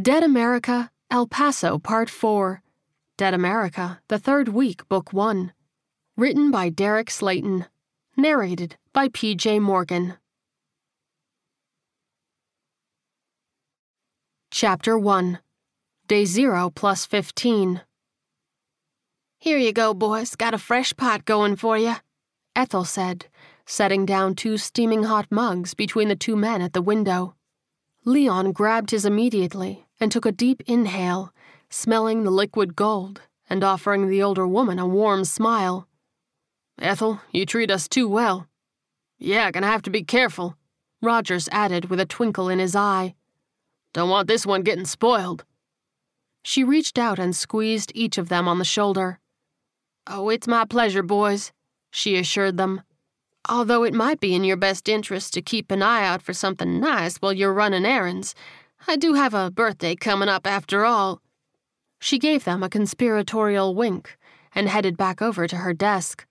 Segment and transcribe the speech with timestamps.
[0.00, 2.60] Dead America, El Paso, Part 4.
[3.16, 5.54] Dead America, The Third Week, Book 1.
[6.18, 7.64] Written by Derek Slaton.
[8.14, 9.60] Narrated by P.J.
[9.60, 10.18] Morgan.
[14.50, 15.38] Chapter 1
[16.06, 17.80] Day 0 plus 15.
[19.38, 20.36] Here you go, boys.
[20.36, 21.94] Got a fresh pot going for you,
[22.54, 23.28] Ethel said,
[23.64, 27.34] setting down two steaming hot mugs between the two men at the window.
[28.04, 31.32] Leon grabbed his immediately and took a deep inhale,
[31.70, 35.88] smelling the liquid gold and offering the older woman a warm smile.
[36.78, 38.46] Ethel, you treat us too well.
[39.18, 40.56] Yeah, gonna have to be careful,
[41.00, 43.14] Rogers added with a twinkle in his eye.
[43.92, 45.44] Don't want this one getting spoiled.
[46.42, 49.20] She reached out and squeezed each of them on the shoulder.
[50.06, 51.52] Oh, it's my pleasure, boys,
[51.90, 52.82] she assured them.
[53.48, 56.78] Although it might be in your best interest to keep an eye out for something
[56.78, 58.34] nice while you're running errands,
[58.88, 61.20] I do have a birthday coming up after all.
[61.98, 64.16] She gave them a conspiratorial wink
[64.54, 66.24] and headed back over to her desk.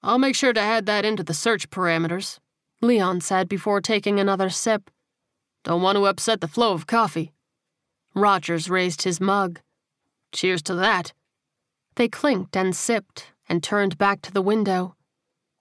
[0.00, 2.38] I'll make sure to add that into the search parameters,
[2.80, 4.88] Leon said before taking another sip.
[5.64, 7.32] Don't want to upset the flow of coffee.
[8.14, 9.60] Rogers raised his mug.
[10.30, 11.12] Cheers to that.
[11.96, 14.94] They clinked and sipped and turned back to the window.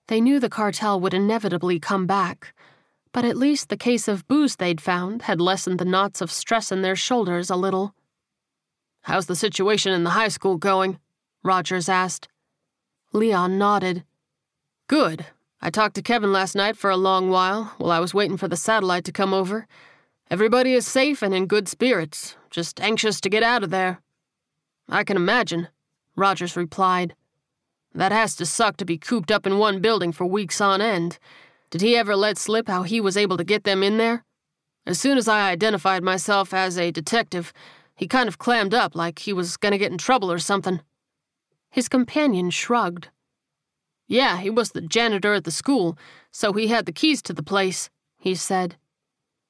[0.08, 2.54] They knew the cartel would inevitably come back,
[3.12, 6.72] but at least the case of booze they'd found had lessened the knots of stress
[6.72, 7.94] in their shoulders a little.
[9.04, 11.00] How's the situation in the high school going?
[11.44, 12.28] Rogers asked.
[13.14, 14.04] Leon nodded.
[14.88, 15.26] Good.
[15.62, 18.48] I talked to Kevin last night for a long while while I was waiting for
[18.48, 19.68] the satellite to come over.
[20.30, 24.00] Everybody is safe and in good spirits, just anxious to get out of there.
[24.88, 25.70] I can imagine,
[26.16, 27.16] Rogers replied.
[27.94, 31.18] That has to suck to be cooped up in one building for weeks on end.
[31.72, 34.26] Did he ever let slip how he was able to get them in there?
[34.86, 37.54] As soon as I identified myself as a detective,
[37.96, 40.82] he kind of clammed up like he was gonna get in trouble or something.
[41.70, 43.10] His companion shrugged.
[44.08, 45.96] Yeah, he was the janitor at the school,
[46.32, 48.78] so he had the keys to the place, he said.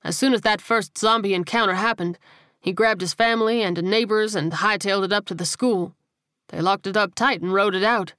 [0.04, 2.20] As soon as that first zombie encounter happened,
[2.60, 5.96] he grabbed his family and neighbors and hightailed it up to the school.
[6.50, 8.16] They locked it up tight and rode it out.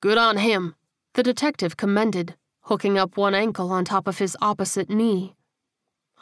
[0.00, 0.74] Good on him,
[1.14, 5.34] the detective commended, hooking up one ankle on top of his opposite knee.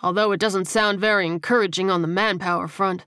[0.03, 3.07] Although it doesn't sound very encouraging on the manpower front,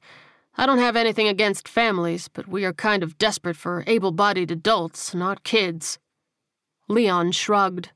[0.58, 4.52] I don't have anything against families, but we are kind of desperate for able bodied
[4.52, 6.00] adults, not kids.
[6.88, 7.90] Leon shrugged.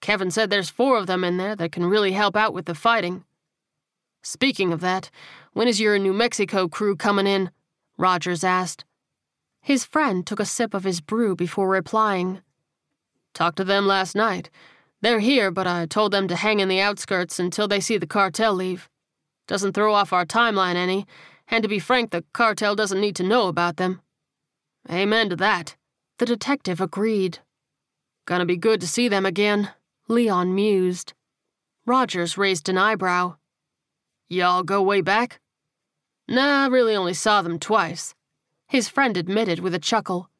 [0.00, 2.74] Kevin said there's four of them in there that can really help out with the
[2.76, 3.24] fighting.
[4.22, 5.10] Speaking of that,
[5.52, 7.50] when is your New Mexico crew coming in?
[7.98, 8.84] Rogers asked.
[9.60, 12.40] His friend took a sip of his brew before replying.
[13.34, 14.48] Talked to them last night.
[15.02, 18.06] They're here, but I told them to hang in the outskirts until they see the
[18.06, 18.88] cartel leave.
[19.46, 21.06] Doesn't throw off our timeline any,
[21.48, 24.00] and to be frank, the cartel doesn't need to know about them.
[24.90, 25.76] Amen to that.
[26.18, 27.40] The detective agreed.
[28.26, 29.70] Gonna be good to see them again,
[30.08, 31.12] Leon mused.
[31.84, 33.36] Rogers raised an eyebrow.
[34.28, 35.40] Y'all go way back?
[36.28, 38.14] Nah, I really only saw them twice,
[38.68, 40.30] his friend admitted with a chuckle.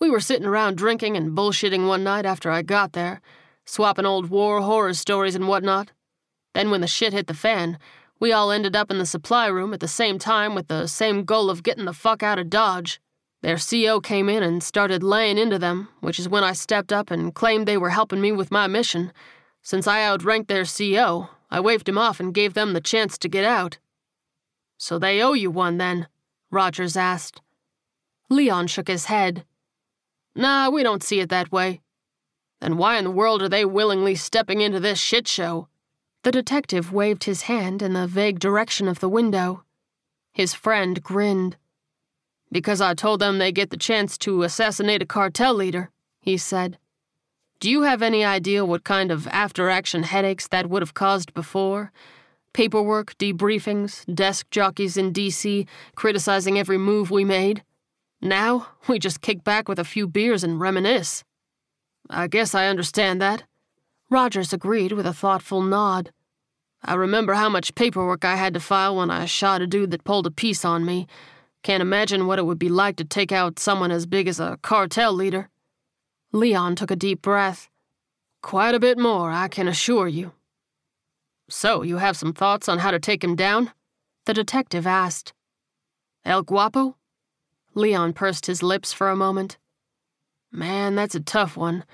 [0.00, 3.20] We were sitting around drinking and bullshitting one night after I got there,
[3.66, 5.90] swapping old war horror stories and whatnot.
[6.54, 7.78] Then, when the shit hit the fan,
[8.20, 11.24] we all ended up in the supply room at the same time with the same
[11.24, 13.00] goal of getting the fuck out of Dodge.
[13.42, 17.10] Their CO came in and started laying into them, which is when I stepped up
[17.10, 19.12] and claimed they were helping me with my mission.
[19.62, 23.28] Since I outranked their CO, I waved him off and gave them the chance to
[23.28, 23.78] get out.
[24.76, 26.08] So they owe you one then?
[26.50, 27.42] Rogers asked.
[28.30, 29.44] Leon shook his head.
[30.38, 31.80] Nah, we don't see it that way.
[32.60, 35.66] Then why in the world are they willingly stepping into this shit show?
[36.22, 39.64] The detective waved his hand in the vague direction of the window.
[40.32, 41.56] His friend grinned.
[42.52, 45.90] Because I told them they get the chance to assassinate a cartel leader,
[46.20, 46.78] he said.
[47.58, 51.34] Do you have any idea what kind of after action headaches that would have caused
[51.34, 51.90] before?
[52.52, 57.64] Paperwork, debriefings, desk jockeys in DC criticizing every move we made?
[58.20, 61.24] Now, we just kick back with a few beers and reminisce.
[62.10, 63.44] I guess I understand that.
[64.10, 66.10] Rogers agreed with a thoughtful nod.
[66.82, 70.04] I remember how much paperwork I had to file when I shot a dude that
[70.04, 71.06] pulled a piece on me.
[71.62, 74.58] Can't imagine what it would be like to take out someone as big as a
[74.62, 75.48] cartel leader.
[76.32, 77.68] Leon took a deep breath.
[78.42, 80.32] Quite a bit more, I can assure you.
[81.48, 83.72] So, you have some thoughts on how to take him down?
[84.26, 85.32] The detective asked.
[86.24, 86.97] El Guapo?
[87.74, 89.58] Leon pursed his lips for a moment.
[90.50, 91.84] Man, that's a tough one.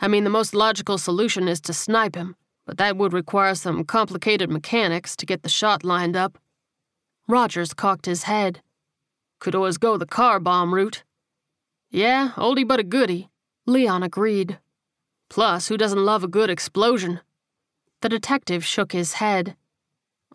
[0.00, 2.36] I mean, the most logical solution is to snipe him,
[2.66, 6.38] but that would require some complicated mechanics to get the shot lined up.
[7.28, 8.62] Rogers cocked his head.
[9.40, 11.02] Could always go the car bomb route.
[11.90, 13.28] Yeah, oldie but a goodie,
[13.66, 14.58] Leon agreed.
[15.28, 17.20] Plus, who doesn't love a good explosion?
[18.02, 19.56] The detective shook his head.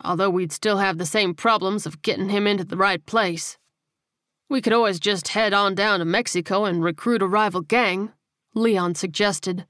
[0.03, 3.57] Although we'd still have the same problems of getting him into the right place.
[4.51, 8.12] We could always just head on down to Mexico and recruit a rival gang,
[8.53, 9.65] Leon suggested.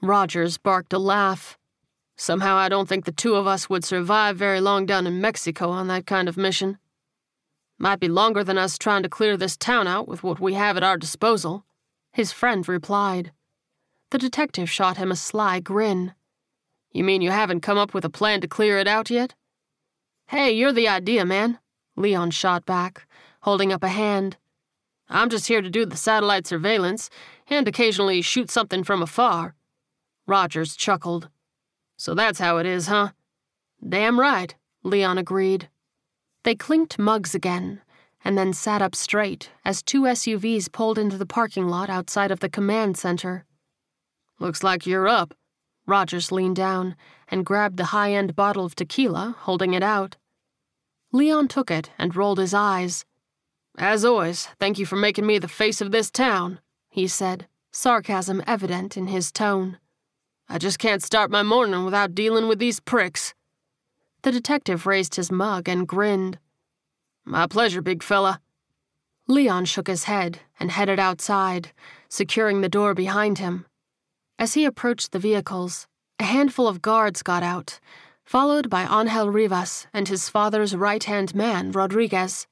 [0.00, 1.58] Rogers barked a laugh.
[2.16, 5.70] Somehow I don't think the two of us would survive very long down in Mexico
[5.70, 6.78] on that kind of mission.
[7.76, 10.76] Might be longer than us trying to clear this town out with what we have
[10.76, 11.64] at our disposal,
[12.12, 13.32] his friend replied.
[14.12, 16.14] The detective shot him a sly grin.
[16.92, 19.34] You mean you haven't come up with a plan to clear it out yet?
[20.28, 21.58] Hey, you're the idea, man,
[21.96, 23.08] Leon shot back,
[23.42, 24.36] holding up a hand.
[25.08, 27.10] I'm just here to do the satellite surveillance
[27.48, 29.54] and occasionally shoot something from afar.
[30.26, 31.28] Rogers chuckled.
[31.96, 33.10] So that's how it is, huh?
[33.86, 35.68] Damn right, Leon agreed.
[36.44, 37.82] They clinked mugs again,
[38.24, 42.40] and then sat up straight as two SUVs pulled into the parking lot outside of
[42.40, 43.44] the command center.
[44.38, 45.34] Looks like you're up.
[45.86, 46.96] Rogers leaned down
[47.28, 50.16] and grabbed the high end bottle of tequila, holding it out.
[51.12, 53.04] Leon took it and rolled his eyes.
[53.78, 58.42] As always, thank you for making me the face of this town, he said, sarcasm
[58.46, 59.78] evident in his tone.
[60.48, 63.34] I just can't start my morning without dealing with these pricks.
[64.22, 66.38] The detective raised his mug and grinned.
[67.24, 68.40] My pleasure, big fella.
[69.28, 71.70] Leon shook his head and headed outside,
[72.08, 73.64] securing the door behind him.
[74.38, 75.86] As he approached the vehicles,
[76.18, 77.78] a handful of guards got out,
[78.24, 82.46] followed by Angel Rivas and his father's right hand man, Rodriguez.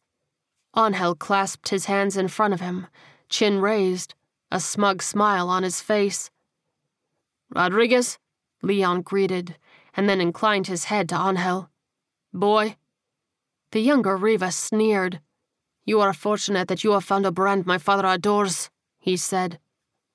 [0.77, 2.87] Angel clasped his hands in front of him,
[3.29, 4.15] chin raised,
[4.51, 6.31] a smug smile on his face.
[7.51, 8.19] Rodriguez?
[8.63, 9.57] Leon greeted,
[9.97, 11.71] and then inclined his head to Angel.
[12.33, 12.77] Boy.
[13.71, 15.21] The younger Rivas sneered.
[15.85, 18.69] You are fortunate that you have found a brand my father adores,
[18.99, 19.59] he said,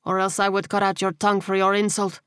[0.05, 2.21] or else I would cut out your tongue for your insult.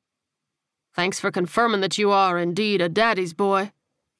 [0.95, 3.73] Thanks for confirming that you are indeed a daddy's boy,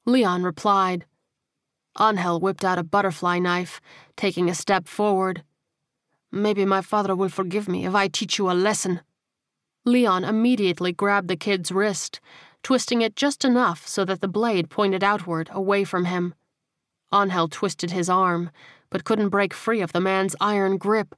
[0.05, 1.05] Leon replied.
[1.99, 3.81] Angel whipped out a butterfly knife,
[4.15, 5.43] taking a step forward.
[6.31, 9.01] Maybe my father will forgive me if I teach you a lesson.
[9.85, 12.19] Leon immediately grabbed the kid's wrist,
[12.61, 16.35] twisting it just enough so that the blade pointed outward, away from him.
[17.13, 18.51] Angel twisted his arm,
[18.89, 21.15] but couldn't break free of the man's iron grip.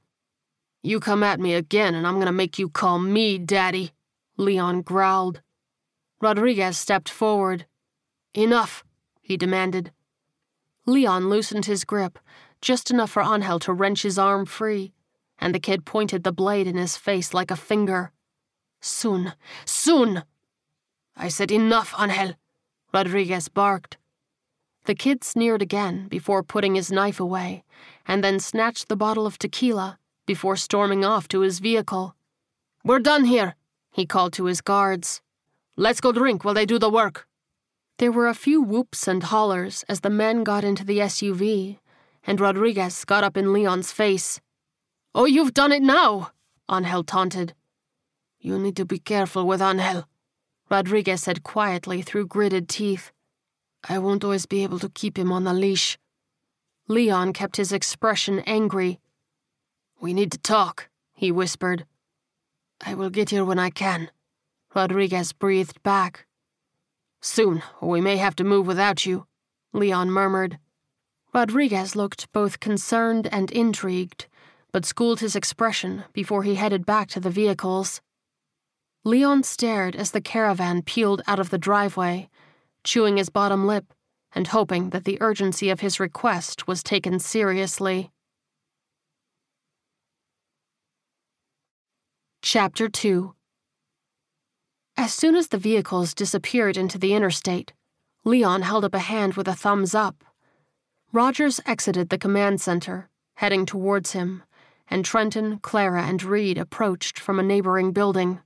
[0.82, 3.92] You come at me again, and I'm gonna make you call me Daddy,
[4.36, 5.42] Leon growled.
[6.20, 7.66] Rodriguez stepped forward.
[8.34, 8.84] Enough,
[9.20, 9.90] he demanded.
[10.90, 12.18] Leon loosened his grip,
[12.60, 14.92] just enough for Angel to wrench his arm free,
[15.38, 18.12] and the kid pointed the blade in his face like a finger.
[18.80, 19.32] Soon,
[19.64, 20.24] soon,
[21.16, 22.34] I said enough, Angel,
[22.92, 23.98] Rodriguez barked.
[24.84, 27.64] The kid sneered again before putting his knife away,
[28.06, 32.16] and then snatched the bottle of tequila before storming off to his vehicle.
[32.84, 33.54] We're done here,
[33.92, 35.20] he called to his guards.
[35.76, 37.26] Let's go drink while they do the work.
[38.00, 41.80] There were a few whoops and hollers as the men got into the SUV,
[42.24, 44.40] and Rodriguez got up in Leon's face.
[45.14, 46.30] Oh, you've done it now,
[46.72, 47.52] Angel taunted.
[48.38, 50.08] You need to be careful with Angel,
[50.70, 53.12] Rodriguez said quietly through gritted teeth.
[53.86, 55.98] I won't always be able to keep him on the leash.
[56.88, 58.98] Leon kept his expression angry.
[60.00, 61.84] We need to talk, he whispered.
[62.80, 64.10] I will get here when I can,
[64.74, 66.24] Rodriguez breathed back.
[67.22, 69.26] Soon, or we may have to move without you,
[69.72, 70.58] Leon murmured.
[71.34, 74.26] Rodriguez looked both concerned and intrigued,
[74.72, 78.00] but schooled his expression before he headed back to the vehicles.
[79.04, 82.28] Leon stared as the caravan peeled out of the driveway,
[82.84, 83.92] chewing his bottom lip
[84.32, 88.10] and hoping that the urgency of his request was taken seriously.
[92.42, 93.34] Chapter 2
[95.00, 97.72] As soon as the vehicles disappeared into the interstate,
[98.22, 100.22] Leon held up a hand with a thumbs up.
[101.10, 104.42] Rogers exited the command center, heading towards him,
[104.90, 108.40] and Trenton, Clara, and Reed approached from a neighboring building.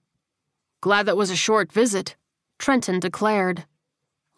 [0.81, 2.15] Glad that was a short visit,
[2.61, 3.65] Trenton declared.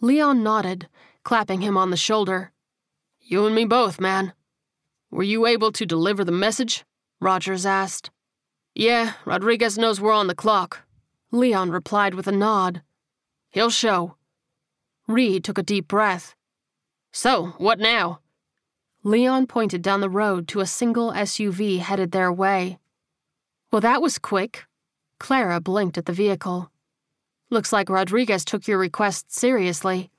[0.00, 0.88] Leon nodded,
[1.22, 2.50] clapping him on the shoulder.
[3.20, 4.32] You and me both, man.
[5.10, 6.86] Were you able to deliver the message?
[7.20, 8.10] Rogers asked.
[8.74, 10.85] Yeah, Rodriguez knows we're on the clock.
[11.32, 12.82] Leon replied with a nod.
[13.50, 14.16] He'll show.
[15.06, 16.34] Reed took a deep breath.
[17.12, 18.20] So, what now?
[19.02, 22.78] Leon pointed down the road to a single SUV headed their way.
[23.70, 24.64] Well, that was quick.
[25.18, 26.70] Clara blinked at the vehicle.
[27.50, 30.10] Looks like Rodriguez took your request seriously.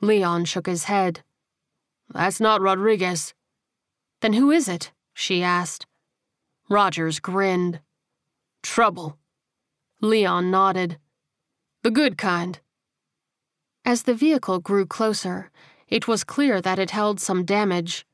[0.00, 1.22] Leon shook his head.
[2.12, 3.32] That's not Rodriguez.
[4.20, 4.90] Then who is it?
[5.14, 5.86] she asked.
[6.68, 7.80] Rogers grinned.
[8.62, 9.19] Trouble.
[10.02, 10.96] Leon nodded.
[11.82, 12.58] The good kind.
[13.84, 15.50] As the vehicle grew closer,
[15.88, 18.06] it was clear that it held some damage.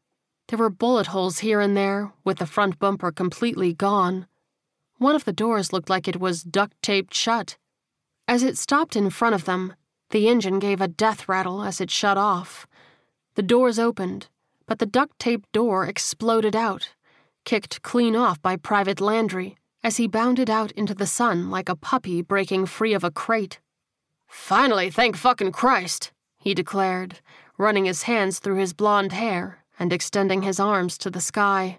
[0.49, 4.27] There were bullet holes here and there, with the front bumper completely gone.
[4.99, 7.57] One of the doors looked like it was duct taped shut.
[8.27, 9.75] As it stopped in front of them,
[10.11, 12.67] the engine gave a death rattle as it shut off.
[13.37, 14.27] The doors opened,
[14.67, 16.91] but the duct taped door exploded out,
[17.45, 21.77] kicked clean off by Private Landry as he bounded out into the sun like a
[21.77, 23.61] puppy breaking free of a crate.
[24.27, 27.21] Finally, thank fucking Christ, he declared,
[27.57, 31.79] running his hands through his blonde hair and extending his arms to the sky.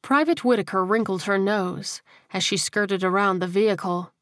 [0.00, 2.00] Private Whitaker wrinkled her nose
[2.32, 4.14] as she skirted around the vehicle.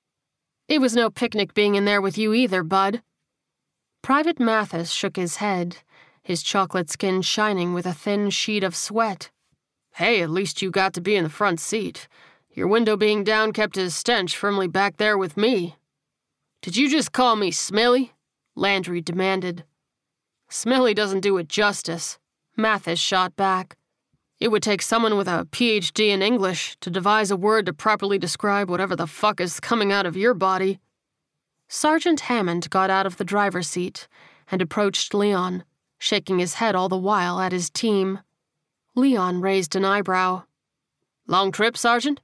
[0.66, 3.00] It was no picnic being in there with you either, bud.
[4.02, 5.76] Private Mathis shook his head,
[6.20, 9.30] his chocolate skin shining with a thin sheet of sweat.
[9.94, 12.08] Hey, at least you got to be in the front seat.
[12.54, 15.74] Your window being down kept his stench firmly back there with me.
[16.62, 18.12] Did you just call me smelly?
[18.54, 19.64] Landry demanded.
[20.48, 22.20] Smelly doesn't do it justice,
[22.56, 23.76] Mathis shot back.
[24.38, 28.18] It would take someone with a PhD in English to devise a word to properly
[28.18, 30.78] describe whatever the fuck is coming out of your body.
[31.66, 34.06] Sergeant Hammond got out of the driver's seat
[34.48, 35.64] and approached Leon,
[35.98, 38.20] shaking his head all the while at his team.
[38.94, 40.44] Leon raised an eyebrow.
[41.26, 42.20] Long trip, Sergeant?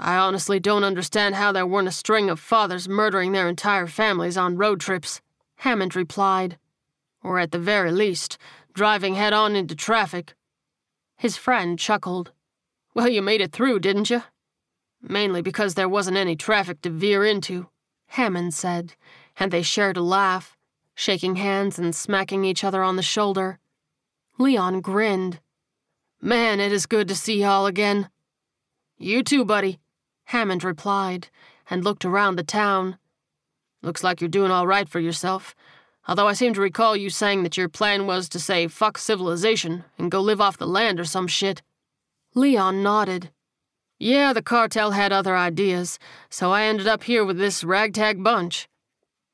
[0.00, 4.36] I honestly don't understand how there weren't a string of fathers murdering their entire families
[4.36, 5.20] on road trips,
[5.56, 6.56] Hammond replied.
[7.22, 8.38] Or at the very least,
[8.74, 10.34] driving head on into traffic.
[11.16, 12.30] His friend chuckled.
[12.94, 14.22] Well, you made it through, didn't you?
[15.02, 17.68] Mainly because there wasn't any traffic to veer into,
[18.06, 18.94] Hammond said,
[19.36, 20.56] and they shared a laugh,
[20.94, 23.58] shaking hands and smacking each other on the shoulder.
[24.38, 25.40] Leon grinned.
[26.20, 28.08] Man, it is good to see y'all again.
[28.96, 29.78] You too, buddy,
[30.28, 31.28] Hammond replied,
[31.68, 32.98] and looked around the town.
[33.82, 35.54] Looks like you're doing all right for yourself
[36.08, 39.84] although I seem to recall you saying that your plan was to say fuck civilization
[39.98, 41.62] and go live off the land or some shit.
[42.34, 43.30] Leon nodded.
[43.98, 45.98] Yeah, the cartel had other ideas,
[46.30, 48.68] so I ended up here with this ragtag bunch.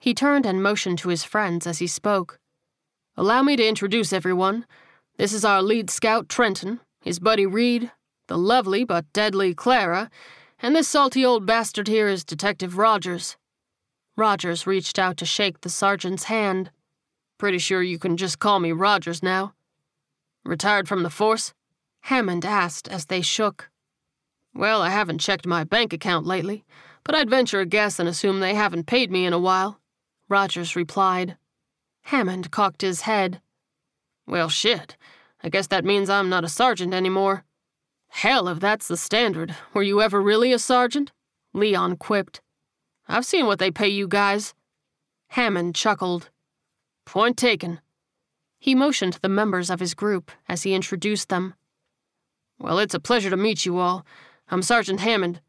[0.00, 2.40] He turned and motioned to his friends as he spoke.
[3.16, 4.66] Allow me to introduce everyone.
[5.16, 7.92] This is our lead scout, Trenton, his buddy Reed,
[8.26, 10.10] the lovely but deadly Clara,
[10.64, 13.36] and this salty old bastard here is Detective Rogers.
[14.16, 16.70] Rogers reached out to shake the sergeant's hand.
[17.36, 19.52] Pretty sure you can just call me Rogers now.
[20.42, 21.52] Retired from the force?
[22.04, 23.68] Hammond asked as they shook.
[24.54, 26.64] Well, I haven't checked my bank account lately,
[27.04, 29.80] but I'd venture a guess and assume they haven't paid me in a while.
[30.30, 31.36] Rogers replied.
[32.04, 33.42] Hammond cocked his head.
[34.26, 34.96] Well, shit.
[35.42, 37.44] I guess that means I'm not a sergeant anymore.
[38.14, 41.10] Hell, if that's the standard, were you ever really a sergeant?
[41.52, 42.40] Leon quipped.
[43.08, 44.54] I've seen what they pay you guys.
[45.30, 46.30] Hammond chuckled.
[47.04, 47.80] Point taken.
[48.60, 51.54] He motioned to the members of his group as he introduced them.
[52.56, 54.06] Well, it's a pleasure to meet you all.
[54.48, 55.40] I'm Sergeant Hammond.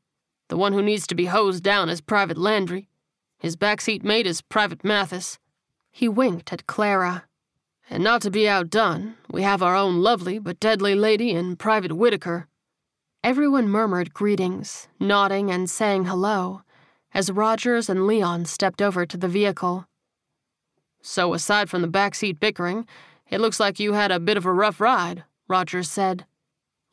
[0.49, 2.89] The one who needs to be hosed down is Private Landry.
[3.37, 5.37] His backseat mate is Private Mathis.
[5.91, 7.25] He winked at Clara.
[7.91, 11.93] And not to be outdone, we have our own lovely but deadly lady in Private
[11.93, 12.47] Whitaker.
[13.25, 16.61] Everyone murmured greetings, nodding and saying hello,
[17.11, 19.87] as Rogers and Leon stepped over to the vehicle.
[21.01, 22.85] So, aside from the backseat bickering,
[23.27, 26.27] it looks like you had a bit of a rough ride, Rogers said.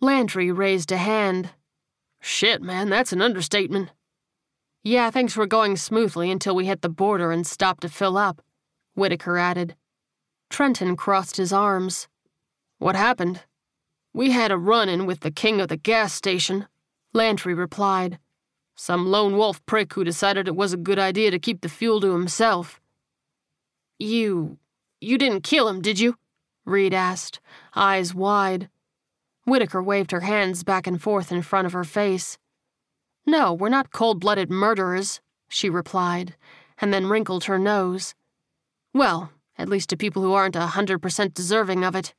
[0.01, 1.51] Landry raised a hand.
[2.19, 3.91] Shit, man, that's an understatement.
[4.83, 8.41] Yeah, things were going smoothly until we hit the border and stopped to fill up,
[8.95, 9.77] Whitaker added.
[10.49, 12.09] Trenton crossed his arms.
[12.79, 13.43] What happened?
[14.14, 16.66] We had a run in with the king of the gas station,
[17.14, 18.19] Landry replied.
[18.75, 22.00] Some lone wolf prick who decided it was a good idea to keep the fuel
[22.00, 22.81] to himself.
[23.99, 24.59] You.
[25.00, 26.16] you didn't kill him, did you?
[26.64, 27.40] Reed asked,
[27.75, 28.69] eyes wide.
[29.45, 32.38] Whitaker waved her hands back and forth in front of her face.
[33.26, 36.35] No, we're not cold blooded murderers, she replied,
[36.78, 38.14] and then wrinkled her nose.
[38.95, 42.14] Well, at least to people who aren't a 100% deserving of it.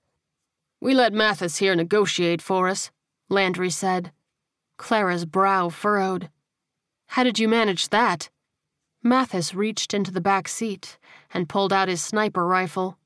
[0.84, 2.92] We let Mathis here negotiate for us,
[3.30, 4.12] Landry said.
[4.76, 6.30] Clara's brow furrowed.
[7.08, 8.30] How did you manage that?
[9.02, 10.98] Mathis reached into the back seat
[11.34, 12.98] and pulled out his sniper rifle.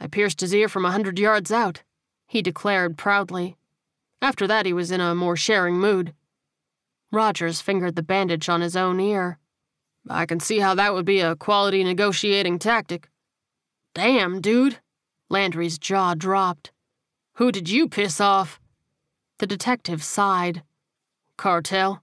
[0.00, 1.84] I pierced his ear from a hundred yards out,
[2.26, 3.56] he declared proudly.
[4.20, 6.14] After that, he was in a more sharing mood.
[7.12, 9.38] Rogers fingered the bandage on his own ear.
[10.10, 13.08] I can see how that would be a quality negotiating tactic.
[13.94, 14.80] Damn, dude.
[15.30, 16.72] Landry's jaw dropped.
[17.38, 18.58] Who did you piss off?
[19.38, 20.64] The detective sighed.
[21.36, 22.02] Cartel.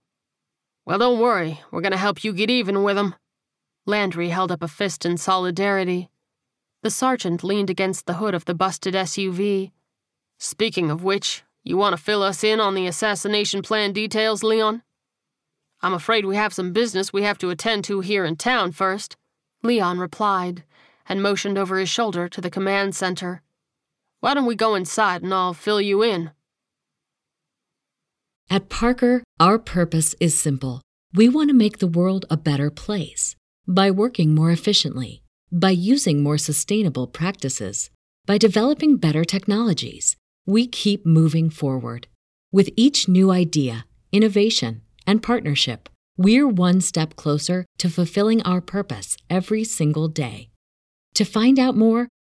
[0.85, 1.59] Well, don't worry.
[1.71, 3.15] We're going to help you get even with them.
[3.85, 6.09] Landry held up a fist in solidarity.
[6.83, 9.71] The sergeant leaned against the hood of the busted SUV.
[10.39, 14.83] Speaking of which, you want to fill us in on the assassination plan details, Leon?
[15.81, 19.17] I'm afraid we have some business we have to attend to here in town first,
[19.63, 20.63] Leon replied,
[21.09, 23.41] and motioned over his shoulder to the command center.
[24.25, 26.31] Why don't we go inside and I'll fill you in?
[28.49, 30.81] At Parker, our purpose is simple.
[31.13, 33.35] We want to make the world a better place
[33.67, 37.91] by working more efficiently, by using more sustainable practices,
[38.25, 40.15] by developing better technologies.
[40.47, 42.07] We keep moving forward.
[42.51, 49.17] With each new idea, innovation, and partnership, we're one step closer to fulfilling our purpose
[49.29, 50.49] every single day.
[51.13, 52.07] To find out more,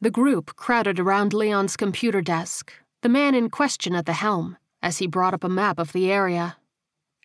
[0.00, 4.98] The group crowded around Leon's computer desk, the man in question at the helm, as
[4.98, 6.56] he brought up a map of the area.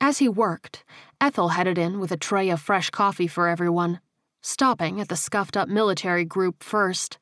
[0.01, 0.83] As he worked,
[1.21, 3.99] Ethel headed in with a tray of fresh coffee for everyone,
[4.41, 7.19] stopping at the scuffed up military group first.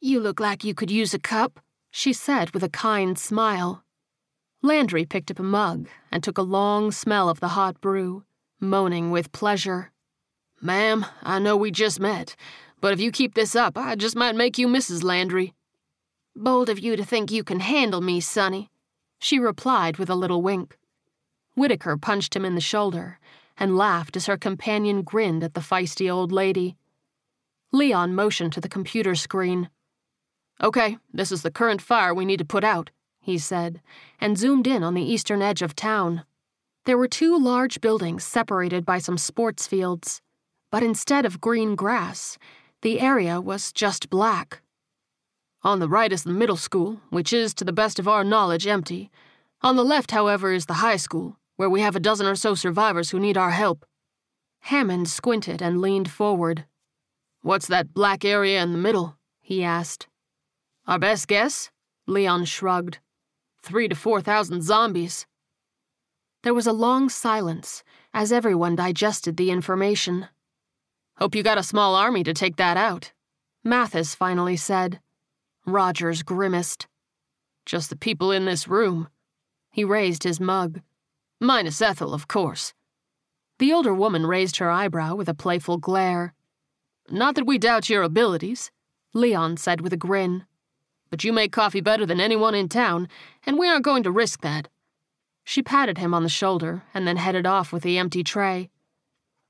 [0.00, 3.82] You look like you could use a cup, she said with a kind smile.
[4.62, 8.24] Landry picked up a mug and took a long smell of the hot brew,
[8.60, 9.92] moaning with pleasure.
[10.60, 12.36] Ma'am, I know we just met,
[12.80, 15.02] but if you keep this up, I just might make you Mrs.
[15.02, 15.54] Landry.
[16.36, 18.70] Bold of you to think you can handle me, Sonny,
[19.18, 20.78] she replied with a little wink.
[21.54, 23.18] Whitaker punched him in the shoulder
[23.56, 26.76] and laughed as her companion grinned at the feisty old lady.
[27.72, 29.68] Leon motioned to the computer screen.
[30.62, 33.80] Okay, this is the current fire we need to put out, he said,
[34.20, 36.24] and zoomed in on the eastern edge of town.
[36.84, 40.22] There were two large buildings separated by some sports fields,
[40.70, 42.38] but instead of green grass,
[42.82, 44.62] the area was just black.
[45.62, 48.66] On the right is the middle school, which is, to the best of our knowledge,
[48.66, 49.10] empty.
[49.62, 52.54] On the left, however, is the high school, where we have a dozen or so
[52.54, 53.84] survivors who need our help.
[54.60, 56.66] Hammond squinted and leaned forward.
[57.42, 59.16] What's that black area in the middle?
[59.40, 60.06] he asked.
[60.86, 61.70] Our best guess?
[62.06, 62.98] Leon shrugged.
[63.62, 65.26] Three to four thousand zombies.
[66.42, 67.82] There was a long silence
[68.14, 70.28] as everyone digested the information.
[71.18, 73.12] Hope you got a small army to take that out,
[73.64, 75.00] Mathis finally said.
[75.66, 76.86] Rogers grimaced.
[77.66, 79.08] Just the people in this room.
[79.72, 80.80] He raised his mug.
[81.40, 82.72] Minus Ethel, of course.
[83.58, 86.34] The older woman raised her eyebrow with a playful glare.
[87.10, 88.70] Not that we doubt your abilities,
[89.12, 90.46] Leon said with a grin.
[91.10, 93.08] But you make coffee better than anyone in town,
[93.44, 94.68] and we aren't going to risk that.
[95.42, 98.70] She patted him on the shoulder and then headed off with the empty tray.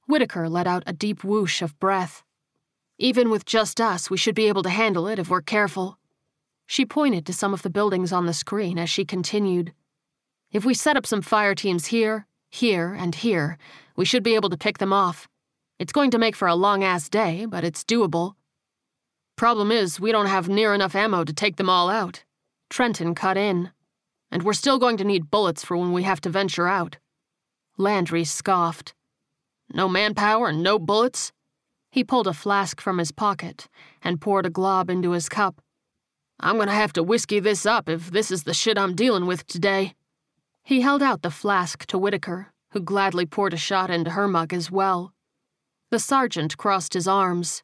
[0.09, 2.25] Whitaker let out a deep whoosh of breath.
[2.99, 5.99] Even with just us, we should be able to handle it if we're careful.
[6.67, 9.75] She pointed to some of the buildings on the screen as she continued.
[10.51, 13.59] If we set up some fire teams here, here, and here,
[13.97, 15.29] we should be able to pick them off.
[15.79, 18.33] It's going to make for a long ass day, but it's doable.
[19.37, 22.25] Problem is, we don't have near enough ammo to take them all out.
[22.71, 23.73] Trenton cut in.
[24.31, 26.97] And we're still going to need bullets for when we have to venture out.
[27.77, 28.95] Landry scoffed.
[29.73, 31.33] No manpower and no bullets?
[31.91, 33.69] He pulled a flask from his pocket
[34.03, 35.61] and poured a glob into his cup.
[36.41, 39.47] I'm gonna have to whiskey this up if this is the shit I'm dealing with
[39.47, 39.95] today.
[40.63, 44.53] He held out the flask to Whitaker, who gladly poured a shot into her mug
[44.53, 45.13] as well.
[45.91, 47.63] The sergeant crossed his arms.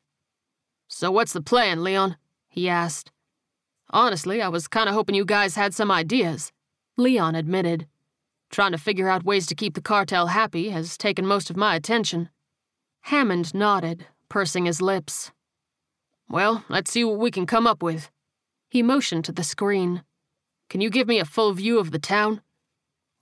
[0.88, 2.16] So what's the plan, Leon?
[2.48, 3.12] he asked.
[3.90, 6.50] Honestly, I was kinda hoping you guys had some ideas,
[6.96, 7.86] Leon admitted.
[8.54, 11.74] Trying to figure out ways to keep the cartel happy has taken most of my
[11.74, 12.30] attention.
[13.00, 15.32] Hammond nodded, pursing his lips.
[16.28, 18.12] Well, let's see what we can come up with.
[18.68, 20.04] He motioned to the screen.
[20.68, 22.42] Can you give me a full view of the town?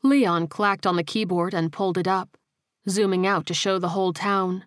[0.02, 2.36] Leon clacked on the keyboard and pulled it up,
[2.86, 4.66] zooming out to show the whole town.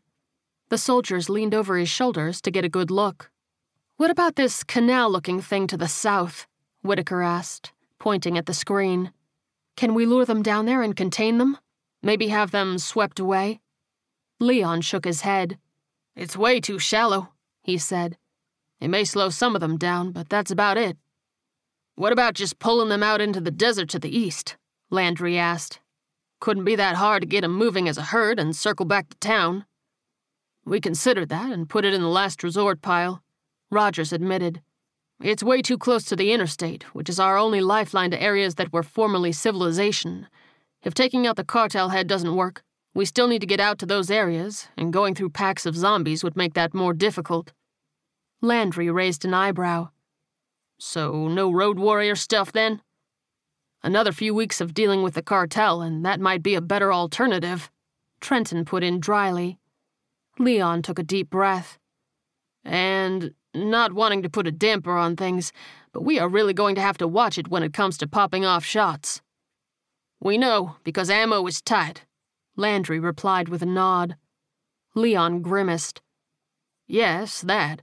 [0.69, 3.29] The soldiers leaned over his shoulders to get a good look.
[3.97, 6.47] What about this canal looking thing to the south?
[6.81, 9.11] Whitaker asked, pointing at the screen.
[9.75, 11.57] Can we lure them down there and contain them?
[12.01, 13.59] Maybe have them swept away?
[14.39, 15.57] Leon shook his head.
[16.15, 18.17] It's way too shallow, he said.
[18.79, 20.97] It may slow some of them down, but that's about it.
[21.95, 24.57] What about just pulling them out into the desert to the east?
[24.89, 25.79] Landry asked.
[26.39, 29.17] Couldn't be that hard to get 'em moving as a herd and circle back to
[29.17, 29.65] town.
[30.65, 33.23] We considered that and put it in the last resort pile,
[33.71, 34.61] Rogers admitted.
[35.21, 38.73] It's way too close to the interstate, which is our only lifeline to areas that
[38.73, 40.27] were formerly civilization.
[40.83, 43.85] If taking out the cartel head doesn't work, we still need to get out to
[43.85, 47.53] those areas, and going through packs of zombies would make that more difficult.
[48.41, 49.89] Landry raised an eyebrow.
[50.77, 52.81] So, no road warrior stuff then?
[53.81, 57.69] Another few weeks of dealing with the cartel, and that might be a better alternative,
[58.19, 59.59] Trenton put in dryly.
[60.39, 61.77] Leon took a deep breath.
[62.63, 65.51] And not wanting to put a damper on things,
[65.91, 68.45] but we are really going to have to watch it when it comes to popping
[68.45, 69.21] off shots.
[70.19, 72.05] We know, because ammo is tight,
[72.55, 74.15] Landry replied with a nod.
[74.93, 76.01] Leon grimaced.
[76.87, 77.81] Yes, that,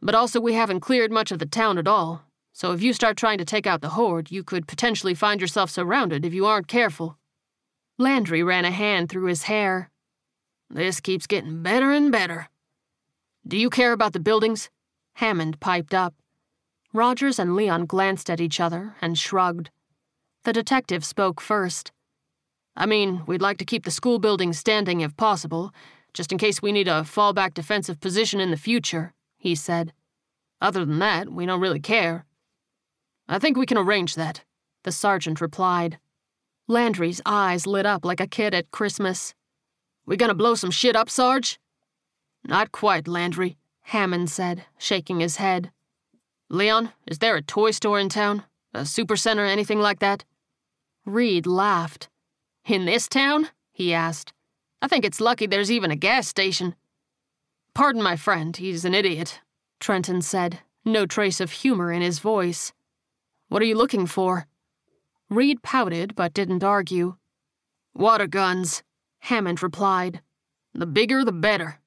[0.00, 3.16] but also we haven't cleared much of the town at all, so if you start
[3.16, 6.68] trying to take out the horde, you could potentially find yourself surrounded if you aren't
[6.68, 7.18] careful.
[7.98, 9.90] Landry ran a hand through his hair.
[10.68, 12.48] This keeps getting better and better.
[13.46, 14.70] Do you care about the buildings?
[15.14, 16.14] Hammond piped up.
[16.92, 19.70] Rogers and Leon glanced at each other and shrugged.
[20.44, 21.92] The detective spoke first.
[22.76, 25.72] I mean, we'd like to keep the school building standing if possible,
[26.14, 29.92] just in case we need a fallback defensive position in the future, he said.
[30.60, 32.24] Other than that, we don't really care.
[33.28, 34.42] I think we can arrange that,
[34.84, 35.98] the sergeant replied.
[36.68, 39.34] Landry's eyes lit up like a kid at Christmas.
[40.06, 41.58] We gonna blow some shit up, Sarge?
[42.44, 45.70] Not quite, Landry, Hammond said, shaking his head.
[46.48, 48.44] Leon, is there a toy store in town?
[48.74, 50.24] A supercenter, anything like that?
[51.04, 52.08] Reed laughed.
[52.66, 53.48] In this town?
[53.72, 54.32] he asked.
[54.80, 56.74] I think it's lucky there's even a gas station.
[57.74, 59.40] Pardon my friend, he's an idiot,
[59.80, 62.72] Trenton said, no trace of humor in his voice.
[63.48, 64.46] What are you looking for?
[65.28, 67.16] Reed pouted but didn't argue.
[67.94, 68.82] Water guns,
[69.20, 70.20] Hammond replied.
[70.74, 71.78] The bigger the better.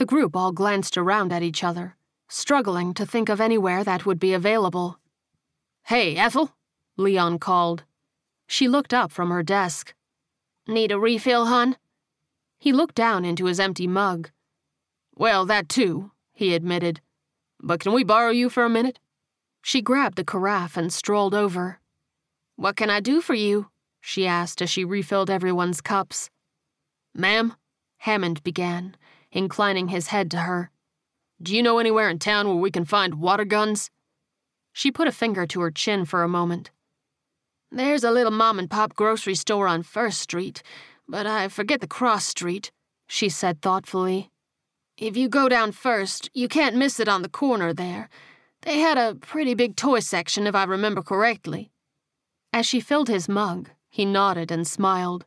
[0.00, 1.94] The group all glanced around at each other,
[2.26, 4.98] struggling to think of anywhere that would be available.
[5.82, 6.56] Hey, Ethel,
[6.96, 7.84] Leon called.
[8.46, 9.92] She looked up from her desk.
[10.66, 11.76] Need a refill, hun?
[12.58, 14.30] He looked down into his empty mug.
[15.16, 17.02] Well, that too, he admitted.
[17.62, 18.98] But can we borrow you for a minute?
[19.60, 21.78] She grabbed the carafe and strolled over.
[22.56, 23.68] What can I do for you?
[24.00, 26.30] she asked as she refilled everyone's cups.
[27.14, 27.54] Ma'am,
[27.98, 28.96] Hammond began,
[29.32, 30.70] inclining his head to her.
[31.42, 33.90] Do you know anywhere in town where we can find water guns?
[34.72, 36.70] She put a finger to her chin for a moment.
[37.72, 40.62] There's a little mom and pop grocery store on First Street,
[41.08, 42.72] but I forget the cross street,
[43.06, 44.30] she said thoughtfully.
[44.96, 48.10] If you go down first, you can't miss it on the corner there.
[48.62, 51.70] They had a pretty big toy section, if I remember correctly.
[52.52, 55.24] As she filled his mug, he nodded and smiled.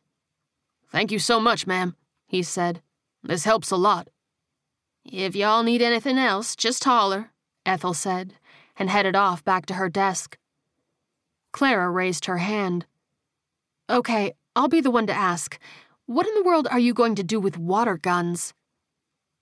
[0.89, 1.95] Thank you so much, ma'am,
[2.27, 2.81] he said.
[3.23, 4.09] This helps a lot.
[5.05, 7.31] If y'all need anything else, just holler,
[7.65, 8.33] Ethel said,
[8.77, 10.37] and headed off back to her desk.
[11.51, 12.85] Clara raised her hand.
[13.89, 15.59] Okay, I'll be the one to ask.
[16.05, 18.53] What in the world are you going to do with water guns?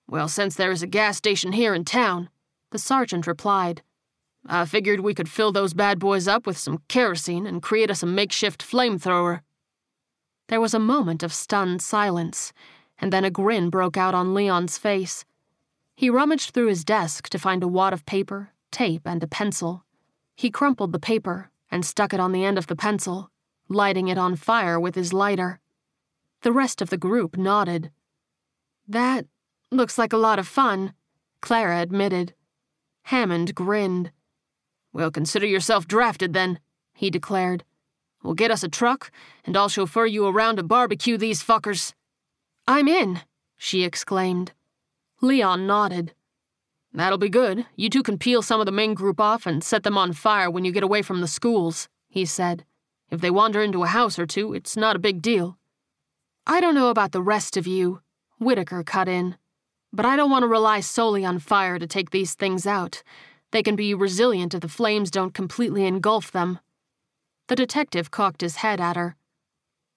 [0.07, 2.29] Well, since there is a gas station here in town,
[2.71, 3.81] the sergeant replied.
[4.45, 8.03] I figured we could fill those bad boys up with some kerosene and create us
[8.03, 9.41] a makeshift flamethrower.
[10.49, 12.51] There was a moment of stunned silence,
[13.01, 15.25] and then a grin broke out on Leon's face.
[15.95, 19.83] He rummaged through his desk to find a wad of paper, tape, and a pencil.
[20.35, 23.31] He crumpled the paper and stuck it on the end of the pencil,
[23.67, 25.59] lighting it on fire with his lighter.
[26.41, 27.91] The rest of the group nodded.
[28.87, 29.25] That
[29.71, 30.93] looks like a lot of fun,
[31.41, 32.33] Clara admitted.
[33.03, 34.11] Hammond grinned.
[34.93, 36.59] Well, consider yourself drafted then,
[36.93, 37.63] he declared.
[38.23, 39.11] We'll get us a truck,
[39.45, 41.93] and I'll chauffeur you around to barbecue these fuckers.
[42.71, 43.19] I'm in,
[43.57, 44.53] she exclaimed.
[45.19, 46.13] Leon nodded.
[46.93, 47.65] That'll be good.
[47.75, 50.49] You two can peel some of the main group off and set them on fire
[50.49, 52.63] when you get away from the schools, he said.
[53.10, 55.57] If they wander into a house or two, it's not a big deal.
[56.47, 57.99] I don't know about the rest of you,
[58.39, 59.36] Whitaker cut in,
[59.91, 63.03] but I don't want to rely solely on fire to take these things out.
[63.51, 66.57] They can be resilient if the flames don't completely engulf them.
[67.47, 69.17] The detective cocked his head at her.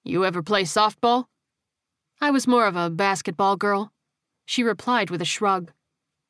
[0.02, 1.26] You ever play softball?
[2.24, 3.92] I was more of a basketball girl.
[4.46, 5.72] She replied with a shrug.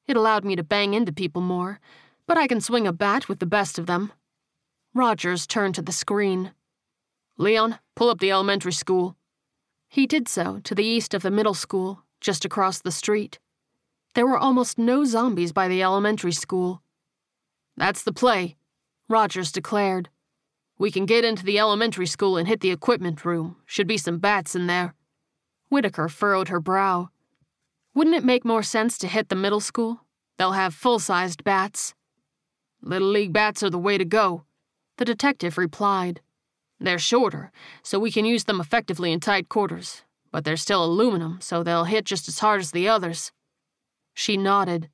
[0.08, 1.78] It allowed me to bang into people more,
[2.26, 4.12] but I can swing a bat with the best of them.
[4.92, 6.50] Rogers turned to the screen.
[7.38, 9.14] Leon, pull up the elementary school.
[9.86, 13.38] He did so to the east of the middle school, just across the street.
[14.16, 16.82] There were almost no zombies by the elementary school.
[17.76, 18.56] That's the play,
[19.08, 20.08] Rogers declared.
[20.76, 23.58] We can get into the elementary school and hit the equipment room.
[23.64, 24.96] Should be some bats in there.
[25.68, 27.10] Whitaker furrowed her brow.
[27.94, 30.00] Wouldn't it make more sense to hit the middle school?
[30.36, 31.94] They'll have full sized bats.
[32.82, 34.44] Little League bats are the way to go,
[34.98, 36.20] the detective replied.
[36.78, 37.50] They're shorter,
[37.82, 41.84] so we can use them effectively in tight quarters, but they're still aluminum, so they'll
[41.84, 43.32] hit just as hard as the others.
[44.12, 44.90] She nodded.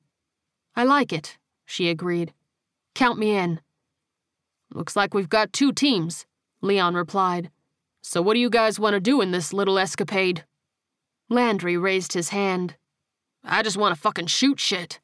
[0.75, 2.33] I like it, she agreed.
[2.95, 3.59] Count me in.
[4.73, 6.25] Looks like we've got two teams,
[6.61, 7.51] Leon replied.
[8.01, 10.45] So what do you guys want to do in this little escapade?
[11.31, 12.75] Landry raised his hand.
[13.41, 14.99] I just want to fucking shoot shit.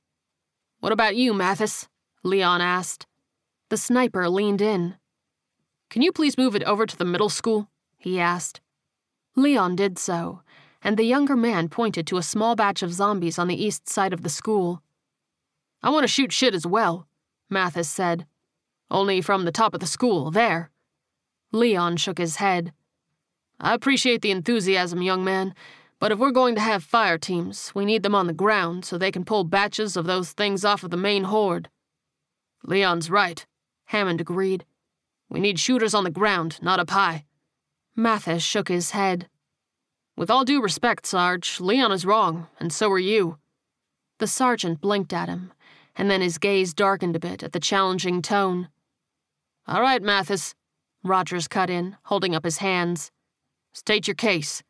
[0.81, 1.87] What about you, Mathis?
[2.21, 3.07] Leon asked.
[3.69, 4.95] The sniper leaned in.
[5.89, 7.69] Can you please move it over to the middle school?
[7.95, 8.59] he asked.
[9.37, 10.41] Leon did so,
[10.83, 14.11] and the younger man pointed to a small batch of zombies on the east side
[14.11, 14.83] of the school.
[15.81, 17.07] I want to shoot shit as well,
[17.49, 18.27] Mathis said.
[18.91, 20.71] Only from the top of the school, there.
[21.53, 22.73] Leon shook his head.
[23.61, 25.55] I appreciate the enthusiasm, young man,
[25.99, 28.97] but if we're going to have fire teams, we need them on the ground so
[28.97, 31.69] they can pull batches of those things off of the main horde.
[32.63, 33.45] Leon's right,
[33.85, 34.65] Hammond agreed.
[35.29, 37.25] We need shooters on the ground, not up high.
[37.95, 39.27] Mathis shook his head.
[40.15, 43.37] With all due respect, Sarge, Leon is wrong, and so are you.
[44.19, 45.51] The sergeant blinked at him,
[45.95, 48.69] and then his gaze darkened a bit at the challenging tone.
[49.67, 50.55] All right, Mathis,
[51.03, 53.11] Rogers cut in, holding up his hands.
[53.73, 54.63] State your case.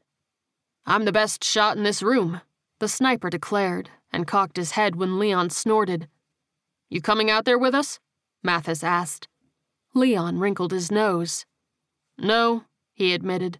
[0.88, 2.42] I'm the best shot in this room,
[2.80, 6.08] the sniper declared, and cocked his head when Leon snorted.
[6.90, 8.00] You coming out there with us?
[8.42, 9.28] Mathis asked.
[9.94, 11.46] Leon wrinkled his nose.
[12.18, 13.60] No, he admitted.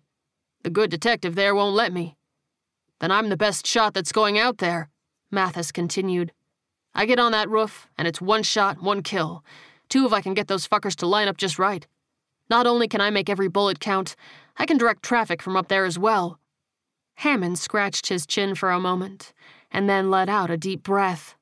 [0.64, 2.16] The good detective there won't let me.
[3.00, 4.90] Then I'm the best shot that's going out there,
[5.30, 6.32] Mathis continued.
[6.96, 9.44] I get on that roof, and it's one shot, one kill,
[9.90, 11.88] Two if I can get those fuckers to line up just right.
[12.50, 14.16] Not only can I make every bullet count,
[14.58, 16.40] I can direct traffic from up there as well.
[17.22, 19.34] Hammond scratched his chin for a moment,
[19.72, 21.36] and then let out a deep breath.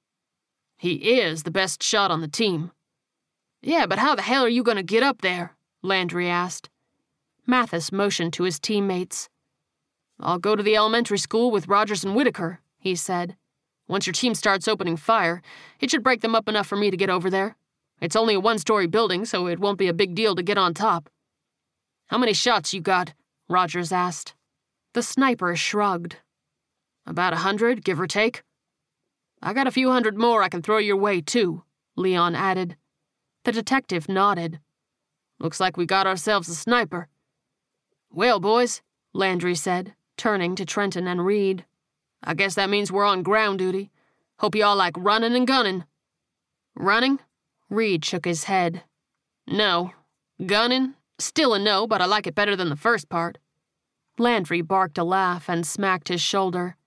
[0.77, 2.71] He is the best shot on the team.
[3.61, 5.57] Yeah, but how the hell are you going to get up there?
[5.81, 6.69] Landry asked.
[7.45, 9.27] Mathis motioned to his teammates.
[10.17, 13.35] I'll go to the elementary school with Rogers and Whitaker, he said.
[13.89, 15.41] Once your team starts opening fire,
[15.81, 17.57] it should break them up enough for me to get over there.
[17.99, 20.57] It's only a one story building, so it won't be a big deal to get
[20.57, 21.09] on top.
[22.07, 23.13] How many shots you got?
[23.49, 24.34] Rogers asked.
[24.95, 26.19] The sniper shrugged.
[27.05, 28.43] About a hundred, give or take.
[29.41, 31.63] I got a few hundred more I can throw your way, too,
[31.97, 32.77] Leon added.
[33.43, 34.61] The detective nodded.
[35.37, 37.09] Looks like we got ourselves a sniper.
[38.09, 38.81] Well, boys,
[39.11, 41.65] Landry said, turning to Trenton and Reed.
[42.23, 43.91] I guess that means we're on ground duty.
[44.39, 45.83] Hope you all like running and gunning.
[46.73, 47.19] Running?
[47.69, 48.83] Reed shook his head.
[49.45, 49.91] No.
[50.45, 50.93] Gunning?
[51.19, 53.39] Still a no, but I like it better than the first part.
[54.17, 56.77] Landry barked a laugh and smacked his shoulder.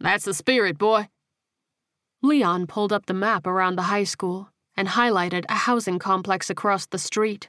[0.00, 1.08] That's the spirit, boy.
[2.20, 6.86] Leon pulled up the map around the high school and highlighted a housing complex across
[6.86, 7.48] the street.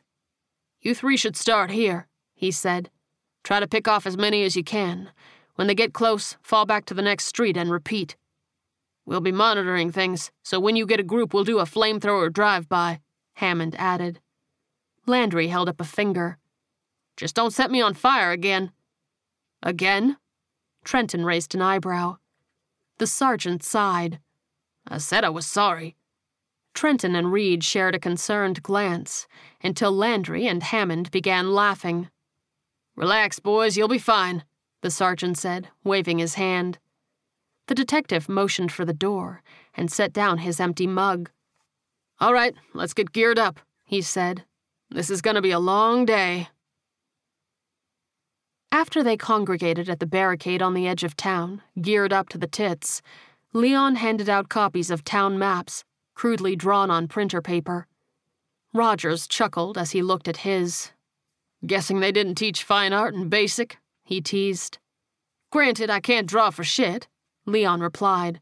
[0.82, 2.92] You three should start here, he said.
[3.44, 5.10] Try to pick off as many as you can.
[5.56, 8.16] When they get close, fall back to the next street and repeat.
[9.06, 12.68] We'll be monitoring things, so when you get a group, we'll do a flamethrower drive
[12.68, 13.00] by,
[13.36, 14.20] Hammond added.
[15.08, 16.38] Landry held up a finger.
[17.16, 18.72] Just don't set me on fire again.
[19.66, 20.18] Again?
[20.84, 22.18] Trenton raised an eyebrow.
[23.00, 24.20] The sergeant sighed.
[24.88, 25.96] I said I was sorry.
[26.76, 29.28] Trenton and Reed shared a concerned glance
[29.64, 32.10] until Landry and Hammond began laughing.
[32.96, 34.44] Relax, boys, you'll be fine,
[34.82, 36.78] the sergeant said, waving his hand.
[37.68, 39.42] The detective motioned for the door
[39.74, 41.32] and set down his empty mug.
[42.20, 44.44] All right, let's get geared up, he said.
[44.92, 46.50] This is going to be a long day.
[48.72, 52.48] After they congregated at the barricade on the edge of town, geared up to the
[52.48, 53.02] tits,
[53.54, 57.88] Leon handed out copies of town maps, crudely drawn on printer paper.
[58.74, 60.92] Rogers chuckled as he looked at his.
[61.66, 64.78] Guessing they didn't teach fine art in basic, he teased.
[65.52, 67.08] Granted, I can't draw for shit,
[67.46, 68.42] Leon replied.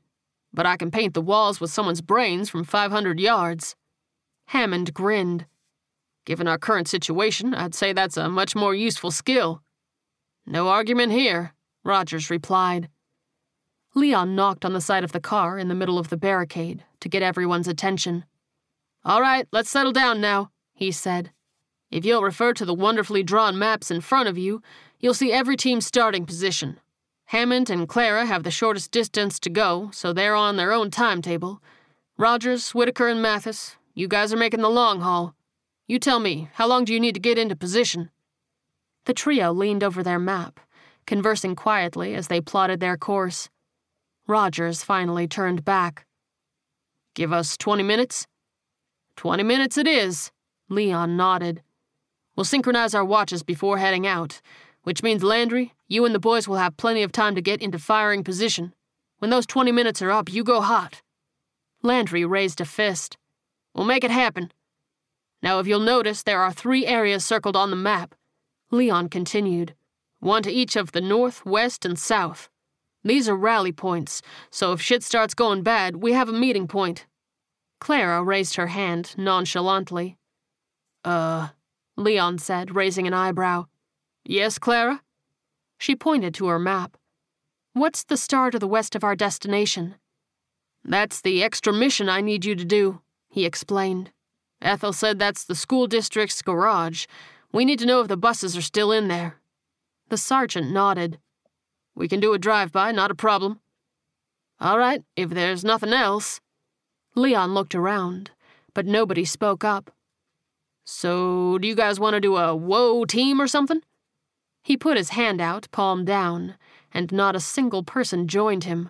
[0.52, 3.76] But I can paint the walls with someone's brains from 500 yards.
[4.48, 5.46] Hammond grinned.
[6.26, 9.62] Given our current situation, I'd say that's a much more useful skill.
[10.46, 11.54] No argument here,
[11.84, 12.90] Rogers replied.
[13.96, 17.10] Leon knocked on the side of the car in the middle of the barricade to
[17.10, 18.26] get everyone's attention.
[19.06, 21.32] All right, let's settle down now, he said.
[21.92, 24.62] If you'll refer to the wonderfully drawn maps in front of you,
[25.00, 26.80] you'll see every team's starting position.
[27.26, 31.62] Hammond and Clara have the shortest distance to go, so they're on their own timetable.
[32.18, 35.36] Rogers, Whitaker, and Mathis, you guys are making the long haul.
[35.88, 38.10] You tell me, how long do you need to get into position?
[39.06, 40.60] The trio leaned over their map,
[41.06, 43.50] conversing quietly as they plotted their course.
[44.28, 46.06] Rogers finally turned back.
[47.14, 48.26] Give us 20 minutes?
[49.18, 50.32] 20 minutes it is,
[50.70, 51.62] Leon nodded.
[52.36, 54.42] We'll synchronize our watches before heading out,
[54.84, 57.78] which means Landry, you and the boys will have plenty of time to get into
[57.78, 58.74] firing position.
[59.20, 61.02] When those 20 minutes are up, you go hot.
[61.82, 63.18] Landry raised a fist.
[63.76, 64.52] We'll make it happen.
[65.42, 68.16] Now, if you'll notice, there are three areas circled on the map.
[68.74, 69.76] Leon continued.
[70.20, 72.50] One to each of the north, west, and south.
[73.04, 77.06] These are rally points, so if shit starts going bad, we have a meeting point.
[77.80, 80.18] Clara raised her hand nonchalantly.
[81.04, 81.50] Uh,
[81.98, 83.66] Leon said, raising an eyebrow.
[84.26, 85.02] Yes, Clara?
[85.78, 86.98] She pointed to her map.
[87.74, 89.96] What's the star to the west of our destination?
[90.86, 94.12] That's the extra mission I need you to do, he explained.
[94.62, 97.06] Ethel said that's the school district's garage.
[97.54, 99.36] We need to know if the buses are still in there.
[100.10, 101.20] The sergeant nodded.
[101.96, 103.60] We can do a drive by, not a problem.
[104.60, 106.42] All right, if there's nothing else.
[107.16, 108.32] Leon looked around,
[108.74, 109.92] but nobody spoke up.
[110.84, 113.82] So, do you guys want to do a whoa team or something?
[114.64, 116.56] He put his hand out, palm down,
[116.92, 118.90] and not a single person joined him.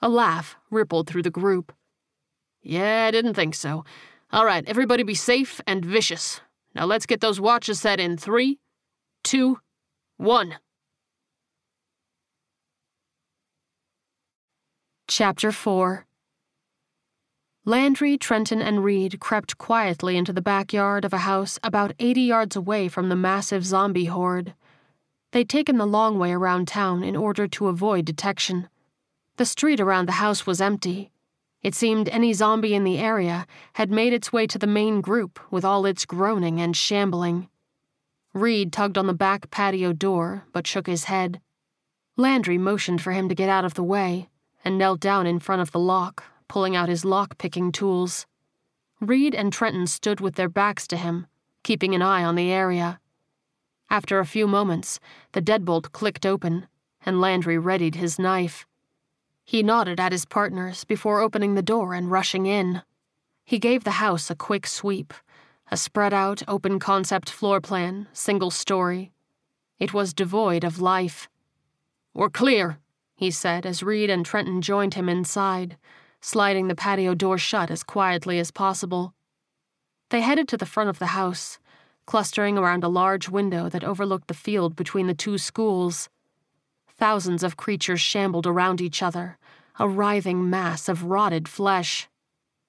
[0.00, 1.72] A laugh rippled through the group.
[2.62, 3.84] Yeah, I didn't think so.
[4.32, 6.40] All right, everybody be safe and vicious.
[6.74, 8.58] Now let's get those watches set in three,
[9.22, 9.58] two,
[10.16, 10.56] one.
[15.08, 16.06] Chapter 4
[17.64, 22.56] Landry, Trenton, and Reed crept quietly into the backyard of a house about 80 yards
[22.56, 24.54] away from the massive zombie horde.
[25.30, 28.68] They'd taken the long way around town in order to avoid detection.
[29.36, 31.11] The street around the house was empty.
[31.62, 35.38] It seemed any zombie in the area had made its way to the main group
[35.50, 37.48] with all its groaning and shambling.
[38.34, 41.40] Reed tugged on the back patio door, but shook his head.
[42.16, 44.28] Landry motioned for him to get out of the way
[44.64, 48.26] and knelt down in front of the lock, pulling out his lock picking tools.
[49.00, 51.26] Reed and Trenton stood with their backs to him,
[51.62, 53.00] keeping an eye on the area.
[53.90, 54.98] After a few moments,
[55.32, 56.66] the deadbolt clicked open,
[57.04, 58.66] and Landry readied his knife.
[59.44, 62.82] He nodded at his partners before opening the door and rushing in.
[63.44, 65.12] He gave the house a quick sweep,
[65.70, 69.12] a spread out, open concept floor plan, single story.
[69.78, 71.28] It was devoid of life.
[72.14, 72.78] We're clear,
[73.16, 75.76] he said as Reed and Trenton joined him inside,
[76.20, 79.14] sliding the patio door shut as quietly as possible.
[80.10, 81.58] They headed to the front of the house,
[82.06, 86.08] clustering around a large window that overlooked the field between the two schools.
[87.02, 89.36] Thousands of creatures shambled around each other,
[89.76, 92.08] a writhing mass of rotted flesh.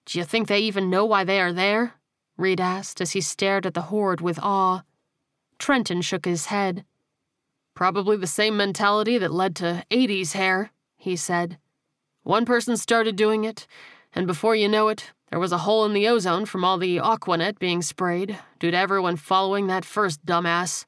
[0.07, 1.93] Do you think they even know why they are there?
[2.35, 4.81] Reed asked as he stared at the horde with awe.
[5.59, 6.83] Trenton shook his head.
[7.75, 11.59] Probably the same mentality that led to 80s hair, he said.
[12.23, 13.67] One person started doing it,
[14.15, 16.97] and before you know it, there was a hole in the ozone from all the
[16.97, 20.87] Aqua Net being sprayed due to everyone following that first dumbass.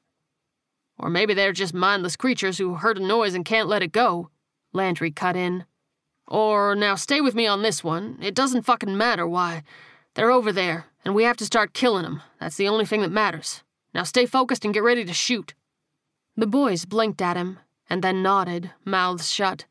[0.98, 4.30] Or maybe they're just mindless creatures who heard a noise and can't let it go,
[4.72, 5.64] Landry cut in.
[6.26, 8.18] Or, now stay with me on this one.
[8.20, 9.62] It doesn't fucking matter why.
[10.14, 12.22] They're over there, and we have to start killing them.
[12.40, 13.62] That's the only thing that matters.
[13.94, 15.54] Now stay focused and get ready to shoot.
[16.36, 19.66] The boys blinked at him, and then nodded, mouths shut.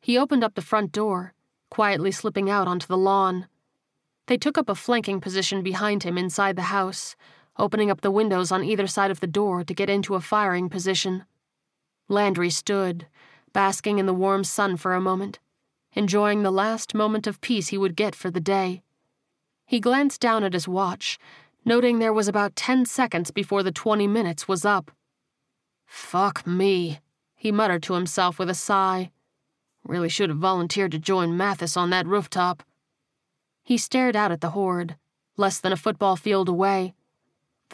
[0.00, 1.34] He opened up the front door,
[1.70, 3.48] quietly slipping out onto the lawn.
[4.26, 7.14] They took up a flanking position behind him inside the house,
[7.58, 10.68] opening up the windows on either side of the door to get into a firing
[10.68, 11.24] position.
[12.08, 13.06] Landry stood,
[13.52, 15.38] basking in the warm sun for a moment,
[15.92, 18.82] enjoying the last moment of peace he would get for the day.
[19.66, 21.18] He glanced down at his watch,
[21.64, 24.90] noting there was about 10 seconds before the 20 minutes was up.
[25.86, 27.00] Fuck me,
[27.36, 29.10] he muttered to himself with a sigh.
[29.84, 32.62] Really should have volunteered to join Mathis on that rooftop.
[33.62, 34.96] He stared out at the horde,
[35.36, 36.94] less than a football field away.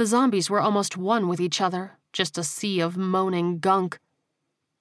[0.00, 3.98] The zombies were almost one with each other, just a sea of moaning gunk.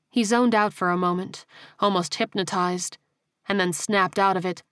[0.10, 1.46] He zoned out for a moment,
[1.78, 2.98] almost hypnotized,
[3.46, 4.64] and then snapped out of it.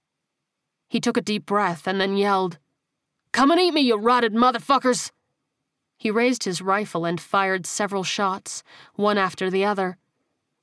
[0.87, 2.59] He took a deep breath and then yelled,
[3.33, 5.11] Come and eat me, you rotted motherfuckers!
[5.97, 8.63] He raised his rifle and fired several shots,
[8.95, 9.97] one after the other.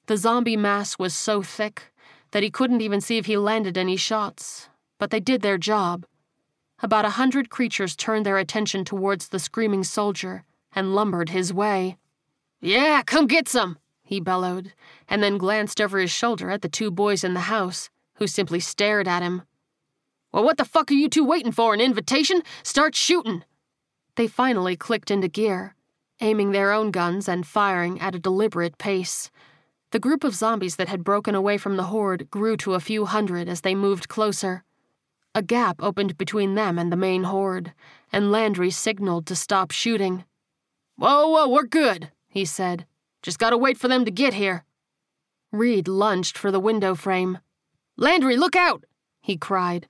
[0.07, 1.93] The zombie mass was so thick
[2.31, 6.07] that he couldn't even see if he landed any shots, but they did their job.
[6.85, 10.45] About a hundred creatures turned their attention towards the screaming soldier
[10.77, 11.97] and lumbered his way.
[12.61, 14.75] Yeah, come get some, he bellowed,
[15.09, 18.61] and then glanced over his shoulder at the two boys in the house, who simply
[18.61, 19.45] stared at him.
[20.31, 21.73] Well, what the fuck are you two waiting for?
[21.73, 22.43] An invitation?
[22.63, 23.45] Start shooting!
[24.17, 25.77] They finally clicked into gear,
[26.21, 29.31] aiming their own guns and firing at a deliberate pace.
[29.93, 33.07] The group of zombies that had broken away from the horde grew to a few
[33.07, 34.65] hundred as they moved closer.
[35.37, 37.73] A gap opened between them and the main horde,
[38.13, 40.25] and Landry signaled to stop shooting.
[40.97, 42.87] Whoa, whoa, we're good, he said.
[43.21, 44.65] Just gotta wait for them to get here.
[45.51, 47.39] Reed lunged for the window frame.
[47.97, 48.85] Landry, look out!
[49.21, 49.89] he cried.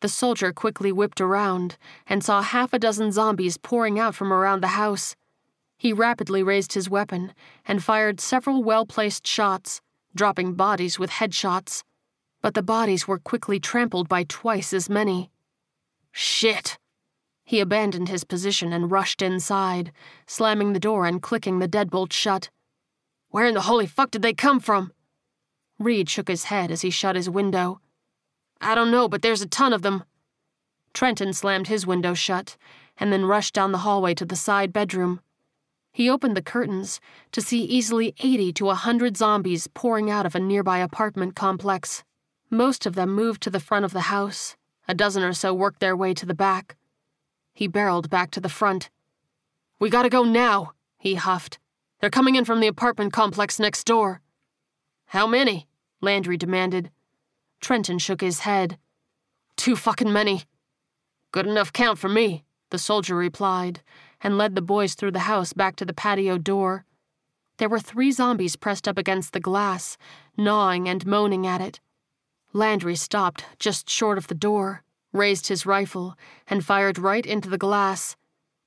[0.00, 1.76] The soldier quickly whipped around
[2.06, 5.16] and saw half a dozen zombies pouring out from around the house.
[5.76, 7.34] He rapidly raised his weapon
[7.66, 9.80] and fired several well placed shots,
[10.14, 11.82] dropping bodies with headshots.
[12.40, 15.30] But the bodies were quickly trampled by twice as many.
[16.12, 16.78] Shit!
[17.44, 19.92] He abandoned his position and rushed inside,
[20.26, 22.50] slamming the door and clicking the deadbolt shut.
[23.30, 24.92] Where in the holy fuck did they come from?
[25.78, 27.80] Reed shook his head as he shut his window.
[28.60, 30.04] I don't know, but there's a ton of them.
[30.92, 32.56] Trenton slammed his window shut
[32.98, 35.20] and then rushed down the hallway to the side bedroom.
[35.92, 37.00] He opened the curtains
[37.32, 42.04] to see easily 80 to a 100 zombies pouring out of a nearby apartment complex.
[42.50, 44.56] Most of them moved to the front of the house.
[44.86, 46.76] A dozen or so worked their way to the back.
[47.52, 48.88] He barreled back to the front.
[49.78, 51.58] We gotta go now, he huffed.
[52.00, 54.22] They're coming in from the apartment complex next door.
[55.06, 55.66] How many?
[56.00, 56.90] Landry demanded.
[57.60, 58.78] Trenton shook his head.
[59.56, 60.44] Too fucking many.
[61.32, 63.82] Good enough count for me, the soldier replied,
[64.22, 66.84] and led the boys through the house back to the patio door.
[67.58, 69.98] There were three zombies pressed up against the glass,
[70.36, 71.80] gnawing and moaning at it.
[72.52, 74.82] Landry stopped just short of the door,
[75.12, 78.16] raised his rifle, and fired right into the glass.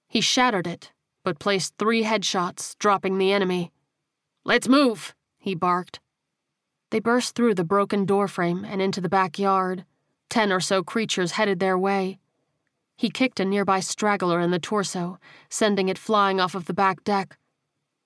[0.08, 0.92] He shattered it,
[1.24, 3.72] but placed three headshots, dropping the enemy.
[4.44, 6.00] Let's move, he barked.
[6.92, 9.86] They burst through the broken doorframe and into the backyard.
[10.30, 12.20] Ten or so creatures headed their way.
[12.98, 15.18] He kicked a nearby straggler in the torso,
[15.50, 17.38] sending it flying off of the back deck.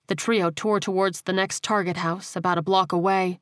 [0.08, 3.40] The trio tore towards the next target house, about a block away.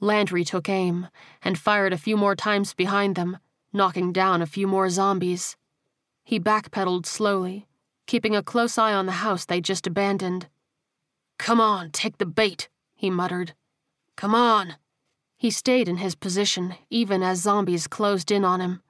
[0.00, 1.08] Landry took aim
[1.42, 3.38] and fired a few more times behind them,
[3.72, 5.56] knocking down a few more zombies.
[6.22, 7.66] He backpedaled slowly,
[8.06, 10.48] keeping a close eye on the house they just abandoned.
[11.38, 13.54] Come on, take the bait, he muttered.
[14.16, 14.76] Come on.
[15.36, 18.82] He stayed in his position, even as zombies closed in on him.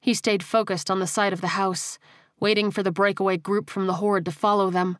[0.00, 1.98] He stayed focused on the side of the house,
[2.38, 4.98] waiting for the breakaway group from the horde to follow them.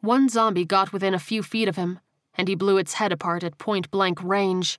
[0.00, 2.00] One zombie got within a few feet of him,
[2.36, 4.78] and he blew its head apart at point blank range.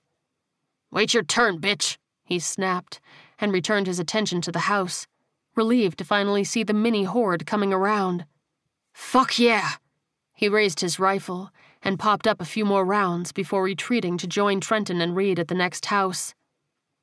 [0.90, 3.00] Wait your turn, bitch, he snapped,
[3.38, 5.06] and returned his attention to the house,
[5.54, 8.24] relieved to finally see the mini horde coming around.
[8.92, 9.72] Fuck yeah!
[10.34, 11.50] He raised his rifle
[11.82, 15.48] and popped up a few more rounds before retreating to join Trenton and Reed at
[15.48, 16.34] the next house.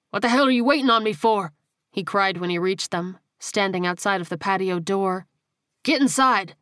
[0.09, 1.51] What the hell are you waiting on me for?
[1.91, 5.25] he cried when he reached them, standing outside of the patio door.
[5.83, 6.55] Get inside!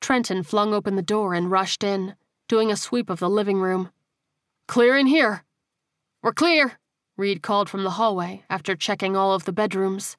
[0.00, 2.14] Trenton flung open the door and rushed in,
[2.52, 3.90] doing a sweep of the living room.
[4.66, 5.42] Clear in here.
[6.20, 6.72] We're clear,
[7.16, 10.18] Reed called from the hallway after checking all of the bedrooms.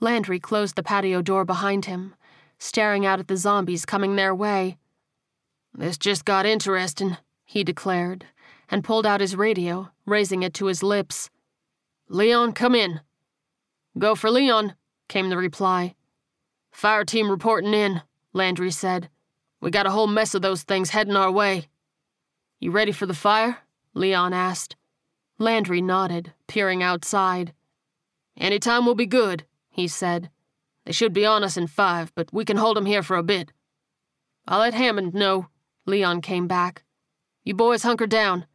[0.00, 2.16] Landry closed the patio door behind him,
[2.58, 4.76] staring out at the zombies coming their way.
[5.72, 8.26] This just got interesting, he declared,
[8.68, 11.30] and pulled out his radio, raising it to his lips.
[12.08, 13.02] Leon, come in.
[13.96, 14.74] Go for Leon,
[15.08, 15.94] came the reply.
[16.72, 19.10] Fire team reporting in, Landry said.
[19.66, 21.66] We got a whole mess of those things heading our way.
[22.60, 23.58] You ready for the fire?
[23.94, 24.76] Leon asked.
[25.40, 27.52] Landry nodded, peering outside.
[28.36, 30.30] Any time will be good, he said.
[30.84, 33.16] They should be on us in five, but we can hold hold 'em here for
[33.16, 33.50] a bit.
[34.46, 35.48] I'll let Hammond know,
[35.84, 36.84] Leon came back.
[37.42, 38.46] You boys hunker down.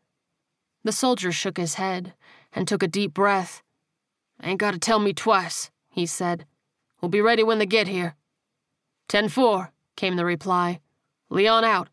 [0.86, 2.14] The soldier shook his head
[2.54, 3.62] and took a deep breath.
[4.42, 6.46] Ain't gotta tell me twice, he said.
[7.02, 8.16] We'll be ready when they get here.
[9.10, 10.80] Ten four, came the reply.
[11.32, 11.88] Leon out.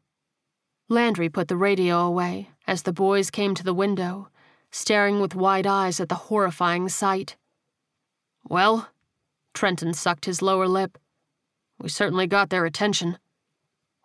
[0.88, 4.28] Landry put the radio away as the boys came to the window,
[4.72, 7.36] staring with wide eyes at the horrifying sight.
[8.48, 8.88] Well,
[9.54, 10.98] Trenton sucked his lower lip.
[11.78, 13.16] We certainly got their attention.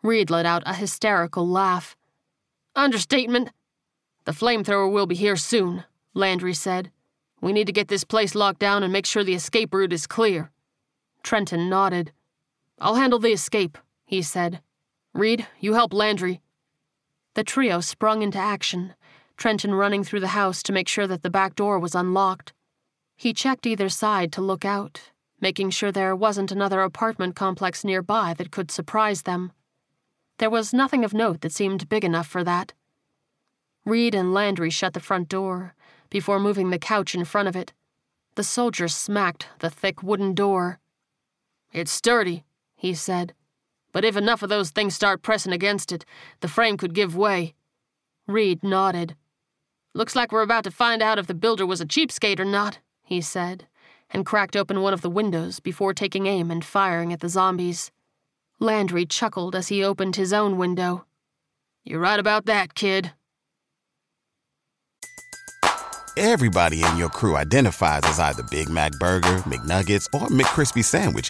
[0.03, 1.97] Reed let out a hysterical laugh.
[2.75, 3.49] Understatement.
[4.25, 6.91] The flamethrower will be here soon, Landry said.
[7.41, 10.05] We need to get this place locked down and make sure the escape route is
[10.05, 10.51] clear.
[11.23, 12.11] Trenton nodded.
[12.79, 14.61] I'll handle the escape, he said.
[15.13, 16.41] Reed, you help Landry.
[17.35, 18.95] The trio sprung into action,
[19.37, 22.53] Trenton running through the house to make sure that the back door was unlocked.
[23.15, 28.33] He checked either side to look out, making sure there wasn't another apartment complex nearby
[28.37, 29.51] that could surprise them.
[30.39, 32.73] There was nothing of note that seemed big enough for that.
[33.85, 35.75] Reed and Landry shut the front door
[36.09, 37.73] before moving the couch in front of it.
[38.35, 40.79] The soldier smacked the thick wooden door.
[41.71, 42.45] It's sturdy,
[42.75, 43.33] he said,
[43.93, 46.03] but if enough of those things start pressing against it,
[46.41, 47.53] the frame could give way.
[48.27, 49.15] Reed nodded.
[49.93, 52.79] Looks like we're about to find out if the builder was a cheapskate or not,
[53.03, 53.67] he said,
[54.09, 57.91] and cracked open one of the windows before taking aim and firing at the zombies.
[58.59, 61.05] Landry chuckled as he opened his own window.
[61.83, 63.13] You're right about that, kid.
[66.15, 71.29] Everybody in your crew identifies as either Big Mac Burger, McNuggets, or McCrispy Sandwich,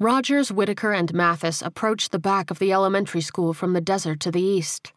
[0.00, 4.30] Rogers, Whitaker, and Mathis approached the back of the elementary school from the desert to
[4.30, 4.92] the east.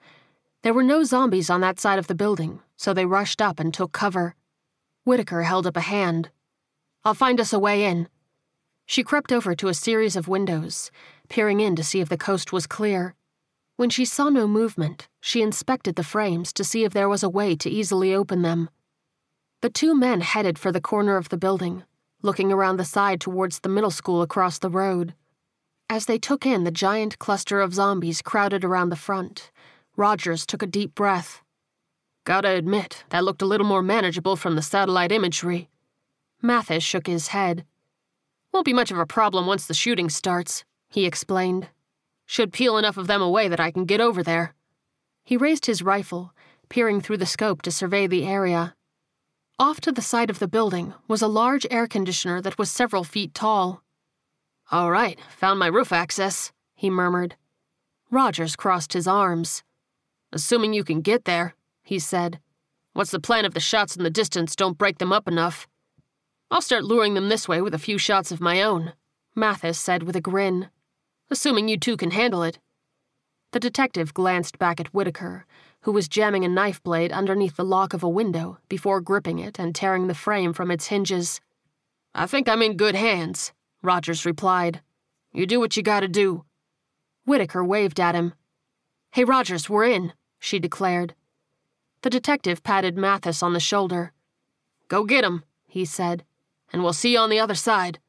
[0.62, 3.74] There were no zombies on that side of the building, so they rushed up and
[3.74, 4.36] took cover.
[5.04, 6.30] Whitaker held up a hand.
[7.04, 8.10] I'll find us a way in.
[8.86, 10.92] She crept over to a series of windows,
[11.30, 13.16] peering in to see if the coast was clear.
[13.78, 17.30] When she saw no movement, she inspected the frames to see if there was a
[17.30, 18.70] way to easily open them.
[19.62, 21.86] The two men headed for the corner of the building,
[22.22, 25.14] looking around the side towards the middle school across the road.
[25.90, 29.52] As they took in the giant cluster of zombies crowded around the front,
[29.98, 31.42] Rogers took a deep breath.
[32.24, 35.70] Gotta admit, that looked a little more manageable from the satellite imagery.
[36.42, 37.66] Mathis shook his head.
[38.54, 41.70] Won't be much of a problem once the shooting starts, he explained.
[42.26, 44.54] Should peel enough of them away that I can get over there.
[45.24, 46.34] He raised his rifle,
[46.70, 48.76] peering through the scope to survey the area.
[49.62, 53.04] Off to the side of the building was a large air conditioner that was several
[53.04, 53.84] feet tall.
[54.72, 57.36] All right, found my roof access, he murmured.
[58.10, 59.62] Rogers crossed his arms.
[60.34, 61.54] Assuming you can get there,
[61.84, 62.40] he said.
[62.94, 65.68] What's the plan if the shots in the distance don't break them up enough?
[66.50, 68.94] I'll start luring them this way with a few shots of my own,
[69.36, 70.70] Mathis said with a grin.
[71.30, 72.58] Assuming you two can handle it.
[73.52, 75.46] The detective glanced back at Whitaker,
[75.82, 79.60] who was jamming a knife blade underneath the lock of a window before gripping it
[79.60, 81.42] and tearing the frame from its hinges.
[82.14, 83.52] I think I'm in good hands,
[83.82, 84.82] Rogers replied.
[85.32, 86.46] You do what you gotta do.
[87.26, 88.34] Whitaker waved at him.
[89.12, 91.16] Hey, Rogers, we're in, she declared.
[92.02, 94.12] The detective patted Mathis on the shoulder.
[94.88, 96.26] Go get him, he said,
[96.74, 98.00] and we'll see you on the other side.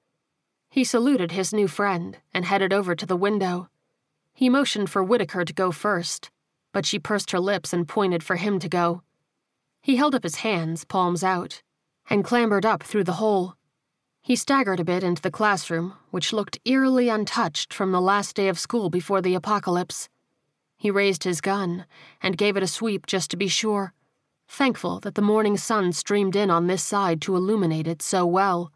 [0.69, 3.69] He saluted his new friend and headed over to the window.
[4.35, 6.31] He motioned for Whitaker to go first,
[6.73, 9.03] but she pursed her lips and pointed for him to go.
[9.81, 11.63] He held up his hands, palms out,
[12.09, 13.57] and clambered up through the hole.
[14.21, 18.49] He staggered a bit into the classroom, which looked eerily untouched from the last day
[18.49, 20.09] of school before the apocalypse.
[20.77, 21.87] He raised his gun
[22.23, 23.93] and gave it a sweep just to be sure,
[24.49, 28.71] thankful that the morning sun streamed in on this side to illuminate it so well.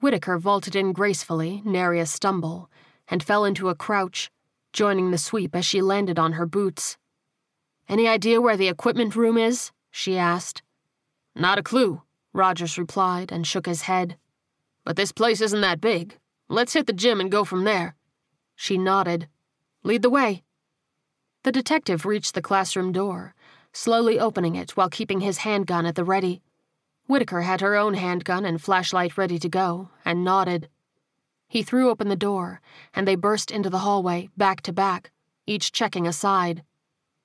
[0.00, 2.70] Whitaker vaulted in gracefully, nary a stumble,
[3.08, 4.30] and fell into a crouch,
[4.76, 6.98] joining the sweep as she landed on her boots.
[7.88, 9.72] Any idea where the equipment room is?
[9.90, 10.62] she asked.
[11.34, 12.02] Not a clue,
[12.34, 14.18] Rogers replied and shook his head.
[14.84, 16.18] But this place isn't that big.
[16.50, 17.96] Let's hit the gym and go from there.
[18.54, 19.28] She nodded.
[19.82, 20.44] Lead the way.
[21.42, 23.34] The detective reached the classroom door,
[23.72, 26.42] slowly opening it while keeping his handgun at the ready.
[27.06, 30.68] Whitaker had her own handgun and flashlight ready to go, and nodded.
[31.48, 32.60] He threw open the door,
[32.94, 35.10] and they burst into the hallway, back to back,
[35.46, 36.62] each checking a side.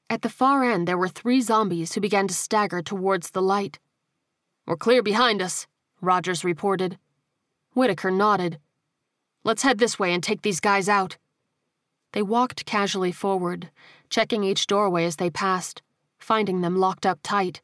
[0.09, 3.80] At the far end, there were three zombies who began to stagger towards the light.
[4.67, 5.67] We're clear behind us,
[6.01, 6.97] Rogers reported.
[7.74, 8.59] Whitaker nodded.
[9.43, 11.17] Let's head this way and take these guys out.
[12.11, 13.69] They walked casually forward,
[14.09, 15.82] checking each doorway as they passed,
[16.19, 17.61] finding them locked up tight.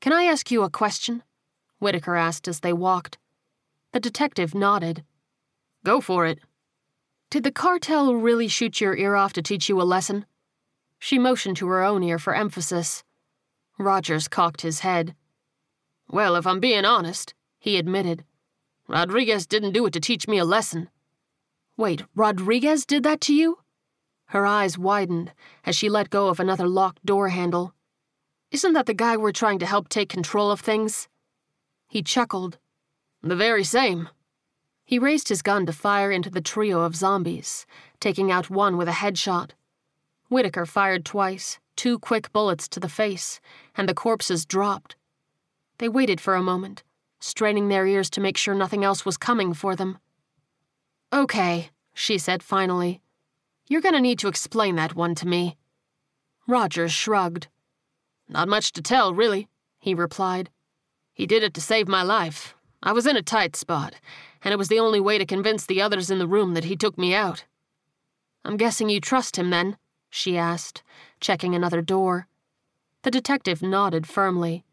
[0.00, 1.22] Can I ask you a question?
[1.78, 3.18] Whitaker asked as they walked.
[3.92, 5.04] The detective nodded.
[5.86, 6.40] Go for it.
[7.30, 10.26] Did the cartel really shoot your ear off to teach you a lesson?
[10.98, 13.04] She motioned to her own ear for emphasis.
[13.78, 15.14] Rogers cocked his head.
[16.10, 18.24] Well, if I'm being honest, he admitted,
[18.88, 20.90] Rodriguez didn't do it to teach me a lesson.
[21.76, 23.58] Wait, Rodriguez did that to you?
[24.30, 25.32] Her eyes widened
[25.64, 27.74] as she let go of another locked door handle.
[28.50, 31.06] Isn't that the guy we're trying to help take control of things?
[31.86, 32.58] He chuckled.
[33.22, 34.08] The very same.
[34.86, 37.66] He raised his gun to fire into the trio of zombies,
[37.98, 39.50] taking out one with a headshot.
[40.28, 43.40] Whitaker fired twice, two quick bullets to the face,
[43.76, 44.94] and the corpses dropped.
[45.78, 46.84] They waited for a moment,
[47.18, 49.98] straining their ears to make sure nothing else was coming for them.
[51.12, 53.00] Okay, she said finally.
[53.66, 55.56] You're gonna need to explain that one to me.
[56.46, 57.48] Rogers shrugged.
[58.28, 59.48] Not much to tell, really,
[59.80, 60.48] he replied.
[61.12, 62.54] He did it to save my life.
[62.82, 63.94] I was in a tight spot,
[64.46, 66.76] and it was the only way to convince the others in the room that he
[66.76, 67.44] took me out.
[68.44, 69.76] I'm guessing you trust him then?
[70.08, 70.84] she asked,
[71.18, 72.28] checking another door.
[73.02, 74.64] The detective nodded firmly.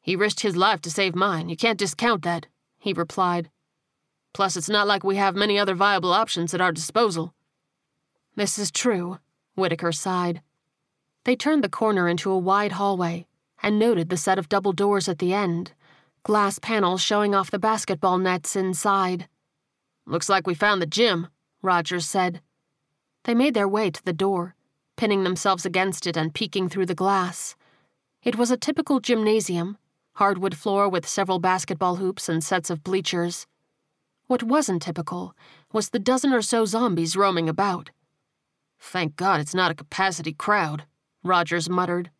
[0.00, 1.48] He risked his life to save mine.
[1.48, 2.48] You can't discount that,
[2.80, 3.48] he replied.
[4.32, 7.32] Plus, it's not like we have many other viable options at our disposal.
[8.34, 9.20] This is true,
[9.54, 10.42] Whitaker sighed.
[11.22, 13.28] They turned the corner into a wide hallway
[13.62, 15.74] and noted the set of double doors at the end,
[16.26, 19.28] glass panels showing off the basketball nets inside.
[20.06, 21.28] Looks like we found the gym,
[21.62, 22.40] Rogers said.
[23.22, 24.56] They made their way to the door,
[24.96, 27.54] pinning themselves against it and peeking through the glass.
[28.24, 29.78] It was a typical gymnasium,
[30.14, 33.46] hardwood floor with several basketball hoops and sets of bleachers.
[34.26, 35.32] What wasn't typical
[35.72, 37.90] was the dozen or so zombies roaming about.
[38.80, 40.86] Thank God it's not a capacity crowd,
[41.22, 42.10] Rogers muttered.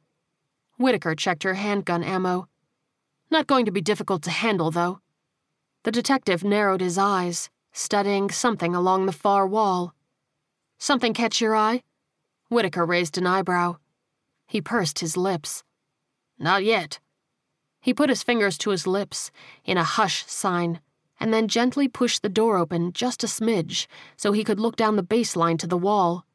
[0.76, 2.46] Whitaker checked her handgun ammo.
[3.30, 5.00] Not going to be difficult to handle, though.
[5.84, 9.94] The detective narrowed his eyes, studying something along the far wall.
[10.78, 11.82] Something catch your eye?
[12.48, 13.76] Whitaker raised an eyebrow.
[14.46, 15.64] He pursed his lips.
[16.38, 17.00] Not yet.
[17.80, 19.30] He put his fingers to his lips
[19.64, 20.80] in a hush sign
[21.18, 24.96] and then gently pushed the door open just a smidge so he could look down
[24.96, 26.26] the baseline to the wall.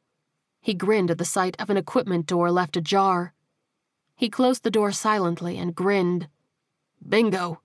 [0.60, 3.32] He grinned at the sight of an equipment door left ajar.
[4.16, 6.28] He closed the door silently and grinned.
[7.08, 7.60] Bingo.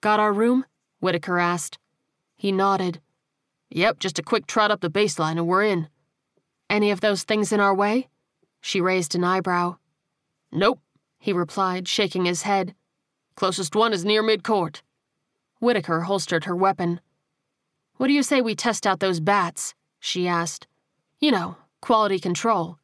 [0.00, 0.64] Got our room?
[1.00, 1.78] Whitaker asked.
[2.36, 3.00] He nodded.
[3.70, 5.88] Yep, just a quick trot up the baseline and we're in.
[6.70, 8.08] Any of those things in our way?
[8.60, 9.76] She raised an eyebrow.
[10.50, 10.80] Nope,
[11.18, 12.74] he replied, shaking his head.
[13.34, 14.82] Closest one is near midcourt.
[15.58, 17.00] Whitaker holstered her weapon.
[17.96, 19.74] What do you say we test out those bats?
[19.98, 20.66] she asked.
[21.20, 22.78] You know, quality control.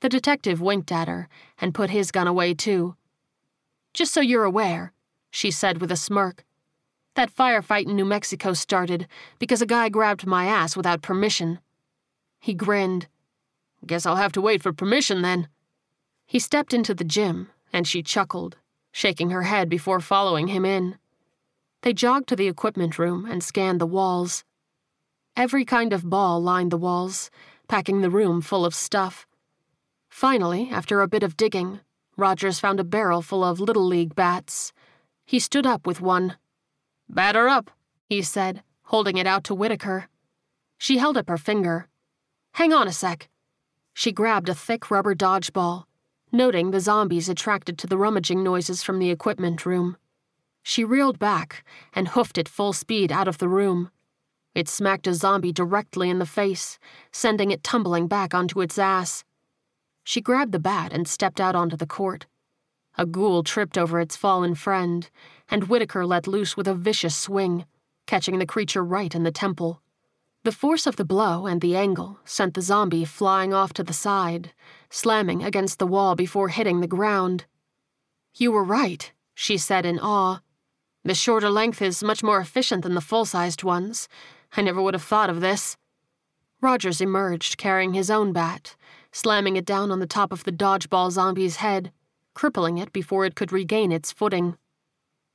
[0.00, 1.28] The detective winked at her
[1.60, 2.96] and put his gun away, too.
[3.92, 4.92] Just so you're aware,
[5.30, 6.44] she said with a smirk.
[7.14, 11.58] That firefight in New Mexico started because a guy grabbed my ass without permission.
[12.38, 13.08] He grinned.
[13.86, 15.48] Guess I'll have to wait for permission then.
[16.26, 18.56] He stepped into the gym, and she chuckled,
[18.92, 20.96] shaking her head before following him in.
[21.82, 24.44] They jogged to the equipment room and scanned the walls.
[25.36, 27.30] Every kind of ball lined the walls,
[27.68, 29.26] packing the room full of stuff.
[30.08, 31.80] Finally, after a bit of digging,
[32.20, 34.72] Rogers found a barrel full of Little League bats.
[35.24, 36.36] He stood up with one.
[37.08, 37.70] Batter up,
[38.04, 40.06] he said, holding it out to Whitaker.
[40.76, 41.88] She held up her finger.
[42.52, 43.30] Hang on a sec.
[43.94, 45.84] She grabbed a thick rubber dodgeball,
[46.30, 49.96] noting the zombies attracted to the rummaging noises from the equipment room.
[50.62, 51.64] She reeled back
[51.94, 53.90] and hoofed it full speed out of the room.
[54.54, 56.78] It smacked a zombie directly in the face,
[57.12, 59.24] sending it tumbling back onto its ass.
[60.04, 62.26] She grabbed the bat and stepped out onto the court.
[62.98, 65.08] A ghoul tripped over its fallen friend,
[65.48, 67.64] and Whitaker let loose with a vicious swing,
[68.06, 69.80] catching the creature right in the temple.
[70.42, 73.92] The force of the blow and the angle sent the zombie flying off to the
[73.92, 74.52] side,
[74.88, 77.44] slamming against the wall before hitting the ground.
[78.34, 80.40] You were right, she said in awe.
[81.04, 84.08] The shorter length is much more efficient than the full sized ones.
[84.56, 85.76] I never would have thought of this.
[86.60, 88.76] Rogers emerged carrying his own bat,
[89.12, 91.92] slamming it down on the top of the dodgeball zombie's head,
[92.34, 94.56] crippling it before it could regain its footing.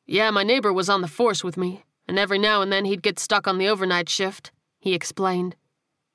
[0.06, 3.02] Yeah, my neighbor was on the force with me, and every now and then he'd
[3.02, 5.56] get stuck on the overnight shift, he explained.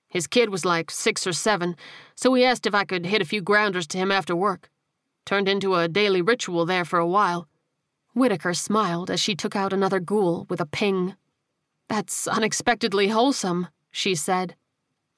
[0.09, 1.77] His kid was like six or seven,
[2.15, 4.71] so he asked if I could hit a few grounders to him after work.
[5.25, 7.49] Turned into a daily ritual there for a while.
[8.13, 11.15] Whitaker smiled as she took out another ghoul with a ping.
[11.89, 14.57] That's unexpectedly wholesome, she said.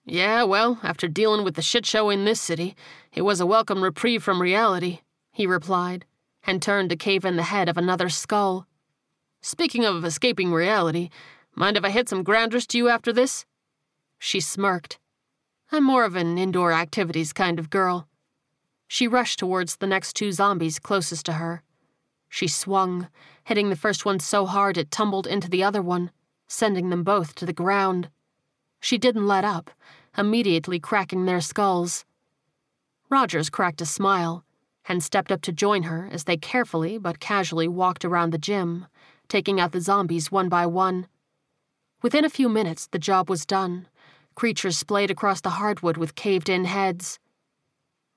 [0.04, 2.74] Yeah, well, after dealing with the shit show in this city,
[3.12, 5.00] it was a welcome reprieve from reality,
[5.30, 6.04] he replied,
[6.44, 8.66] and turned to cave in the head of another skull.
[9.42, 11.08] Speaking of escaping reality,
[11.54, 13.46] mind if I hit some grounders to you after this?
[14.18, 14.98] She smirked.
[15.70, 18.08] I'm more of an indoor activities kind of girl.
[18.88, 21.62] She rushed towards the next two zombies closest to her.
[22.28, 23.08] She swung,
[23.44, 26.10] hitting the first one so hard it tumbled into the other one,
[26.48, 28.10] sending them both to the ground.
[28.82, 29.70] She didn't let up,
[30.18, 32.04] immediately cracking their skulls.
[33.08, 34.44] Rogers cracked a smile
[34.88, 38.86] and stepped up to join her as they carefully but casually walked around the gym,
[39.28, 41.06] taking out the zombies one by one.
[42.02, 43.86] Within a few minutes, the job was done.
[44.34, 47.20] Creatures splayed across the hardwood with caved in heads.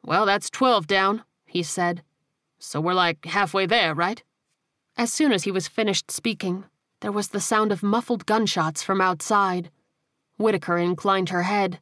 [0.04, 2.02] Well, that's 12 down, he said.
[2.58, 4.24] So we're like halfway there, right?
[4.98, 6.64] As soon as he was finished speaking,
[7.02, 9.70] there was the sound of muffled gunshots from outside.
[10.38, 11.80] Whitaker inclined her head.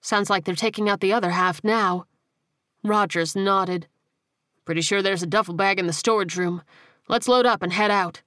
[0.00, 2.06] Sounds like they're taking out the other half now.
[2.82, 3.86] Rogers nodded.
[4.64, 6.62] Pretty sure there's a duffel bag in the storage room.
[7.08, 8.22] Let's load up and head out.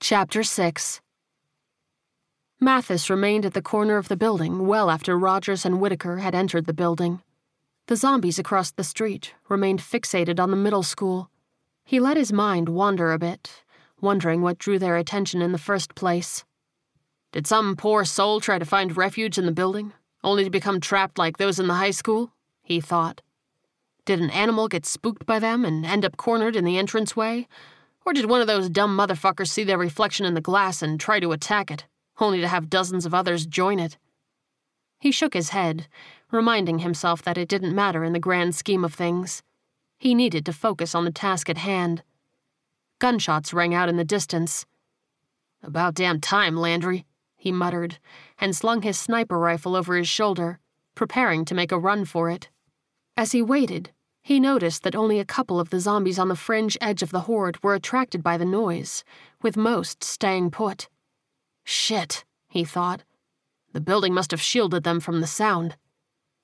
[0.00, 1.00] Chapter 6
[2.60, 6.66] Mathis remained at the corner of the building well after Rogers and Whitaker had entered
[6.66, 7.22] the building.
[7.86, 11.30] The zombies across the street remained fixated on the middle school.
[11.84, 13.64] He let his mind wander a bit,
[14.00, 16.44] wondering what drew their attention in the first place.
[17.32, 19.92] Did some poor soul try to find refuge in the building,
[20.22, 22.32] only to become trapped like those in the high school?
[22.62, 23.20] He thought.
[24.04, 27.48] Did an animal get spooked by them and end up cornered in the entranceway?
[28.04, 31.18] Or did one of those dumb motherfuckers see their reflection in the glass and try
[31.18, 31.86] to attack it,
[32.20, 33.98] only to have dozens of others join it?
[35.00, 35.88] He shook his head,
[36.30, 39.42] reminding himself that it didn't matter in the grand scheme of things.
[39.98, 42.02] He needed to focus on the task at hand.
[42.98, 44.64] Gunshots rang out in the distance.
[45.62, 47.04] About damn time, Landry,
[47.36, 47.98] he muttered,
[48.38, 50.58] and slung his sniper rifle over his shoulder,
[50.94, 52.48] preparing to make a run for it.
[53.16, 53.90] As he waited,
[54.22, 57.20] he noticed that only a couple of the zombies on the fringe edge of the
[57.20, 59.04] horde were attracted by the noise,
[59.42, 60.88] with most staying put.
[61.64, 63.04] Shit, he thought.
[63.72, 65.76] The building must have shielded them from the sound.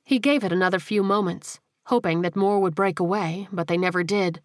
[0.05, 4.05] He gave it another few moments, hoping that more would break away, but they never
[4.05, 4.41] did.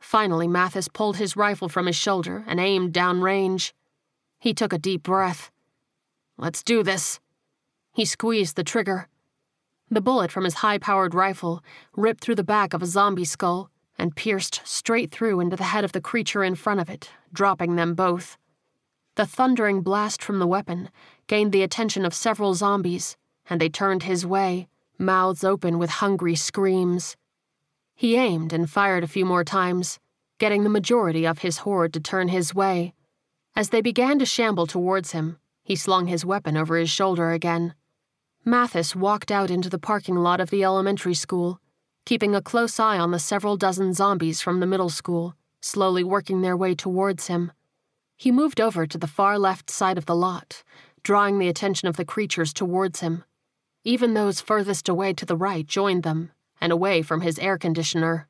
[0.00, 3.72] Finally, Mathis pulled his rifle from his shoulder and aimed downrange.
[4.38, 5.50] He took a deep breath.
[6.36, 7.20] Let's do this.
[7.92, 9.08] He squeezed the trigger.
[9.90, 11.62] The bullet from his high powered rifle
[11.96, 15.84] ripped through the back of a zombie skull and pierced straight through into the head
[15.84, 18.36] of the creature in front of it, dropping them both.
[19.16, 20.90] The thundering blast from the weapon
[21.26, 23.16] gained the attention of several zombies,
[23.50, 27.16] and they turned his way, mouths open with hungry screams.
[27.98, 29.98] He aimed and fired a few more times,
[30.38, 32.94] getting the majority of his horde to turn his way.
[33.56, 37.74] As they began to shamble towards him, he slung his weapon over his shoulder again.
[38.44, 41.60] Mathis walked out into the parking lot of the elementary school,
[42.06, 46.40] keeping a close eye on the several dozen zombies from the middle school, slowly working
[46.40, 47.50] their way towards him.
[48.16, 50.62] He moved over to the far left side of the lot,
[51.02, 53.24] drawing the attention of the creatures towards him.
[53.82, 56.30] Even those furthest away to the right joined them,
[56.60, 58.28] and away from his air conditioner.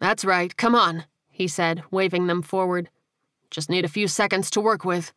[0.00, 2.90] That's right, come on, he said, waving them forward.
[3.50, 5.12] Just need a few seconds to work with.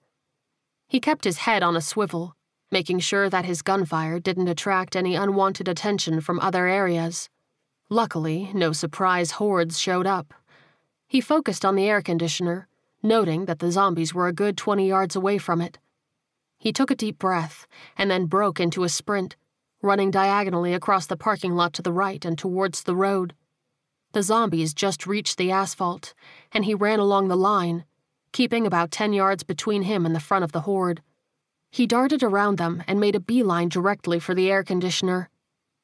[0.87, 2.35] He kept his head on a swivel,
[2.71, 7.29] making sure that his gunfire didn't attract any unwanted attention from other areas.
[7.89, 10.33] Luckily, no surprise hordes showed up.
[11.07, 12.67] He focused on the air conditioner,
[13.01, 15.77] noting that the zombies were a good 20 yards away from it.
[16.57, 17.67] He took a deep breath
[17.97, 19.35] and then broke into a sprint,
[19.85, 23.33] running diagonally across the parking lot to the right and towards the road.
[24.11, 26.13] The zombies just reached the asphalt,
[26.51, 27.85] and he ran along the line,
[28.31, 31.01] keeping about 10 yards between him and the front of the horde.
[31.71, 35.29] He darted around them and made a beeline directly for the air conditioner.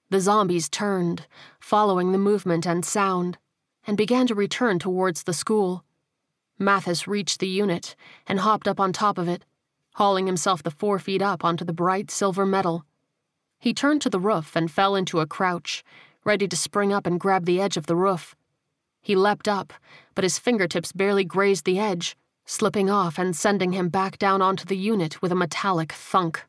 [0.10, 1.28] The zombies turned,
[1.60, 3.38] following the movement and sound,
[3.86, 5.84] and began to return towards the school.
[6.58, 7.96] Mathis reached the unit
[8.28, 9.46] and hopped up on top of it,
[9.96, 12.86] hauling himself the four feet up onto the bright silver metal.
[13.62, 15.84] He turned to the roof and fell into a crouch,
[16.26, 18.36] ready to spring up and grab the edge of the roof.
[19.04, 19.72] He leapt up,
[20.16, 24.66] but his fingertips barely grazed the edge, slipping off and sending him back down onto
[24.66, 26.44] the unit with a metallic thunk.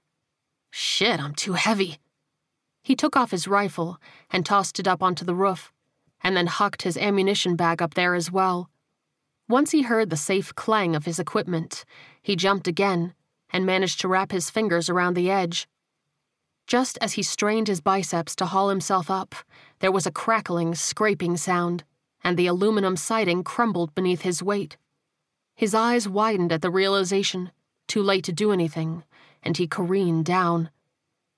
[0.70, 1.98] Shit, I'm too heavy.
[2.82, 3.98] He took off his rifle
[4.30, 5.70] and tossed it up onto the roof,
[6.22, 8.70] and then hucked his ammunition bag up there as well.
[9.50, 11.84] Once he heard the safe clang of his equipment,
[12.22, 13.12] he jumped again
[13.50, 15.68] and managed to wrap his fingers around the edge.
[16.66, 19.34] Just as he strained his biceps to haul himself up,
[19.80, 21.84] there was a crackling, scraping sound,
[22.24, 24.76] and the aluminum siding crumbled beneath his weight.
[25.54, 27.52] His eyes widened at the realization,
[27.88, 29.04] too late to do anything,
[29.42, 30.70] and he careened down.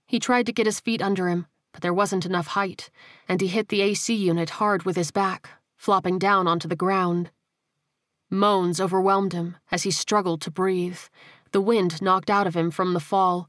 [0.06, 2.90] He tried to get his feet under him, but there wasn't enough height,
[3.28, 7.30] and he hit the AC unit hard with his back, flopping down onto the ground.
[8.30, 10.98] Moans overwhelmed him as he struggled to breathe,
[11.52, 13.48] the wind knocked out of him from the fall.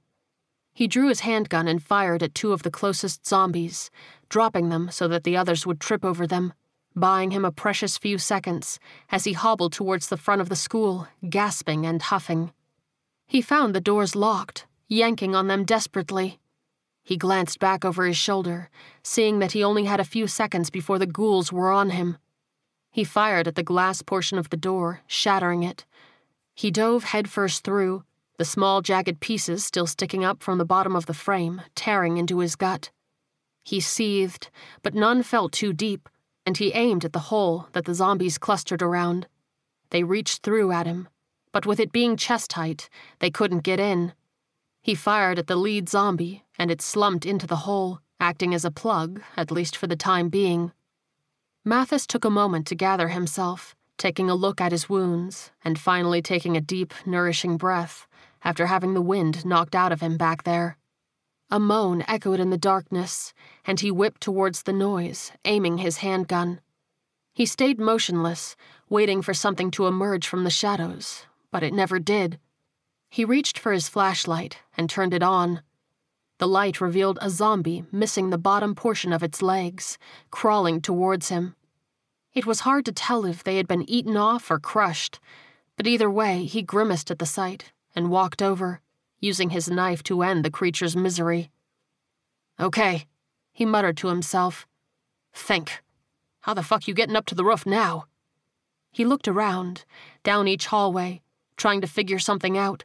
[0.75, 3.89] He drew his handgun and fired at two of the closest zombies,
[4.27, 6.53] dropping them so that the others would trip over them,
[6.93, 8.77] buying him a precious few seconds
[9.09, 12.51] as he hobbled towards the front of the school, gasping and huffing.
[13.25, 16.39] He found the doors locked, yanking on them desperately.
[17.03, 18.69] He glanced back over his shoulder,
[19.01, 22.17] seeing that he only had a few seconds before the ghouls were on him.
[22.91, 25.85] He fired at the glass portion of the door, shattering it.
[26.53, 28.03] He dove headfirst through,
[28.37, 32.39] the small jagged pieces still sticking up from the bottom of the frame, tearing into
[32.39, 32.91] his gut.
[33.63, 34.49] He seethed,
[34.83, 36.09] but none felt too deep,
[36.45, 39.27] and he aimed at the hole that the zombies clustered around.
[39.89, 41.07] They reached through at him,
[41.51, 44.13] but with it being chest height, they couldn't get in.
[44.81, 48.71] He fired at the lead zombie, and it slumped into the hole, acting as a
[48.71, 50.73] plug, at least for the time being.
[51.63, 56.21] Mathis took a moment to gather himself, taking a look at his wounds, and finally
[56.21, 58.07] taking a deep, nourishing breath
[58.45, 60.77] after having the wind knocked out of him back there.
[61.49, 63.33] A moan echoed in the darkness,
[63.65, 66.61] and he whipped towards the noise, aiming his handgun.
[67.33, 68.55] He stayed motionless,
[68.87, 72.39] waiting for something to emerge from the shadows, but it never did.
[73.09, 75.61] He reached for his flashlight and turned it on.
[76.37, 79.97] The light revealed a zombie missing the bottom portion of its legs,
[80.29, 81.55] crawling towards him.
[82.33, 85.19] It was hard to tell if they had been eaten off or crushed,
[85.77, 88.81] but either way, he grimaced at the sight and walked over,
[89.19, 91.49] using his knife to end the creature's misery.
[92.59, 93.07] Okay,
[93.51, 94.67] he muttered to himself.
[95.33, 95.81] Think.
[96.41, 98.05] How the fuck you getting up to the roof now?
[98.91, 99.85] He looked around,
[100.23, 101.21] down each hallway,
[101.57, 102.83] trying to figure something out.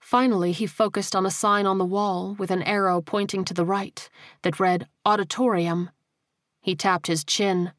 [0.00, 3.64] Finally, he focused on a sign on the wall with an arrow pointing to the
[3.64, 4.08] right
[4.42, 5.90] that read Auditorium.
[6.60, 7.72] He tapped his chin.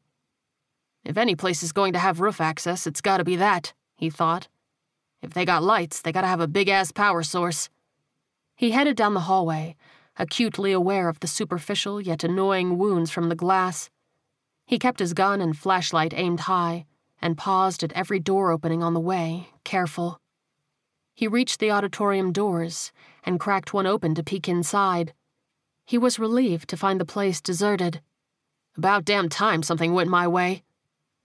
[1.04, 4.48] If any place is going to have roof access, it's gotta be that, he thought.
[5.22, 7.68] If they got lights, they gotta have a big ass power source.
[8.56, 9.76] He headed down the hallway,
[10.18, 13.90] acutely aware of the superficial yet annoying wounds from the glass.
[14.66, 16.86] He kept his gun and flashlight aimed high
[17.22, 20.20] and paused at every door opening on the way, careful.
[21.14, 22.92] He reached the auditorium doors
[23.24, 25.12] and cracked one open to peek inside.
[25.84, 28.00] He was relieved to find the place deserted.
[28.76, 30.62] About damn time something went my way.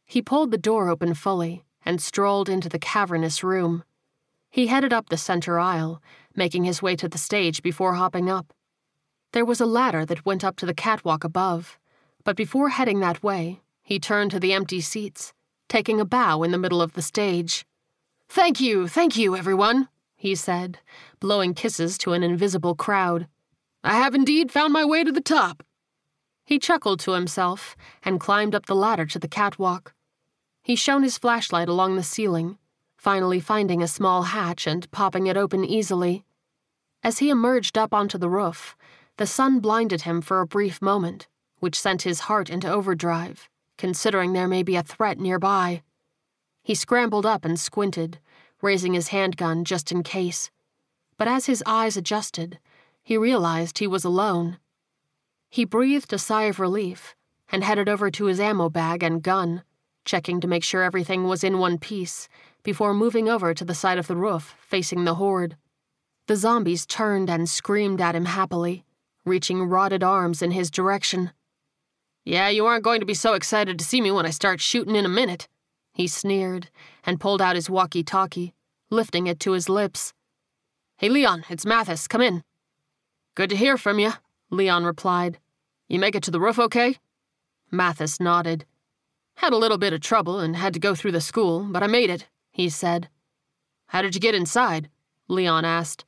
[0.06, 3.84] He pulled the door open fully and strolled into the cavernous room.
[4.50, 6.02] He headed up the center aisle,
[6.36, 8.54] making his way to the stage before hopping up.
[9.32, 11.78] There was a ladder that went up to the catwalk above,
[12.24, 15.34] but before heading that way, he turned to the empty seats,
[15.70, 17.66] taking a bow in the middle of the stage.
[18.30, 20.80] Thank you, thank you, everyone, he said,
[21.20, 23.28] blowing kisses to an invisible crowd.
[23.84, 25.64] I have indeed found my way to the top.
[26.46, 29.95] He chuckled to himself and climbed up the ladder to the catwalk.
[30.66, 32.58] He shone his flashlight along the ceiling,
[32.98, 36.26] finally finding a small hatch and popping it open easily.
[37.04, 38.76] As he emerged up onto the roof,
[39.18, 41.28] the sun blinded him for a brief moment,
[41.60, 43.48] which sent his heart into overdrive,
[43.78, 45.84] considering there may be a threat nearby.
[46.64, 48.18] He scrambled up and squinted,
[48.60, 50.50] raising his handgun just in case.
[51.16, 52.58] But as his eyes adjusted,
[53.04, 54.58] he realized he was alone.
[55.48, 57.16] He breathed a sigh of relief
[57.52, 59.62] and headed over to his ammo bag and gun,
[60.06, 62.30] checking to make sure everything was in one piece
[62.64, 65.58] before moving over to the side of the roof facing the horde.
[66.28, 68.86] The zombies turned and screamed at him happily,
[69.26, 71.32] reaching rotted arms in his direction.
[72.24, 74.96] Yeah, you aren't going to be so excited to see me when I start shooting
[74.96, 75.48] in a minute,
[75.94, 76.70] he sneered
[77.06, 78.54] and pulled out his walkie talkie,
[78.90, 80.14] lifting it to his lips.
[80.98, 82.08] Hey, Leon, it's Mathis.
[82.08, 82.44] Come in.
[83.36, 84.14] Good to hear from you,
[84.50, 85.40] Leon replied.
[85.88, 86.98] You make it to the roof okay?
[87.72, 88.66] Mathis nodded.
[89.36, 91.88] Had a little bit of trouble and had to go through the school, but I
[91.88, 93.10] made it, he said.
[93.88, 94.90] How did you get inside?
[95.28, 96.06] Leon asked.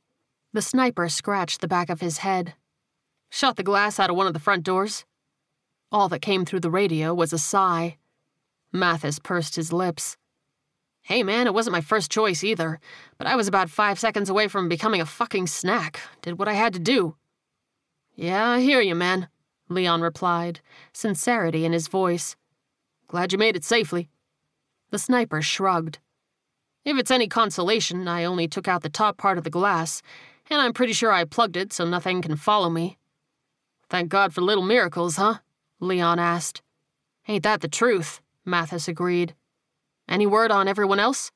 [0.54, 2.56] The sniper scratched the back of his head.
[3.30, 5.06] Shot the glass out of one of the front doors.
[5.92, 7.98] All that came through the radio was a sigh.
[8.72, 10.18] Mathis pursed his lips.
[11.02, 12.80] Hey man, it wasn't my first choice either,
[13.18, 16.02] but I was about five seconds away from becoming a fucking snack.
[16.22, 17.16] Did what I had to do.
[18.16, 19.30] Yeah, I hear you, man,
[19.70, 20.60] Leon replied,
[20.92, 22.36] sincerity in his voice.
[23.08, 24.10] Glad you made it safely.
[24.92, 26.00] The sniper shrugged.
[26.84, 30.02] If it's any consolation, I only took out the top part of the glass,
[30.50, 32.98] and I'm pretty sure I plugged it so nothing can follow me.
[33.90, 35.36] Thank God for little miracles, huh?
[35.80, 36.62] Leon asked.
[37.28, 38.22] Ain't that the truth?
[38.46, 39.36] Mathis agreed.
[40.08, 41.32] Any word on everyone else?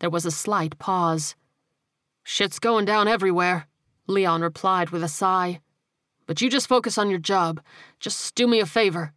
[0.00, 1.36] There was a slight pause.
[2.24, 3.68] Shit's going down everywhere,
[4.08, 5.60] Leon replied with a sigh.
[6.26, 7.60] But you just focus on your job.
[8.00, 9.12] Just do me a favor.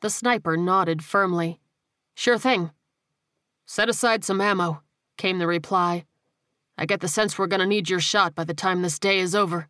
[0.00, 1.60] The sniper nodded firmly.
[2.14, 2.70] Sure thing.
[3.66, 4.82] Set aside some ammo,
[5.16, 6.04] came the reply.
[6.76, 9.34] I get the sense we're gonna need your shot by the time this day is
[9.34, 9.68] over.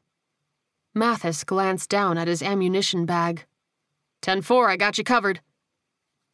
[0.94, 3.46] Mathis glanced down at his ammunition bag.
[4.20, 5.40] Ten four, I got you covered.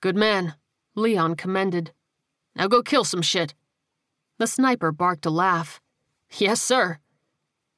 [0.00, 0.54] Good man,
[0.96, 1.92] Leon commended.
[2.56, 3.54] Now go kill some shit.
[4.38, 5.80] The sniper barked a laugh.
[6.32, 6.98] Yes, sir.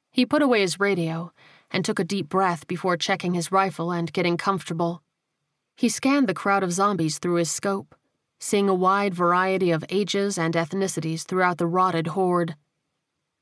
[0.09, 1.31] He put away his radio
[1.69, 5.03] and took a deep breath before checking his rifle and getting comfortable.
[5.77, 7.93] He scanned the crowd of zombies through his scope,
[8.39, 12.55] seeing a wide variety of ages and ethnicities throughout the rotted horde.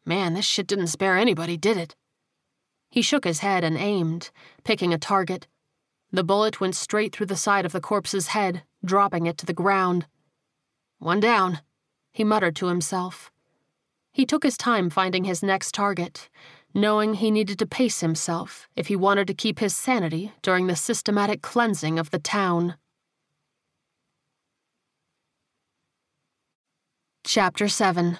[0.05, 1.95] Man, this shit didn't spare anybody, did it?
[2.89, 4.31] He shook his head and aimed,
[4.65, 5.47] picking a target.
[6.11, 9.53] The bullet went straight through the side of the corpse's head, dropping it to the
[9.53, 10.05] ground.
[10.99, 11.61] One down,
[12.11, 13.31] he muttered to himself.
[14.11, 16.29] He took his time finding his next target,
[16.75, 20.75] knowing he needed to pace himself if he wanted to keep his sanity during the
[20.75, 22.75] systematic cleansing of the town.
[27.23, 28.19] Chapter 7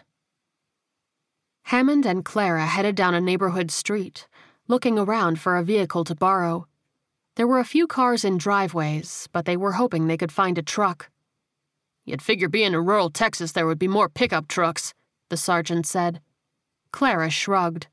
[1.64, 4.26] Hammond and Clara headed down a neighborhood street,
[4.70, 6.66] looking around for a vehicle to borrow.
[7.36, 10.64] There were a few cars in driveways, but they were hoping they could find a
[10.64, 11.10] truck.
[12.06, 14.94] You'd figure being in rural Texas there would be more pickup trucks,
[15.30, 16.22] the sergeant said.
[16.94, 17.88] Clara shrugged.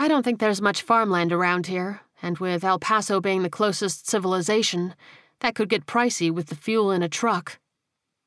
[0.00, 4.08] I don't think there's much farmland around here, and with El Paso being the closest
[4.08, 4.94] civilization,
[5.40, 7.58] that could get pricey with the fuel in a truck.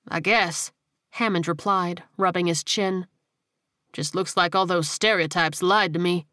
[0.07, 0.71] I guess,
[1.13, 3.07] Hammond replied, rubbing his chin.
[3.91, 6.27] Just looks like all those stereotypes lied to me.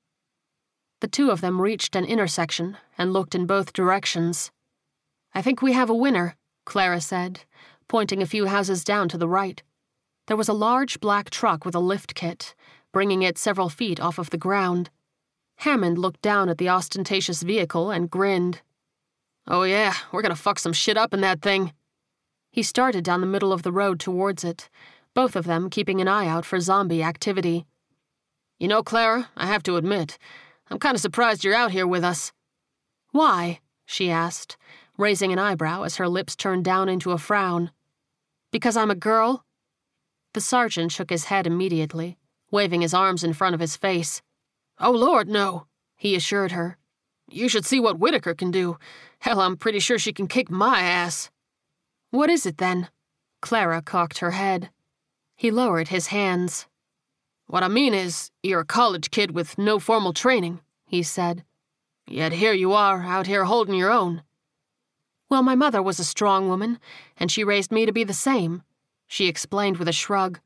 [1.01, 4.51] The two of them reached an intersection and looked in both directions.
[5.35, 6.37] I think we have a winner,
[6.67, 7.45] Clara said,
[7.89, 9.63] pointing a few houses down to the right.
[10.27, 12.55] There was a large black truck with a lift kit,
[12.93, 14.91] bringing it several feet off of the ground.
[15.61, 18.63] Hammond looked down at the ostentatious vehicle and grinned.
[19.47, 21.75] Oh, yeah, we're gonna fuck some shit up in that thing.
[22.51, 24.71] He started down the middle of the road towards it,
[25.13, 27.67] both of them keeping an eye out for zombie activity.
[28.59, 30.17] You know, Clara, I have to admit,
[30.71, 32.33] I'm kind of surprised you're out here with us.
[33.11, 33.61] Why?
[33.85, 34.57] she asked,
[34.97, 37.71] raising an eyebrow as her lips turned down into a frown.
[38.51, 39.45] Because I'm a girl?
[40.33, 42.17] The sergeant shook his head immediately,
[42.51, 44.23] waving his arms in front of his face.
[44.81, 45.67] Oh, Lord, no,
[45.97, 46.79] he assured her.
[47.31, 48.79] You should see what Whitaker can do.
[49.19, 51.31] Hell, I'm pretty sure she can kick my ass.
[52.11, 52.89] What is it then?
[53.43, 54.71] Clara cocked her head.
[55.37, 56.67] He lowered his hands.
[57.47, 61.45] What I mean is, you're a college kid with no formal training, he said.
[62.07, 64.23] Yet here you are, out here holding your own.
[65.29, 66.79] Well, my mother was a strong woman,
[67.17, 68.63] and she raised me to be the same,
[69.07, 70.41] she explained with a shrug.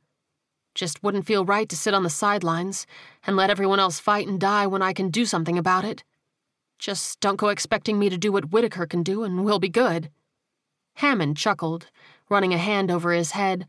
[0.74, 2.86] Just wouldn't feel right to sit on the sidelines
[3.26, 6.02] and let everyone else fight and die when I can do something about it.
[6.78, 10.10] Just don't go expecting me to do what Whitaker can do and we'll be good.
[10.94, 11.86] Hammond chuckled,
[12.28, 13.66] running a hand over his head.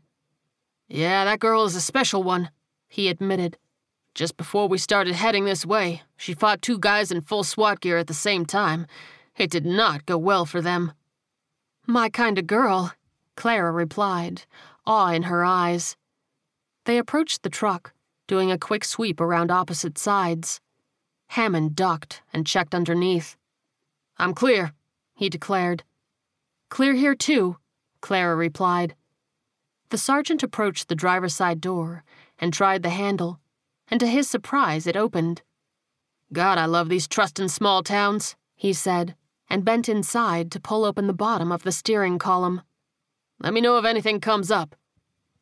[0.88, 2.50] Yeah, that girl is a special one,
[2.88, 3.56] he admitted.
[4.14, 7.98] Just before we started heading this way, she fought two guys in full SWAT gear
[7.98, 8.86] at the same time.
[9.36, 10.92] It did not go well for them.
[11.86, 12.92] My kind of girl,
[13.36, 14.42] Clara replied,
[14.86, 15.96] awe in her eyes.
[16.86, 17.92] They approached the truck,
[18.26, 20.60] doing a quick sweep around opposite sides.
[21.28, 23.36] Hammond ducked and checked underneath.
[24.16, 24.72] I'm clear,
[25.14, 25.84] he declared.
[26.70, 27.58] Clear here, too,
[28.00, 28.96] Clara replied.
[29.90, 32.02] The sergeant approached the driver's side door
[32.38, 33.40] and tried the handle,
[33.88, 35.42] and to his surprise, it opened.
[36.32, 39.14] God, I love these trustin' small towns, he said
[39.48, 42.62] and bent inside to pull open the bottom of the steering column.
[43.38, 44.74] Let me know if anything comes up.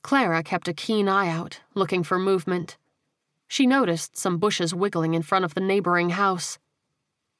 [0.04, 2.76] Clara kept a keen eye out, looking for movement.
[3.48, 6.58] She noticed some bushes wiggling in front of the neighboring house.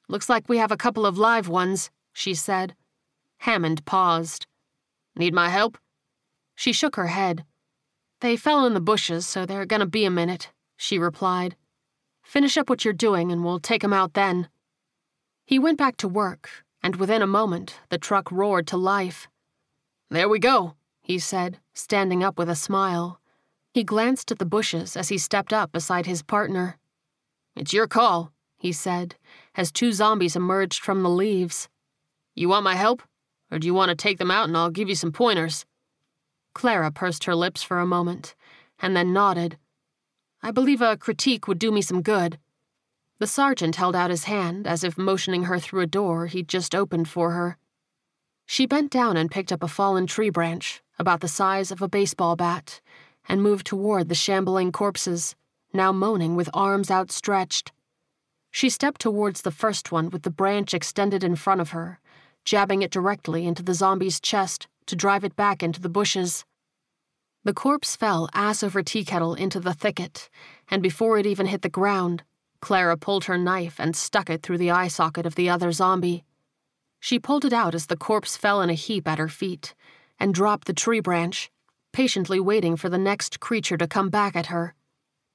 [0.09, 2.75] Looks like we have a couple of live ones, she said.
[3.37, 4.47] Hammond paused.
[5.15, 5.77] Need my help?
[6.55, 7.45] She shook her head.
[8.21, 11.55] They fell in the bushes, so they're gonna be a minute, she replied.
[12.23, 14.49] Finish up what you're doing and we'll take 'em out then.
[15.45, 19.27] He went back to work, and within a moment, the truck roared to life.
[20.09, 23.21] There we go, he said, standing up with a smile.
[23.75, 26.79] He glanced at the bushes as he stepped up beside his partner.
[27.55, 29.13] It's your call, he said,
[29.53, 31.69] as two zombies emerged from the leaves.
[32.33, 33.03] You want my help?
[33.51, 35.63] Or do you want to take them out and I'll give you some pointers?
[36.55, 38.33] Clara pursed her lips for a moment,
[38.79, 39.59] and then nodded.
[40.41, 42.39] I believe a critique would do me some good.
[43.19, 46.73] The sergeant held out his hand as if motioning her through a door he'd just
[46.73, 47.59] opened for her.
[48.45, 51.89] She bent down and picked up a fallen tree branch, about the size of a
[51.89, 52.81] baseball bat,
[53.27, 55.35] and moved toward the shambling corpses,
[55.73, 57.71] now moaning with arms outstretched.
[58.51, 61.99] She stepped towards the first one with the branch extended in front of her,
[62.45, 66.45] jabbing it directly into the zombie's chest to drive it back into the bushes.
[67.43, 70.29] The corpse fell ass over tea kettle into the thicket,
[70.69, 72.23] and before it even hit the ground,
[72.61, 76.23] Clara pulled her knife and stuck it through the eye socket of the other zombie.
[77.05, 79.75] She pulled it out as the corpse fell in a heap at her feet,
[80.19, 81.51] and dropped the tree branch,
[81.93, 84.73] patiently waiting for the next creature to come back at her.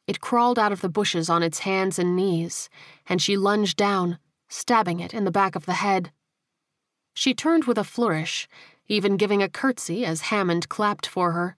[0.08, 2.68] It crawled out of the bushes on its hands and knees,
[3.06, 4.18] and she lunged down,
[4.48, 6.10] stabbing it in the back of the head.
[7.14, 8.48] She turned with a flourish,
[8.88, 11.56] even giving a curtsy as Hammond clapped for her.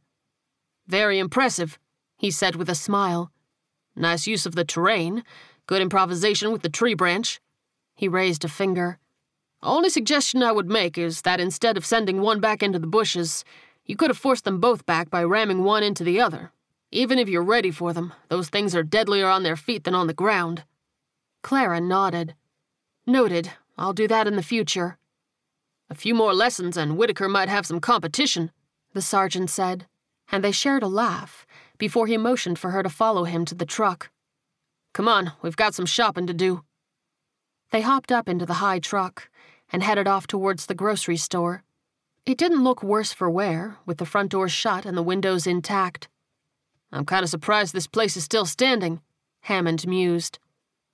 [0.86, 1.78] Very impressive,
[2.18, 3.32] he said with a smile.
[3.96, 5.24] Nice use of the terrain,
[5.66, 7.40] good improvisation with the tree branch.
[7.96, 8.98] He raised a finger.
[9.62, 13.44] Only suggestion I would make is that instead of sending one back into the bushes,
[13.84, 16.50] you could have forced them both back by ramming one into the other.
[16.90, 20.08] Even if you're ready for them, those things are deadlier on their feet than on
[20.08, 20.64] the ground.
[21.42, 22.34] Clara nodded.
[23.06, 23.52] Noted.
[23.78, 24.98] I'll do that in the future.
[25.88, 28.50] A few more lessons and Whitaker might have some competition,
[28.92, 29.86] the sergeant said,
[30.30, 31.46] and they shared a laugh
[31.78, 34.10] before he motioned for her to follow him to the truck.
[34.92, 36.64] Come on, we've got some shopping to do.
[37.70, 39.30] They hopped up into the high truck
[39.73, 41.64] and headed off towards the grocery store.
[42.25, 46.09] It didn't look worse for wear, with the front door shut and the windows intact.
[46.93, 49.01] I'm kind of surprised this place is still standing,
[49.41, 50.39] Hammond mused.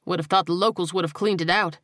[0.07, 1.79] Would have thought the locals would have cleaned it out.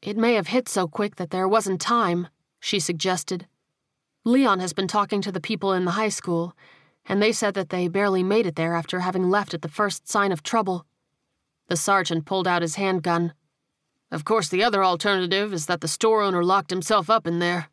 [0.00, 2.28] It may have hit so quick that there wasn't time,
[2.60, 3.46] she suggested.
[4.24, 6.54] Leon has been talking to the people in the high school,
[7.06, 10.08] and they said that they barely made it there after having left at the first
[10.08, 10.86] sign of trouble.
[11.68, 13.34] The sergeant pulled out his handgun.
[14.14, 17.68] Of course, the other alternative is that the store owner locked himself up in there.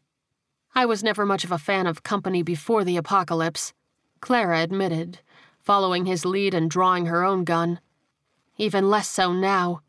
[0.73, 3.73] I was never much of a fan of company before the apocalypse,
[4.21, 5.19] Clara admitted,
[5.59, 7.79] following his lead and drawing her own gun.
[8.57, 9.81] Even less so now.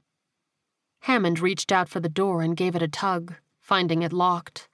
[1.01, 4.69] Hammond reached out for the door and gave it a tug, finding it locked.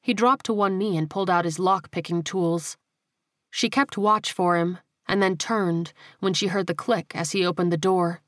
[0.00, 2.78] He dropped to one knee and pulled out his lock-picking tools.
[3.50, 7.44] She kept watch for him, and then turned when she heard the click as he
[7.44, 8.22] opened the door.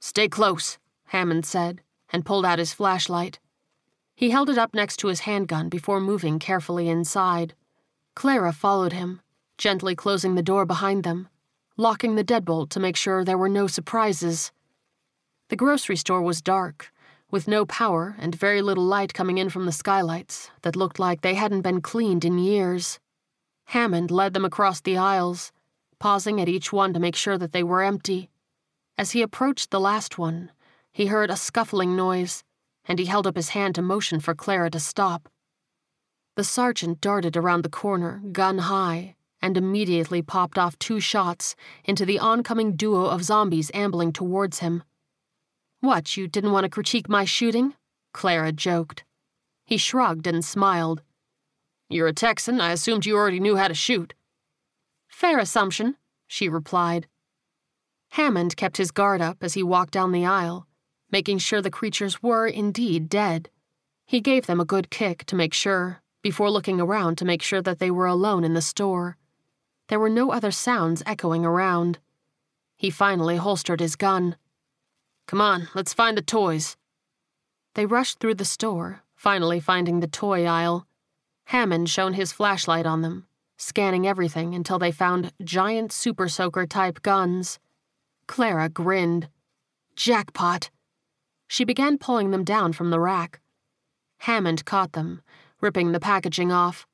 [0.00, 1.82] Stay close, Hammond said,
[2.14, 3.38] and pulled out his flashlight.
[4.14, 7.52] He held it up next to his handgun before moving carefully inside.
[8.14, 9.20] Clara followed him,
[9.58, 11.28] gently closing the door behind them
[11.76, 14.52] locking the deadbolt to make sure there were no surprises.
[15.48, 16.92] The grocery store was dark,
[17.30, 21.20] with no power and very little light coming in from the skylights that looked like
[21.20, 23.00] they hadn't been cleaned in years.
[23.66, 25.50] Hammond led them across the aisles,
[25.98, 28.30] pausing at each one to make sure that they were empty.
[28.96, 30.52] As he approached the last one,
[30.94, 32.44] he heard a scuffling noise,
[32.84, 35.28] and he held up his hand to motion for Clara to stop.
[36.36, 42.06] The sergeant darted around the corner, gun high, and immediately popped off two shots into
[42.06, 44.84] the oncoming duo of zombies ambling towards him.
[45.80, 47.74] What, you didn't want to critique my shooting?
[48.12, 49.02] Clara joked.
[49.66, 51.02] He shrugged and smiled.
[51.88, 54.14] You're a Texan, I assumed you already knew how to shoot.
[55.08, 55.96] Fair assumption,
[56.28, 57.08] she replied.
[58.10, 60.68] Hammond kept his guard up as he walked down the aisle,
[61.14, 63.48] making sure the creatures were indeed dead.
[64.04, 67.62] He gave them a good kick to make sure, before looking around to make sure
[67.62, 69.16] that they were alone in the store.
[69.86, 72.00] There were no other sounds echoing around.
[72.76, 74.34] He finally holstered his gun.
[75.28, 76.76] Come on, let's find the toys.
[77.76, 80.84] They rushed through the store, finally finding the toy aisle.
[81.44, 87.02] Hammond shone his flashlight on them, scanning everything until they found giant super soaker type
[87.02, 87.60] guns.
[88.26, 89.28] Clara grinned.
[89.94, 90.70] Jackpot!
[91.46, 93.40] She began pulling them down from the rack.
[94.18, 95.22] Hammond caught them,
[95.60, 96.86] ripping the packaging off.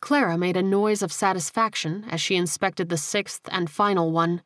[0.00, 4.42] Clara made a noise of satisfaction as she inspected the sixth and final one.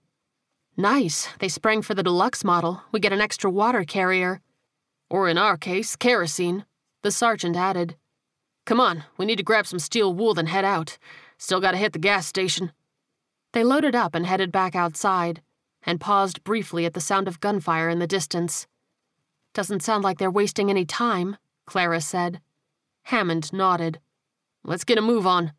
[0.77, 2.83] Nice, they sprang for the deluxe model.
[2.93, 4.41] We get an extra water carrier.
[5.11, 6.65] Or in our case, kerosene,
[7.03, 7.97] the sergeant added.
[8.66, 10.99] Come on, we need to grab some steel wool then head out.
[11.39, 12.73] Still gotta hit the gas station.
[13.53, 15.41] They loaded up and headed back outside,
[15.85, 18.66] and paused briefly at the sound of gunfire in the distance.
[19.59, 21.37] Doesn't sound like they're wasting any time,
[21.67, 22.41] Clara said.
[23.03, 23.99] Hammond nodded.
[24.63, 25.51] Let's get a move on.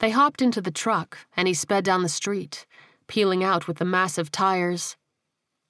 [0.00, 2.66] They hopped into the truck, and he sped down the street,
[3.06, 4.98] peeling out with the massive tires.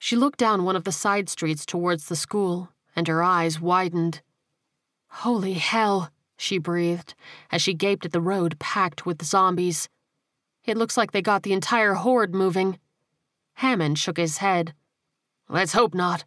[0.00, 4.20] She looked down one of the side streets towards the school, and her eyes widened.
[5.06, 7.14] Holy hell, she breathed,
[7.52, 9.88] as she gaped at the road packed with zombies.
[10.64, 12.80] It looks like they got the entire horde moving.
[13.54, 14.74] Hammond shook his head.
[15.48, 16.24] Let's hope not.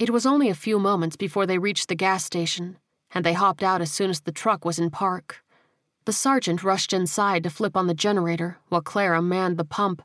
[0.00, 2.78] It was only a few moments before they reached the gas station,
[3.10, 5.44] and they hopped out as soon as the truck was in park.
[6.06, 10.00] The sergeant rushed inside to flip on the generator while Clara manned the pump.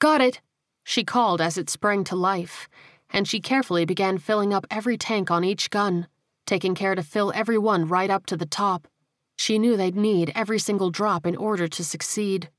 [0.00, 0.40] Got it!
[0.82, 2.68] She called as it sprang to life,
[3.08, 6.08] and she carefully began filling up every tank on each gun,
[6.44, 8.88] taking care to fill every one right up to the top.
[9.36, 12.50] She knew they'd need every single drop in order to succeed.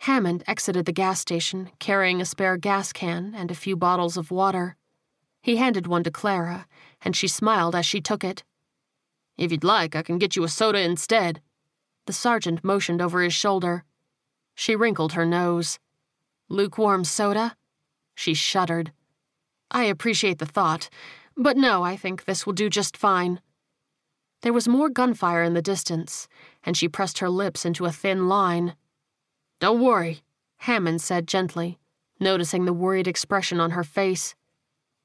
[0.00, 4.32] Hammond exited the gas station carrying a spare gas can and a few bottles of
[4.32, 4.76] water.
[5.42, 6.66] He handed one to Clara,
[7.02, 8.44] and she smiled as she took it.
[9.36, 11.42] If you'd like, I can get you a soda instead,
[12.06, 13.84] The sergeant motioned over his shoulder.
[14.54, 15.78] She wrinkled her nose.
[16.48, 17.56] Lukewarm soda?
[18.14, 18.92] She shuddered.
[19.70, 20.90] I appreciate the thought,
[21.36, 23.40] but no, I think this will do just fine.
[24.42, 26.28] There was more gunfire in the distance,
[26.64, 28.74] and she pressed her lips into a thin line.
[29.60, 30.22] Don't worry,
[30.58, 31.78] Hammond said gently,
[32.18, 34.34] noticing the worried expression on her face.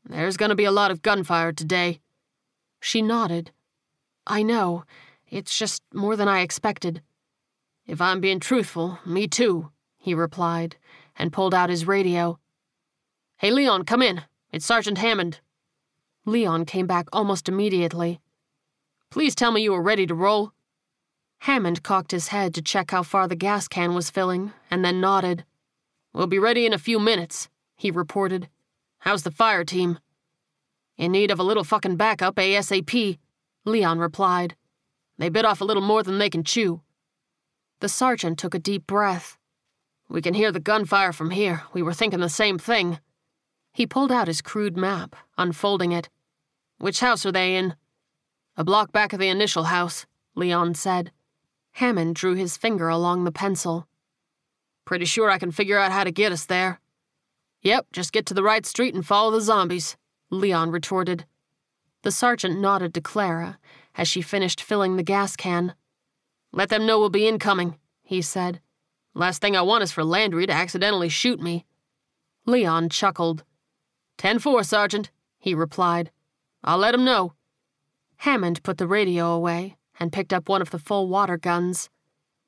[0.10, 2.00] There's to be a lot of gunfire today.
[2.80, 3.52] She nodded.
[4.26, 4.86] I know.
[5.30, 7.02] It's just more than I expected.
[7.86, 10.78] If I'm being truthful, me too, he replied,
[11.18, 12.40] and pulled out his radio.
[13.38, 14.24] Hey, Leon, come in.
[14.52, 15.42] It's Sergeant Hammond.
[16.26, 18.22] Leon came back almost immediately.
[19.10, 20.54] Please tell me you are ready to roll.
[21.40, 25.02] Hammond cocked his head to check how far the gas can was filling, and then
[25.02, 25.44] nodded.
[26.14, 28.48] We'll be ready in a few minutes, he reported.
[28.99, 29.99] How's the fire team?
[30.98, 33.19] In need of a little fucking backup ASAP,
[33.65, 34.56] Leon replied.
[35.18, 36.82] They bit off a little more than they can chew.
[37.80, 39.38] The sergeant took a deep breath.
[40.10, 41.64] We can hear the gunfire from here.
[41.74, 42.99] We were thinking the same thing.
[43.74, 46.10] He pulled out his crude map, unfolding it.
[46.80, 47.76] Which house are they in?
[48.56, 51.11] A block back of the initial house, Leon said.
[51.74, 53.88] Hammond drew his finger along the pencil.
[54.86, 56.80] Pretty sure I can figure out how to get us there.
[57.62, 59.98] Yep, just get to the right street and follow the zombies,
[60.30, 61.26] Leon retorted.
[62.04, 63.60] The sergeant nodded to Clara
[63.96, 65.74] as she finished filling the gas can.
[66.52, 68.62] Let them know we'll be incoming, he said.
[69.14, 71.66] Last thing I want is for Landry to accidentally shoot me.
[72.46, 73.44] Leon chuckled.
[74.18, 76.12] Ten four, Sergeant, he replied.
[76.64, 77.34] I'll let him know.
[78.18, 81.90] Hammond put the radio away and picked up one of the full water guns.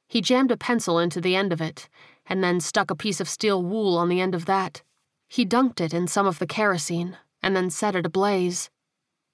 [0.07, 1.90] He jammed a pencil into the end of it
[2.27, 4.84] and then stuck a piece of steel wool on the end of that.
[5.30, 8.69] He dunked it in some of the kerosene and then set it ablaze.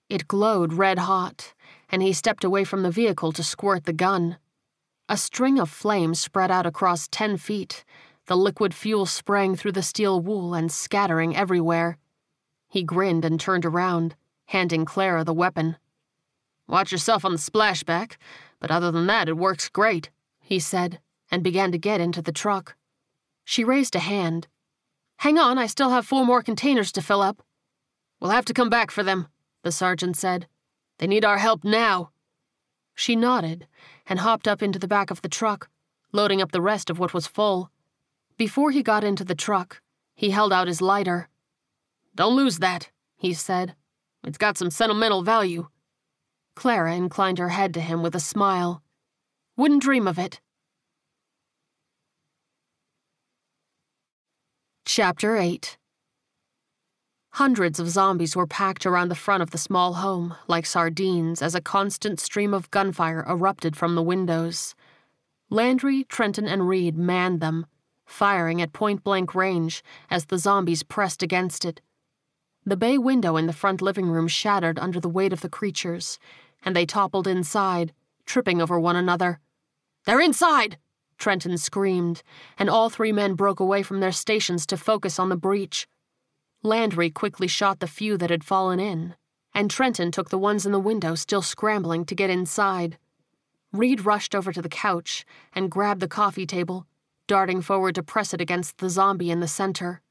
[0.09, 1.53] It glowed red hot,
[1.89, 4.38] and he stepped away from the vehicle to squirt the gun.
[5.07, 7.85] A string of flames spread out across ten feet,
[8.27, 11.97] the liquid fuel spraying through the steel wool and scattering everywhere.
[12.67, 14.15] He grinned and turned around,
[14.47, 15.77] handing Clara the weapon.
[16.67, 18.17] Watch yourself on the splashback,
[18.59, 20.09] but other than that, it works great,
[20.39, 20.99] he said,
[21.31, 22.76] and began to get into the truck.
[23.43, 24.47] She raised a hand.
[25.17, 27.41] Hang on, I still have four more containers to fill up.
[28.19, 29.27] We'll have to come back for them,
[29.63, 30.47] the sergeant said.
[30.99, 32.11] They need our help now.
[32.95, 33.67] She nodded
[34.07, 35.69] and hopped up into the back of the truck,
[36.11, 37.71] loading up the rest of what was full.
[38.37, 39.81] Before he got into the truck,
[40.15, 41.29] he held out his lighter.
[42.15, 43.75] Don't lose that, he said.
[44.23, 45.67] It's got some sentimental value.
[46.55, 48.81] Clara inclined her head to him with a smile.
[49.57, 50.39] Wouldn't dream of it.
[54.87, 55.77] Chapter 8
[57.31, 61.55] Hundreds of zombies were packed around the front of the small home, like sardines, as
[61.55, 64.75] a constant stream of gunfire erupted from the windows.
[65.49, 67.65] Landry, Trenton, and Reed manned them,
[68.05, 71.81] firing at point blank range as the zombies pressed against it.
[72.63, 76.19] The bay window in the front living room shattered under the weight of the creatures,
[76.63, 77.91] and they toppled inside,
[78.27, 79.39] tripping over one another.
[80.05, 80.77] They're inside!
[81.17, 82.23] Trenton screamed,
[82.57, 85.87] and all three men broke away from their stations to focus on the breach.
[86.63, 89.15] Landry quickly shot the few that had fallen in,
[89.53, 92.97] and Trenton took the ones in the window still scrambling to get inside.
[93.71, 96.87] Reed rushed over to the couch and grabbed the coffee table,
[97.27, 100.01] darting forward to press it against the zombie in the center.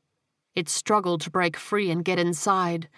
[0.55, 2.89] It struggled to break free and get inside,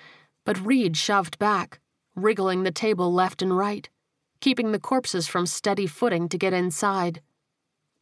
[0.45, 1.81] but Reed shoved back,
[2.15, 3.89] wriggling the table left and right,
[4.41, 7.23] keeping the corpses from steady footing to get inside.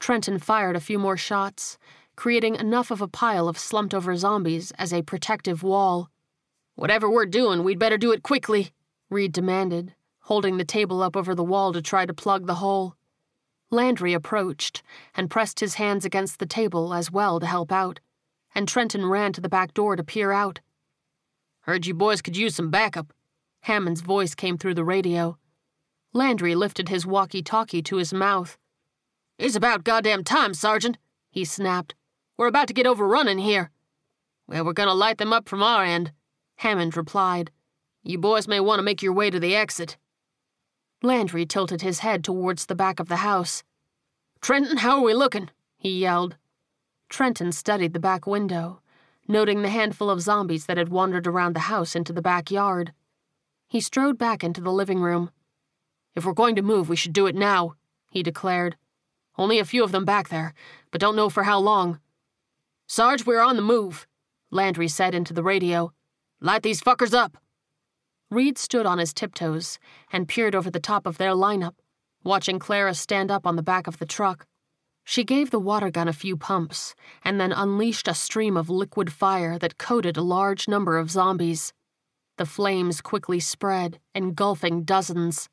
[0.04, 1.78] Trenton fired a few more shots,
[2.14, 6.10] creating enough of a pile of slumped over zombies as a protective wall.
[6.74, 8.72] Whatever we're doing, we'd better do it quickly,
[9.08, 9.94] Reed demanded,
[10.24, 12.96] holding the table up over the wall to try to plug the hole.
[13.70, 14.82] Landry approached
[15.14, 17.98] and pressed his hands against the table as well to help out
[18.54, 20.60] and Trenton ran to the back door to peer out.
[21.62, 23.12] Heard you boys could use some backup.
[23.62, 25.38] Hammond's voice came through the radio.
[26.12, 28.58] Landry lifted his walkie talkie to his mouth.
[29.38, 30.96] It's about goddamn time, Sergeant,
[31.30, 31.94] he snapped.
[32.36, 33.70] We're about to get overrun in here.
[34.46, 36.12] Well, we're gonna light them up from our end,
[36.56, 37.50] Hammond replied.
[38.04, 39.96] You boys may want to make your way to the exit.
[41.02, 43.64] Landry tilted his head towards the back of the house.
[44.40, 45.50] Trenton, how are we looking?
[45.76, 46.36] he yelled.
[47.08, 48.80] Trenton studied the back window,
[49.26, 52.92] noting the handful of zombies that had wandered around the house into the backyard.
[53.68, 55.30] He strode back into the living room.
[56.14, 57.74] If we're going to move, we should do it now,
[58.10, 58.76] he declared.
[59.36, 60.54] Only a few of them back there,
[60.90, 61.98] but don't know for how long.
[62.86, 64.06] Sarge, we're on the move,
[64.50, 65.92] Landry said into the radio.
[66.40, 67.36] Light these fuckers up.
[68.30, 69.78] Reed stood on his tiptoes
[70.12, 71.74] and peered over the top of their lineup,
[72.22, 74.46] watching Clara stand up on the back of the truck.
[75.04, 79.12] She gave the water gun a few pumps and then unleashed a stream of liquid
[79.12, 81.72] fire that coated a large number of zombies.
[82.38, 85.48] The flames quickly spread, engulfing dozens.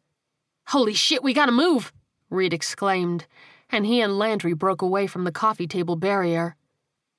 [0.68, 1.92] Holy shit, we gotta move!
[2.30, 3.28] Reed exclaimed,
[3.72, 6.56] and he and Landry broke away from the coffee table barrier.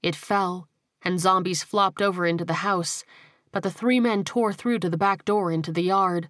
[0.03, 0.69] It fell,
[1.03, 3.05] and zombies flopped over into the house,
[3.51, 6.29] but the three men tore through to the back door into the yard.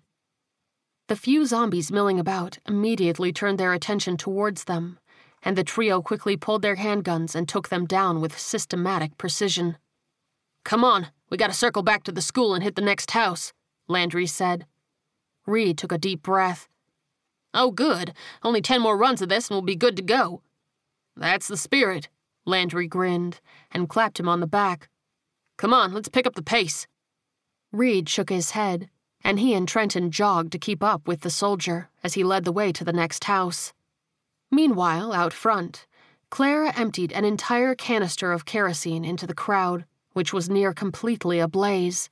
[1.08, 4.98] The few zombies milling about immediately turned their attention towards them,
[5.42, 9.76] and the trio quickly pulled their handguns and took them down with systematic precision.
[10.64, 13.52] Come on, we gotta circle back to the school and hit the next house,
[13.88, 14.66] Landry said.
[15.46, 16.68] Reed took a deep breath.
[17.54, 18.14] Oh, good.
[18.42, 20.42] Only ten more runs of this and we'll be good to go.
[21.16, 22.08] That's the spirit,
[22.46, 24.88] Landry grinned and clapped him on the back.
[25.58, 26.86] Come on, let's pick up the pace.
[27.70, 28.88] Reed shook his head,
[29.22, 32.52] and he and Trenton jogged to keep up with the soldier as he led the
[32.52, 33.72] way to the next house.
[34.50, 35.86] Meanwhile, out front,
[36.30, 42.10] Clara emptied an entire canister of kerosene into the crowd, which was near completely ablaze.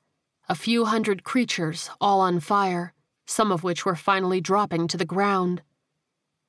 [0.48, 2.92] A few hundred creatures, all on fire,
[3.30, 5.62] some of which were finally dropping to the ground.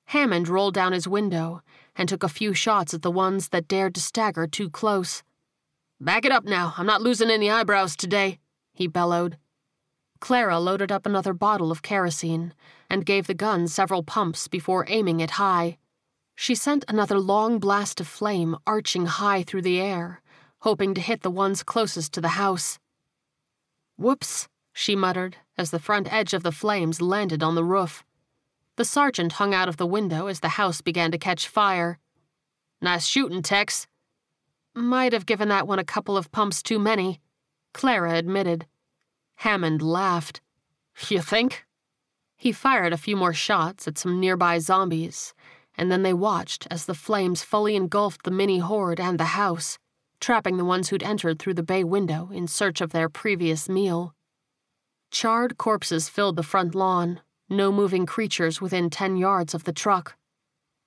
[0.05, 1.61] Hammond rolled down his window
[1.95, 5.21] and took a few shots at the ones that dared to stagger too close.
[5.99, 8.39] Back it up now, I'm not losing any eyebrows today,
[8.73, 9.37] he bellowed.
[10.19, 12.51] Clara loaded up another bottle of kerosene
[12.89, 15.77] and gave the gun several pumps before aiming it high.
[16.35, 20.21] She sent another long blast of flame arching high through the air,
[20.61, 22.79] hoping to hit the ones closest to the house.
[23.97, 28.03] Whoops, she muttered as the front edge of the flames landed on the roof.
[28.77, 31.99] The sergeant hung out of the window as the house began to catch fire.
[32.81, 33.87] Nice shooting, Tex.
[34.73, 37.19] Might have given that one a couple of pumps too many,
[37.73, 38.65] Clara admitted.
[39.35, 40.41] Hammond laughed.
[41.09, 41.65] You think?
[42.37, 45.33] He fired a few more shots at some nearby zombies,
[45.77, 49.77] and then they watched as the flames fully engulfed the mini horde and the house,
[50.19, 54.15] trapping the ones who'd entered through the bay window in search of their previous meal.
[55.11, 57.19] Charred corpses filled the front lawn,
[57.49, 60.15] no moving creatures within 10 yards of the truck.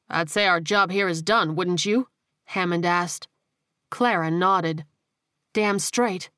[0.08, 2.08] I'd say our job here is done, wouldn't you?
[2.46, 3.28] Hammond asked.
[3.90, 4.86] Clara nodded.
[5.52, 6.30] Damn straight.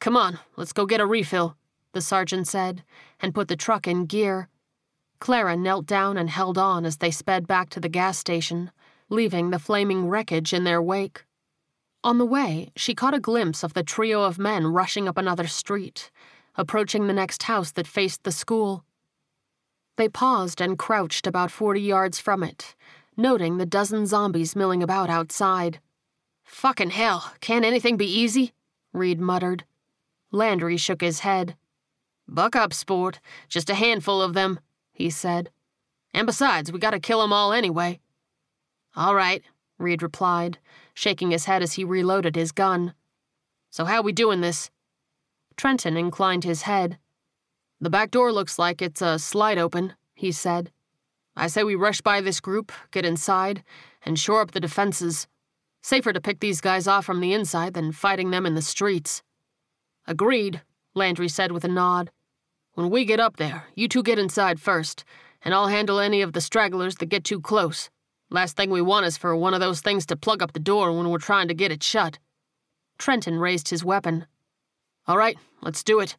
[0.00, 1.56] Come on, let's go get a refill,
[1.92, 2.82] the sergeant said,
[3.20, 4.48] and put the truck in gear.
[5.20, 8.72] Clara knelt down and held on as they sped back to the gas station,
[9.08, 11.24] leaving the flaming wreckage in their wake.
[12.02, 15.46] On the way, she caught a glimpse of the trio of men rushing up another
[15.46, 16.10] street,
[16.56, 18.84] approaching the next house that faced the school.
[19.96, 22.74] They paused and crouched about 40 yards from it,
[23.16, 25.80] noting the dozen zombies milling about outside.
[26.44, 28.52] Fucking hell, can't anything be easy?
[28.92, 29.64] Reed muttered.
[30.30, 31.56] Landry shook his head.
[32.26, 33.20] Buck up, sport.
[33.48, 34.60] Just a handful of them,
[34.92, 35.50] he said.
[36.14, 38.00] And besides, we gotta kill 'em all anyway.
[38.96, 39.42] All right,
[39.78, 40.58] Reed replied,
[40.94, 42.94] shaking his head as he reloaded his gun.
[43.70, 44.70] So how we doing this?
[45.56, 46.98] Trenton inclined his head.
[47.80, 50.70] The back door looks like it's a slide open, he said.
[51.34, 53.64] I say we rush by this group, get inside,
[54.04, 55.26] and shore up the defenses.
[55.82, 59.22] Safer to pick these guys off from the inside than fighting them in the streets.
[60.06, 60.62] Agreed,
[60.94, 62.10] Landry said with a nod.
[62.74, 65.04] When we get up there, you two get inside first,
[65.42, 67.90] and I'll handle any of the stragglers that get too close.
[68.30, 70.92] Last thing we want is for one of those things to plug up the door
[70.92, 72.18] when we're trying to get it shut.
[72.98, 74.26] Trenton raised his weapon.
[75.06, 76.16] All right, let's do it.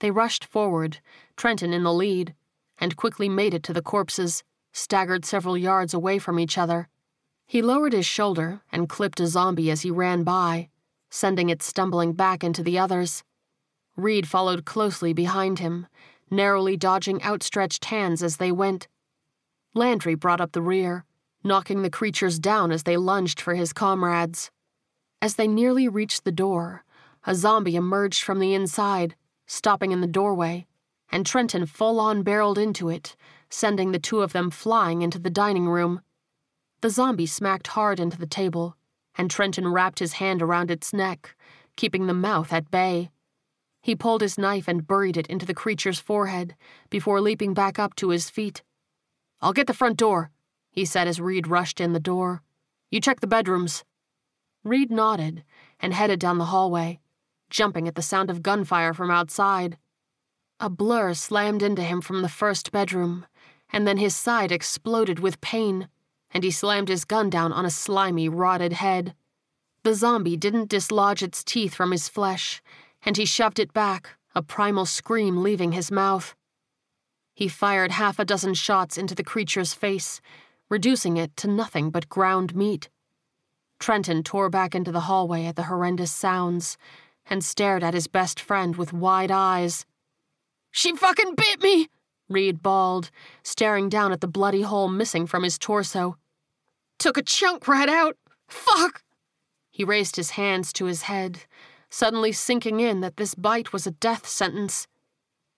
[0.00, 1.00] They rushed forward,
[1.36, 2.34] Trenton in the lead,
[2.78, 6.88] and quickly made it to the corpses, staggered several yards away from each other.
[7.46, 10.68] He lowered his shoulder and clipped a zombie as he ran by,
[11.10, 13.22] sending it stumbling back into the others.
[13.96, 15.86] Reed followed closely behind him,
[16.30, 18.88] narrowly dodging outstretched hands as they went.
[19.74, 21.04] Landry brought up the rear,
[21.44, 24.50] knocking the creatures down as they lunged for his comrades.
[25.22, 26.84] As they nearly reached the door,
[27.26, 29.16] a zombie emerged from the inside,
[29.46, 30.64] stopping in the doorway,
[31.10, 33.16] and Trenton full on barreled into it,
[33.50, 36.00] sending the two of them flying into the dining room.
[36.82, 38.76] The zombie smacked hard into the table,
[39.18, 41.34] and Trenton wrapped his hand around its neck,
[41.74, 43.10] keeping the mouth at bay.
[43.82, 46.54] He pulled his knife and buried it into the creature's forehead
[46.90, 48.62] before leaping back up to his feet.
[49.40, 50.30] I'll get the front door,
[50.70, 52.42] he said as Reed rushed in the door.
[52.90, 53.84] You check the bedrooms.
[54.62, 55.42] Reed nodded
[55.80, 57.00] and headed down the hallway
[57.50, 59.78] jumping at the sound of gunfire from outside.
[60.58, 63.26] A blur slammed into him from the first bedroom,
[63.72, 65.88] and then his side exploded with pain,
[66.32, 69.14] and he slammed his gun down on a slimy, rotted head.
[69.82, 72.62] The zombie didn't dislodge its teeth from his flesh,
[73.04, 76.34] and he shoved it back, a primal scream leaving his mouth.
[77.34, 80.20] He fired half a dozen shots into the creature's face,
[80.68, 82.88] reducing it to nothing but ground meat.
[83.78, 86.78] Trenton tore back into the hallway at the horrendous sounds
[87.28, 89.84] and stared at his best friend with wide eyes.
[90.70, 91.88] She fucking bit me!
[92.28, 93.10] Reed bawled,
[93.42, 96.16] staring down at the bloody hole missing from his torso.
[96.98, 98.16] Took a chunk right out.
[98.48, 99.02] Fuck!
[99.70, 101.44] He raised his hands to his head,
[101.90, 104.86] suddenly sinking in that this bite was a death sentence.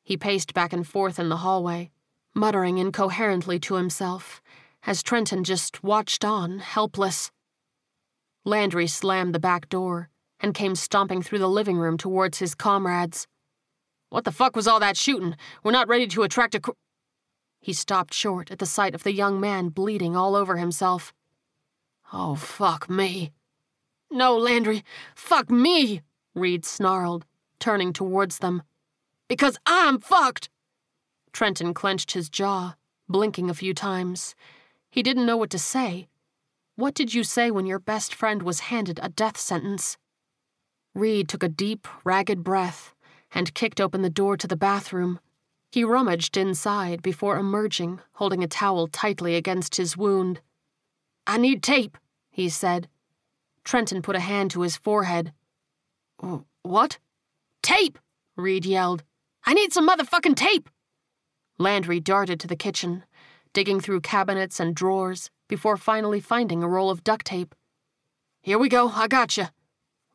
[0.02, 1.90] He paced back and forth in the hallway,
[2.34, 4.42] muttering incoherently to himself,
[4.86, 7.30] as Trenton just watched on, helpless.
[8.44, 13.26] Landry slammed the back door and came stomping through the living room towards his comrades.
[14.10, 15.36] What the fuck was all that shooting?
[15.62, 16.60] We're not ready to attract a.
[16.60, 16.72] Cr-.
[17.60, 21.12] He stopped short at the sight of the young man bleeding all over himself.
[22.12, 23.32] Oh, fuck me.
[24.10, 24.84] No, Landry,
[25.14, 26.00] fuck me,
[26.34, 27.26] Reed snarled,
[27.58, 28.62] turning towards them.
[29.28, 30.48] Because I'm fucked!
[31.32, 32.76] Trenton clenched his jaw,
[33.08, 34.34] blinking a few times.
[34.88, 36.08] He didn't know what to say.
[36.76, 39.98] What did you say when your best friend was handed a death sentence?
[40.98, 42.92] Reed took a deep, ragged breath
[43.32, 45.20] and kicked open the door to the bathroom.
[45.70, 50.40] He rummaged inside before emerging, holding a towel tightly against his wound.
[51.24, 51.96] I need tape,
[52.30, 52.88] he said.
[53.64, 55.32] Trenton put a hand to his forehead.
[56.62, 56.98] What?
[57.62, 57.98] Tape!
[58.36, 59.04] Reed yelled.
[59.44, 60.68] I need some motherfucking tape!
[61.58, 63.04] Landry darted to the kitchen,
[63.52, 67.54] digging through cabinets and drawers before finally finding a roll of duct tape.
[68.40, 69.52] Here we go, I gotcha.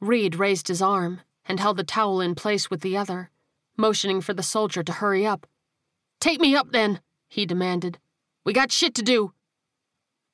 [0.04, 3.30] Reed raised his arm and held the towel in place with the other,
[3.78, 5.48] motioning for the soldier to hurry up.
[6.20, 7.00] Tape me up then,
[7.30, 8.00] he demanded.
[8.44, 9.32] We got shit to do.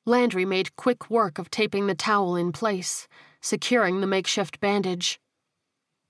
[0.06, 3.08] Landry made quick work of taping the towel in place,
[3.42, 5.20] securing the makeshift bandage.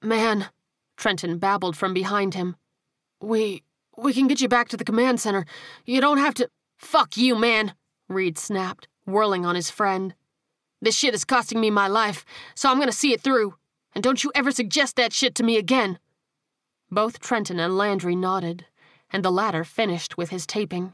[0.01, 0.47] Man,
[0.95, 2.55] Trenton babbled from behind him.
[3.19, 3.63] We.
[3.97, 5.45] we can get you back to the command center.
[5.85, 6.49] You don't have to.
[6.77, 7.73] Fuck you, man,
[8.07, 10.15] Reed snapped, whirling on his friend.
[10.81, 12.25] This shit is costing me my life,
[12.55, 13.55] so I'm gonna see it through.
[13.93, 15.99] And don't you ever suggest that shit to me again.
[16.89, 18.65] Both Trenton and Landry nodded,
[19.11, 20.93] and the latter finished with his taping.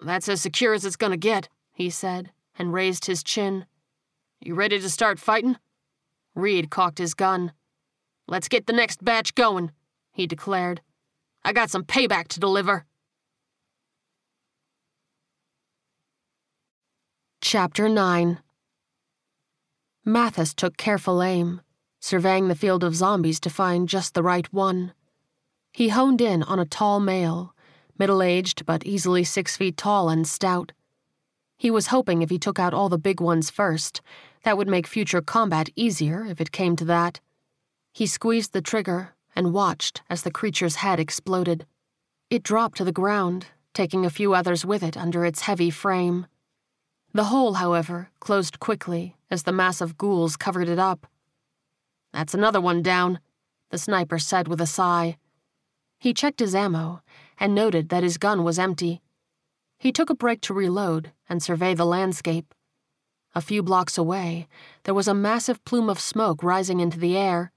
[0.00, 3.66] That's as secure as it's gonna get, he said, and raised his chin.
[4.40, 5.58] You ready to start fighting?
[6.34, 7.52] Reed cocked his gun.
[8.26, 9.72] Let's get the next batch going,
[10.12, 10.80] he declared.
[11.44, 12.84] I got some payback to deliver.
[17.40, 18.40] Chapter 9
[20.08, 21.60] Mathis took careful aim,
[22.00, 24.94] surveying the field of zombies to find just the right one.
[25.70, 27.54] He honed in on a tall male,
[27.98, 30.72] middle aged but easily six feet tall and stout.
[31.58, 34.00] He was hoping if he took out all the big ones first,
[34.44, 37.20] that would make future combat easier if it came to that.
[37.92, 41.66] He squeezed the trigger and watched as the creature's head exploded.
[42.30, 46.26] It dropped to the ground, taking a few others with it under its heavy frame.
[47.12, 51.06] The hole, however, closed quickly as the mass of ghouls covered it up.
[52.12, 53.20] That's another one down,
[53.70, 55.18] the sniper said with a sigh.
[55.98, 57.02] He checked his ammo
[57.38, 59.02] and noted that his gun was empty.
[59.78, 62.54] He took a break to reload and survey the landscape.
[63.34, 64.48] A few blocks away,
[64.84, 67.52] there was a massive plume of smoke rising into the air.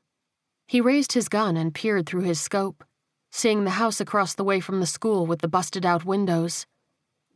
[0.68, 2.84] He raised his gun and peered through his scope,
[3.32, 6.66] seeing the house across the way from the school with the busted out windows.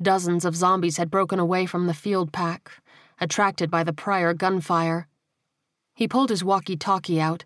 [0.01, 2.71] Dozens of zombies had broken away from the field pack,
[3.19, 5.07] attracted by the prior gunfire.
[5.93, 7.45] He pulled his walkie talkie out.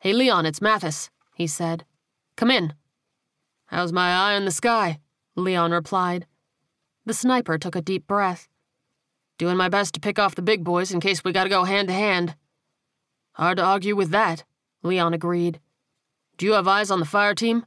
[0.00, 1.84] Hey, Leon, it's Mathis, he said.
[2.36, 2.74] Come in.
[3.66, 4.98] How's my eye in the sky?
[5.34, 6.26] Leon replied.
[7.06, 8.48] The sniper took a deep breath.
[9.38, 11.88] Doing my best to pick off the big boys in case we gotta go hand
[11.88, 12.36] to hand.
[13.32, 14.44] Hard to argue with that,
[14.82, 15.60] Leon agreed.
[16.36, 17.66] Do you have eyes on the fire team?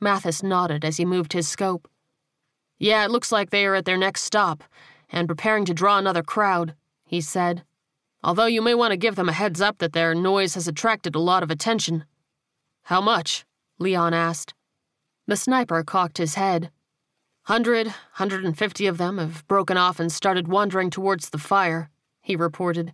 [0.00, 1.88] Mathis nodded as he moved his scope.
[2.78, 4.64] Yeah, it looks like they are at their next stop
[5.10, 6.74] and preparing to draw another crowd,
[7.04, 7.64] he said.
[8.22, 11.14] Although you may want to give them a heads up that their noise has attracted
[11.14, 12.04] a lot of attention.
[12.84, 13.44] How much?
[13.78, 14.54] Leon asked.
[15.26, 16.70] The sniper cocked his head.
[17.44, 21.90] Hundred, hundred and fifty of them have broken off and started wandering towards the fire,
[22.20, 22.92] he reported.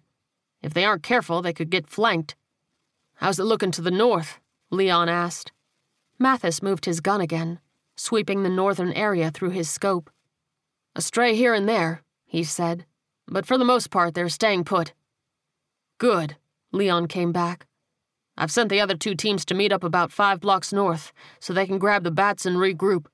[0.62, 2.36] If they aren't careful, they could get flanked.
[3.16, 4.38] How's it looking to the north?
[4.70, 5.52] Leon asked.
[6.18, 7.60] Mathis moved his gun again,
[7.96, 10.10] sweeping the northern area through his scope.
[10.94, 12.84] A stray here and there, he said,
[13.26, 14.92] but for the most part they're staying put.
[15.98, 16.36] Good,
[16.72, 17.66] Leon came back.
[18.36, 21.66] I've sent the other two teams to meet up about five blocks north so they
[21.66, 23.06] can grab the bats and regroup.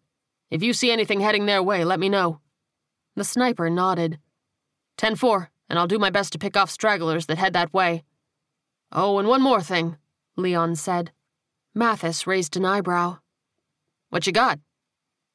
[0.51, 2.40] If you see anything heading their way, let me know.
[3.14, 4.18] The sniper nodded.
[4.97, 8.05] 10 4, and I'll do my best to pick off stragglers that head that way.
[8.90, 9.97] Oh, and one more thing,
[10.36, 11.12] Leon said.
[11.74, 13.18] Mathis raised an eyebrow.
[14.10, 14.59] What you got?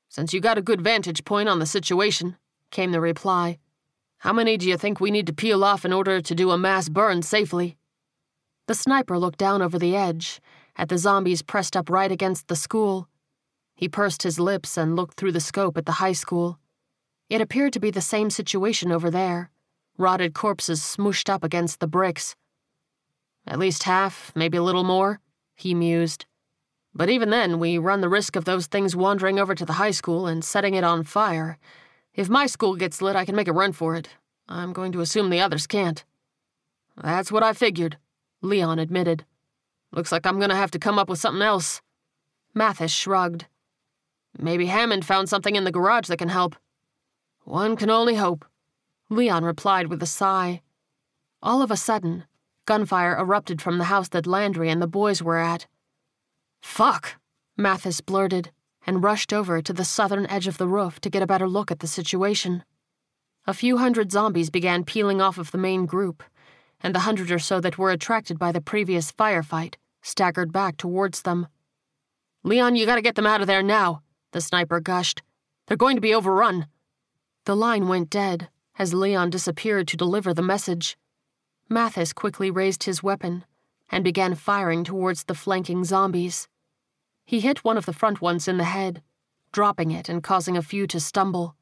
[0.10, 2.38] Since you got a good vantage point on the situation,
[2.70, 3.58] came the reply.
[4.20, 6.58] How many do you think we need to peel off in order to do a
[6.58, 7.78] mass burn safely?
[8.68, 10.42] The sniper looked down over the edge,
[10.76, 13.08] at the zombies pressed up right against the school.
[13.76, 16.60] He pursed his lips and looked through the scope at the high school.
[17.30, 19.52] It appeared to be the same situation over there
[19.98, 22.36] rotted corpses smooshed up against the bricks.
[23.48, 25.20] At least half, maybe a little more,
[25.56, 26.26] he mused.
[26.94, 29.92] But even then, we run the risk of those things wandering over to the high
[29.92, 31.58] school and setting it on fire.
[32.18, 34.10] If my school gets lit, I can make a run for it.
[34.50, 36.04] I'm going to assume the others can't.
[37.00, 37.98] That's what I figured,
[38.42, 39.24] Leon admitted.
[39.92, 41.80] Looks like I'm gonna have to come up with something else.
[42.56, 43.46] Mathis shrugged.
[44.36, 46.56] Maybe Hammond found something in the garage that can help.
[47.44, 48.46] One can only hope.
[49.12, 50.62] Leon replied with a sigh.
[51.44, 52.24] All of a sudden,
[52.66, 55.68] gunfire erupted from the house that Landry and the boys were at.
[56.62, 57.18] Fuck,
[57.56, 58.50] Mathis blurted
[58.88, 61.70] and rushed over to the southern edge of the roof to get a better look
[61.70, 62.64] at the situation.
[63.46, 66.24] A few hundred zombies began peeling off of the main group,
[66.82, 71.22] and the hundred or so that were attracted by the previous firefight staggered back towards
[71.22, 71.48] them.
[72.44, 74.02] Leon, you gotta get them out of there now,
[74.32, 75.22] the sniper gushed.
[75.68, 76.68] They're going to be overrun.
[77.46, 78.50] The line went dead
[78.80, 80.98] as Leon disappeared to deliver the message.
[81.70, 83.44] Mathis quickly raised his weapon
[83.90, 86.48] and began firing towards the flanking zombies.
[87.28, 89.04] He hit one of the front ones in the head,
[89.52, 91.58] dropping it and causing a few to stumble.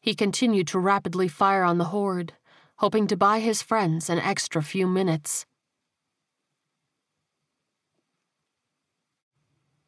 [0.00, 2.32] He continued to rapidly fire on the horde,
[2.78, 5.46] hoping to buy his friends an extra few minutes.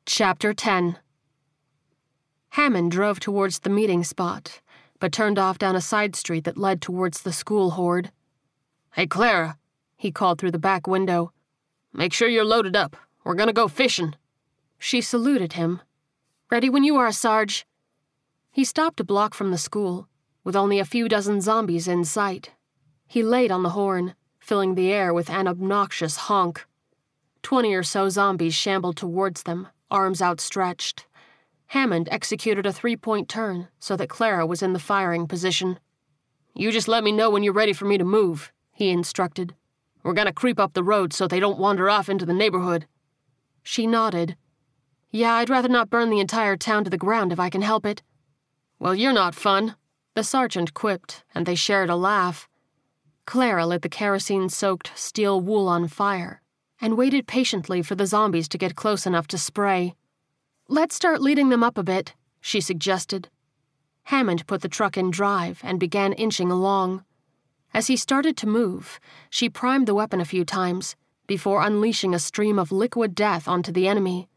[0.06, 0.96] Chapter 10
[2.50, 4.60] Hammond drove towards the meeting spot,
[5.00, 8.12] but turned off down a side street that led towards the school horde.
[8.94, 9.58] Hey, Clara,
[9.96, 11.32] he called through the back window.
[11.92, 12.96] Make sure you're loaded up.
[13.24, 14.14] We're gonna go fishing.
[14.82, 15.82] She saluted him.
[16.50, 17.66] Ready when you are, Sarge.
[18.50, 20.08] He stopped a block from the school,
[20.42, 22.52] with only a few dozen zombies in sight.
[23.06, 26.66] He laid on the horn, filling the air with an obnoxious honk.
[27.42, 31.06] Twenty or so zombies shambled towards them, arms outstretched.
[31.66, 35.78] Hammond executed a three point turn so that Clara was in the firing position.
[36.54, 39.54] You just let me know when you're ready for me to move, he instructed.
[40.02, 42.86] We're gonna creep up the road so they don't wander off into the neighborhood.
[43.62, 44.36] She nodded.
[45.10, 47.84] Yeah, I'd rather not burn the entire town to the ground if I can help
[47.84, 48.02] it.
[48.78, 49.74] Well, you're not fun,
[50.14, 52.48] the sergeant quipped, and they shared a laugh.
[53.26, 56.40] Clara lit the kerosene soaked steel wool on fire
[56.80, 59.94] and waited patiently for the zombies to get close enough to spray.
[60.68, 63.28] Let's start leading them up a bit, she suggested.
[64.04, 67.04] Hammond put the truck in drive and began inching along.
[67.74, 70.96] As he started to move, she primed the weapon a few times
[71.26, 74.28] before unleashing a stream of liquid death onto the enemy.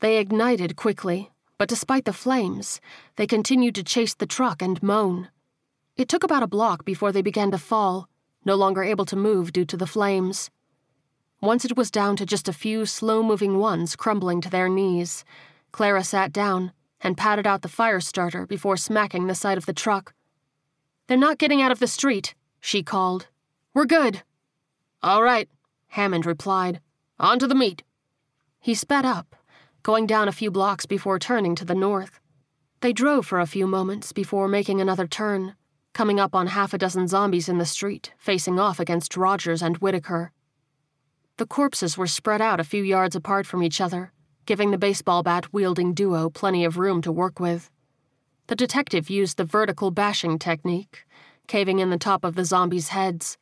[0.00, 2.80] They ignited quickly, but despite the flames,
[3.16, 5.30] they continued to chase the truck and moan.
[5.96, 8.08] It took about a block before they began to fall,
[8.44, 10.50] no longer able to move due to the flames.
[11.40, 15.24] Once it was down to just a few slow moving ones crumbling to their knees,
[15.72, 19.72] Clara sat down and patted out the fire starter before smacking the side of the
[19.72, 20.14] truck.
[21.06, 23.28] They're not getting out of the street, she called.
[23.74, 24.22] We're good.
[25.02, 25.48] All right,
[25.88, 26.80] Hammond replied.
[27.18, 27.82] On to the meat.
[28.58, 29.35] He sped up,
[29.86, 32.18] going down a few blocks before turning to the north.
[32.80, 35.54] They drove for a few moments before making another turn,
[35.92, 39.76] coming up on half a dozen zombies in the street, facing off against Rogers and
[39.76, 40.32] Whitaker.
[41.36, 44.12] The corpses were spread out a few yards apart from each other,
[44.44, 47.70] giving the baseball bat wielding duo plenty of room to work with.
[48.48, 51.06] The detective used the vertical bashing technique,
[51.46, 53.38] caving in the top of the zombies' heads.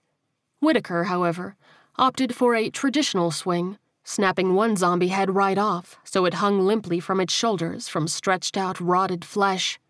[0.60, 1.56] Whitaker, however,
[1.96, 7.00] opted for a traditional swing, snapping one zombie head right off so it hung limply
[7.00, 9.80] from its shoulders from stretched out, rotted flesh.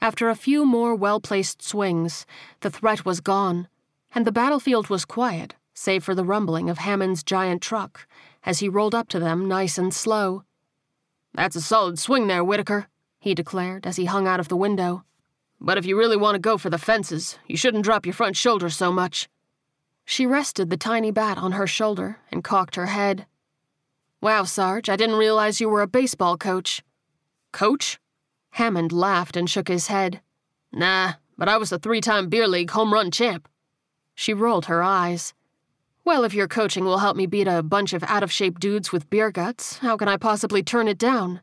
[0.00, 2.26] After a few more well placed swings,
[2.60, 3.68] the threat was gone,
[4.14, 8.06] and the battlefield was quiet, save for the rumbling of Hammond's giant truck
[8.44, 10.44] as he rolled up to them nice and slow.
[11.34, 12.88] That's a solid swing there, Whitaker,
[13.18, 15.04] he declared as he hung out of the window.
[15.60, 18.36] But if you really want to go for the fences, you shouldn't drop your front
[18.36, 19.28] shoulder so much.
[20.04, 23.26] She rested the tiny bat on her shoulder and cocked her head.
[24.24, 26.82] Wow, Sarge, I didn't realize you were a baseball coach.
[27.52, 27.98] Coach?
[28.52, 30.22] Hammond laughed and shook his head.
[30.72, 33.46] Nah, but I was a three time beer league home run champ.
[34.14, 35.34] She rolled her eyes.
[36.06, 38.92] Well, if your coaching will help me beat a bunch of out of shape dudes
[38.92, 41.42] with beer guts, how can I possibly turn it down?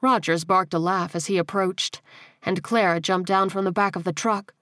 [0.00, 2.02] Rogers barked a laugh as he approached,
[2.40, 4.54] and Clara jumped down from the back of the truck.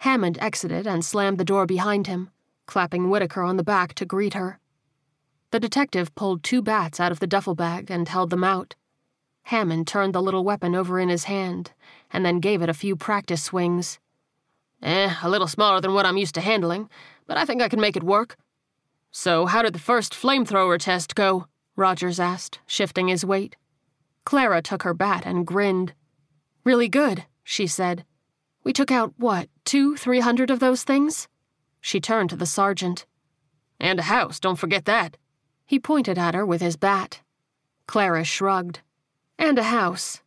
[0.00, 2.28] Hammond exited and slammed the door behind him,
[2.66, 4.60] clapping Whitaker on the back to greet her.
[5.54, 8.74] The detective pulled two bats out of the duffel bag and held them out.
[9.44, 11.70] Hammond turned the little weapon over in his hand
[12.12, 14.00] and then gave it a few practice swings.
[14.82, 16.90] Eh, a little smaller than what I'm used to handling,
[17.28, 18.36] but I think I can make it work.
[19.12, 21.46] So, how did the first flamethrower test go?
[21.76, 23.54] Rogers asked, shifting his weight.
[24.24, 25.94] Clara took her bat and grinned.
[26.64, 28.04] Really good, she said.
[28.64, 31.28] We took out, what, two, three hundred of those things?
[31.80, 33.06] She turned to the sergeant.
[33.78, 35.16] And a house, don't forget that.
[35.66, 37.20] He pointed at her with his bat.
[37.86, 38.80] Clara shrugged.
[39.38, 40.22] And a house.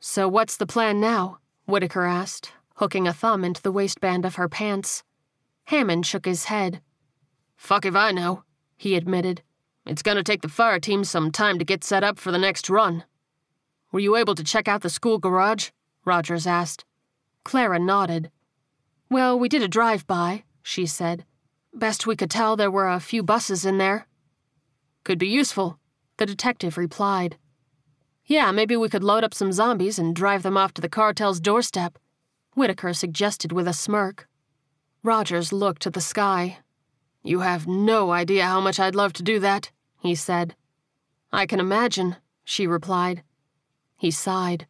[0.00, 1.38] So what's the plan now?
[1.66, 5.02] Whitaker asked, hooking a thumb into the waistband of her pants.
[5.64, 6.80] Hammond shook his head.
[7.56, 8.44] Fuck if I know,
[8.76, 9.42] he admitted.
[9.84, 12.70] It's gonna take the fire team some time to get set up for the next
[12.70, 13.04] run.
[13.92, 15.70] Were you able to check out the school garage?
[16.04, 16.84] Rogers asked.
[17.44, 18.30] Clara nodded.
[19.10, 21.24] Well, we did a drive by, she said.
[21.72, 24.06] Best we could tell, there were a few buses in there.
[25.06, 25.78] Could be useful,
[26.16, 27.38] the detective replied.
[28.24, 31.38] Yeah, maybe we could load up some zombies and drive them off to the cartel's
[31.38, 31.96] doorstep,
[32.54, 34.28] Whitaker suggested with a smirk.
[35.04, 36.58] Rogers looked to the sky.
[37.22, 39.70] You have no idea how much I'd love to do that,
[40.00, 40.56] he said.
[41.32, 43.22] I can imagine, she replied.
[43.96, 44.66] He sighed.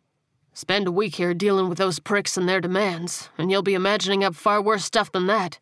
[0.52, 4.22] Spend a week here dealing with those pricks and their demands, and you'll be imagining
[4.22, 5.60] up far worse stuff than that.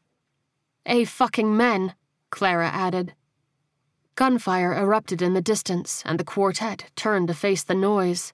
[0.84, 1.94] A fucking men,
[2.30, 3.14] Clara added.
[4.16, 8.32] Gunfire erupted in the distance, and the quartet turned to face the noise.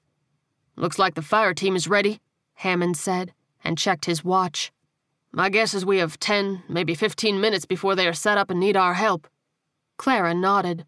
[0.76, 2.20] Looks like the fire team is ready,
[2.54, 3.32] Hammond said,
[3.64, 4.72] and checked his watch.
[5.32, 8.60] My guess is we have 10, maybe 15 minutes before they are set up and
[8.60, 9.26] need our help.
[9.96, 10.84] Clara nodded.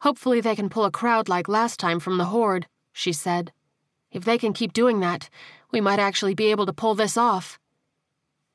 [0.00, 3.52] Hopefully, they can pull a crowd like last time from the horde, she said.
[4.10, 5.30] If they can keep doing that,
[5.70, 7.58] we might actually be able to pull this off.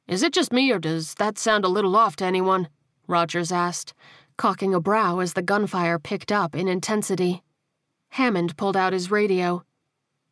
[0.08, 2.68] Is it just me, or does that sound a little off to anyone?
[3.08, 3.94] Rogers asked,
[4.38, 7.44] cocking a brow as the gunfire picked up in intensity.
[8.10, 9.64] Hammond pulled out his radio.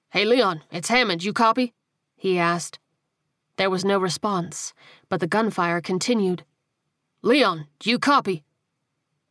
[0.10, 1.74] Hey, Leon, it's Hammond, you copy?
[2.16, 2.80] he asked.
[3.58, 4.74] There was no response,
[5.10, 6.44] but the gunfire continued.
[7.22, 8.44] Leon, do you copy?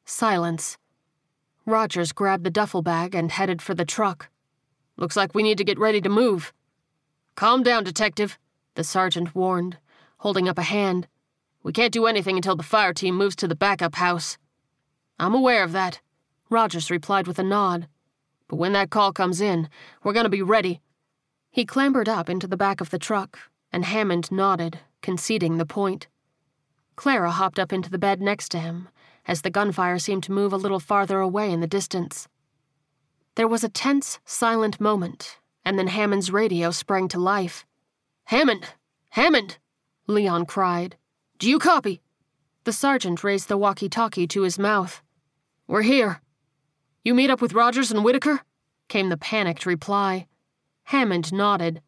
[0.04, 0.78] Silence.
[1.66, 4.28] Rogers grabbed the duffel bag and headed for the truck.
[4.96, 6.52] Looks like we need to get ready to move.
[7.34, 8.38] Calm down, detective,
[8.74, 9.78] the sergeant warned,
[10.18, 11.08] holding up a hand.
[11.62, 14.38] We can't do anything until the fire team moves to the backup house.
[15.22, 16.00] I'm aware of that,
[16.50, 17.86] Rogers replied with a nod.
[18.48, 19.68] But when that call comes in,
[20.02, 20.80] we're going to be ready.
[21.48, 23.38] He clambered up into the back of the truck,
[23.72, 26.08] and Hammond nodded, conceding the point.
[26.96, 28.88] Clara hopped up into the bed next to him,
[29.24, 32.26] as the gunfire seemed to move a little farther away in the distance.
[33.36, 37.64] There was a tense, silent moment, and then Hammond's radio sprang to life.
[38.24, 38.70] Hammond!
[39.10, 39.58] Hammond!
[40.08, 40.96] Leon cried.
[41.38, 42.02] Do you copy?
[42.64, 45.00] The sergeant raised the walkie talkie to his mouth.
[45.72, 46.20] We're here.
[47.02, 48.42] You meet up with Rogers and Whitaker?
[48.88, 50.26] came the panicked reply.
[50.84, 51.80] Hammond nodded.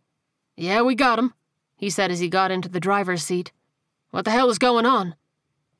[0.57, 1.35] Yeah, we got him,
[1.77, 3.53] he said as he got into the driver's seat.
[4.11, 5.17] What the hell is going on?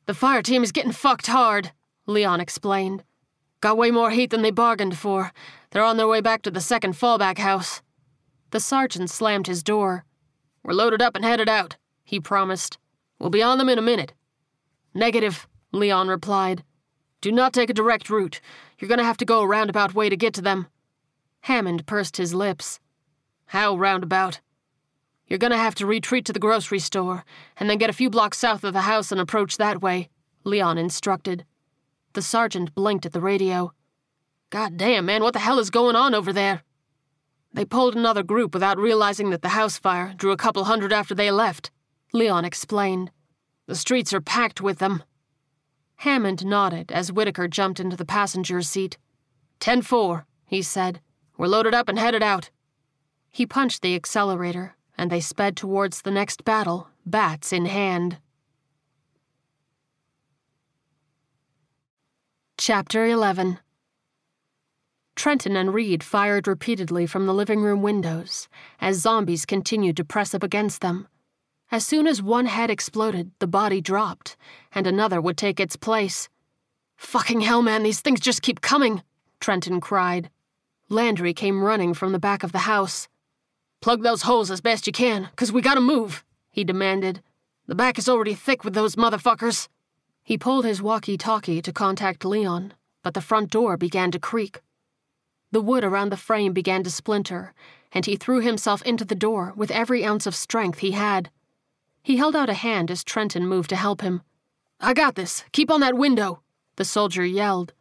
[0.05, 1.73] The fire team is getting fucked hard,
[2.05, 3.05] Leon explained.
[3.63, 5.33] Got way more heat than they bargained for.
[5.71, 7.81] They're on their way back to the second fallback house.
[8.51, 10.05] The sergeant slammed his door.
[10.63, 12.77] We're loaded up and headed out, he promised.
[13.19, 14.13] We'll be on them in a minute.
[14.93, 16.65] Negative, Leon replied.
[17.25, 18.43] Do not take a direct route.
[18.79, 20.67] You're to have to go a roundabout way to get to them.
[21.41, 22.81] Hammond pursed his lips.
[23.47, 24.43] How roundabout?
[25.27, 27.25] You're to have to retreat to the grocery store,
[27.57, 30.11] and then get a few blocks south of the house and approach that way,
[30.45, 31.47] Leon instructed.
[32.13, 33.73] The sergeant blinked at the radio.
[34.51, 36.63] God damn, man, what the hell is going on over there?
[37.55, 41.15] They pulled another group without realizing that the house fire drew a couple hundred after
[41.15, 41.71] they left,
[42.13, 43.11] Leon explained.
[43.67, 45.03] The streets are packed with them.
[45.97, 48.99] Hammond nodded as Whitaker jumped into the passenger's seat.
[49.61, 51.01] Ten four, he said.
[51.37, 52.51] We're loaded up and headed out.
[53.31, 58.19] He punched the accelerator, and they sped towards the next battle, bats in hand.
[62.57, 63.59] Chapter 11
[65.17, 68.49] Trenton and Reed fired repeatedly from the living room windows
[68.81, 71.09] as zombies continued to press up against them.
[71.75, 74.37] As soon as one head exploded, the body dropped,
[74.77, 76.29] and another would take its place.
[76.95, 79.03] Fucking hell, man, these things just keep coming,
[79.41, 80.31] Trenton cried.
[80.89, 83.09] Landry came running from the back of the house.
[83.81, 87.21] Plug those holes as best you can, cause we gotta move, he demanded.
[87.67, 89.67] The back is already thick with those motherfuckers.
[90.23, 94.61] He pulled his walkie talkie to contact Leon, but the front door began to creak.
[95.51, 97.53] The wood around the frame began to splinter,
[97.91, 101.31] and he threw himself into the door with every ounce of strength he had.
[102.05, 104.21] He held out a hand as Trenton moved to help him.
[104.79, 105.43] I got this.
[105.53, 106.43] Keep on that window,
[106.77, 107.73] the soldier yelled.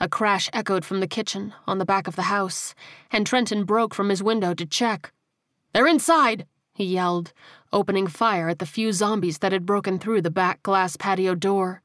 [0.00, 2.74] A crash echoed from the kitchen on the back of the house,
[3.10, 5.12] and Trenton broke from his window to check.
[5.74, 7.34] They're inside, he yelled,
[7.70, 11.82] opening fire at the few zombies that had broken through the back glass patio door.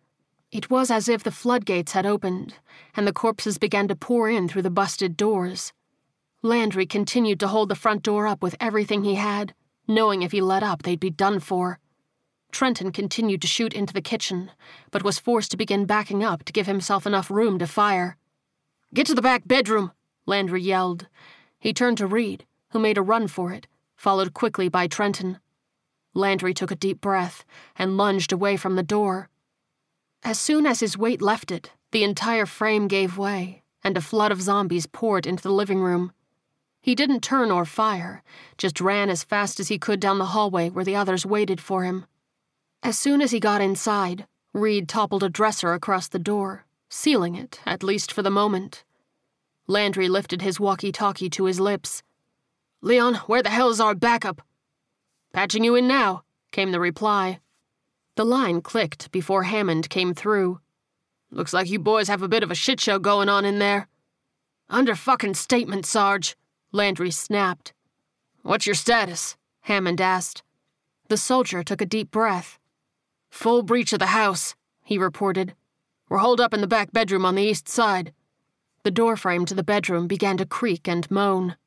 [0.54, 2.54] It was as if the floodgates had opened,
[2.96, 5.74] and the corpses began to pour in through the busted doors.
[6.42, 9.54] Landry continued to hold the front door up with everything he had,
[9.88, 11.80] knowing if he let up they'd be done for.
[12.52, 14.52] Trenton continued to shoot into the kitchen,
[14.92, 18.18] but was forced to begin backing up to give himself enough room to fire.
[18.94, 19.92] Get to the back bedroom,
[20.26, 21.08] Landry yelled.
[21.60, 25.40] He turned to Reed, who made a run for it, followed quickly by Trenton.
[26.14, 27.44] Landry took a deep breath
[27.76, 29.30] and lunged away from the door.
[30.24, 34.32] As soon as his weight left it, the entire frame gave way, and a flood
[34.32, 36.14] of zombies poured into the living room.
[36.84, 38.24] He didn't turn or fire,
[38.58, 41.86] just ran as fast as he could down the hallway where the others waited for
[41.86, 42.06] him.
[42.84, 47.62] As soon as he got inside, Reed toppled a dresser across the door, sealing it,
[47.66, 48.84] at least for the moment.
[49.66, 52.04] Landry lifted his walkie talkie to his lips.
[52.82, 54.42] Leon, where the hell is our backup?
[55.32, 57.40] Patching you in now, came the reply.
[58.18, 60.60] The line clicked before Hammond came through.
[61.32, 63.88] Looks like you boys have a bit of a shit show going on in there.
[64.70, 66.36] Under fucking statement, Sarge,
[66.76, 67.72] Landry snapped.
[68.42, 69.38] What's your status?
[69.62, 70.42] Hammond asked.
[71.08, 72.58] The soldier took a deep breath.
[73.30, 75.54] Full breach of the house, he reported.
[76.10, 78.12] We're holed up in the back bedroom on the east side.
[78.82, 81.58] The doorframe to the bedroom began to creak and moan.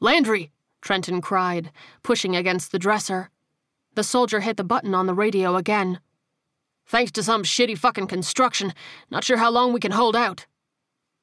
[0.00, 0.50] Landry!
[0.80, 1.70] Trenton cried,
[2.02, 3.30] pushing against the dresser.
[3.94, 6.00] The soldier hit the button on the radio again.
[6.86, 8.74] Thanks to some shitty fucking construction,
[9.12, 10.46] not sure how long we can hold out.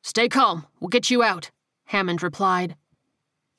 [0.02, 1.52] Stay calm, we'll get you out,
[1.88, 2.78] Hammond replied.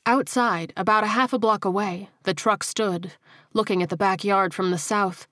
[0.08, 3.12] Outside, about a half a block away, the truck stood,
[3.52, 5.28] looking at the backyard from the south.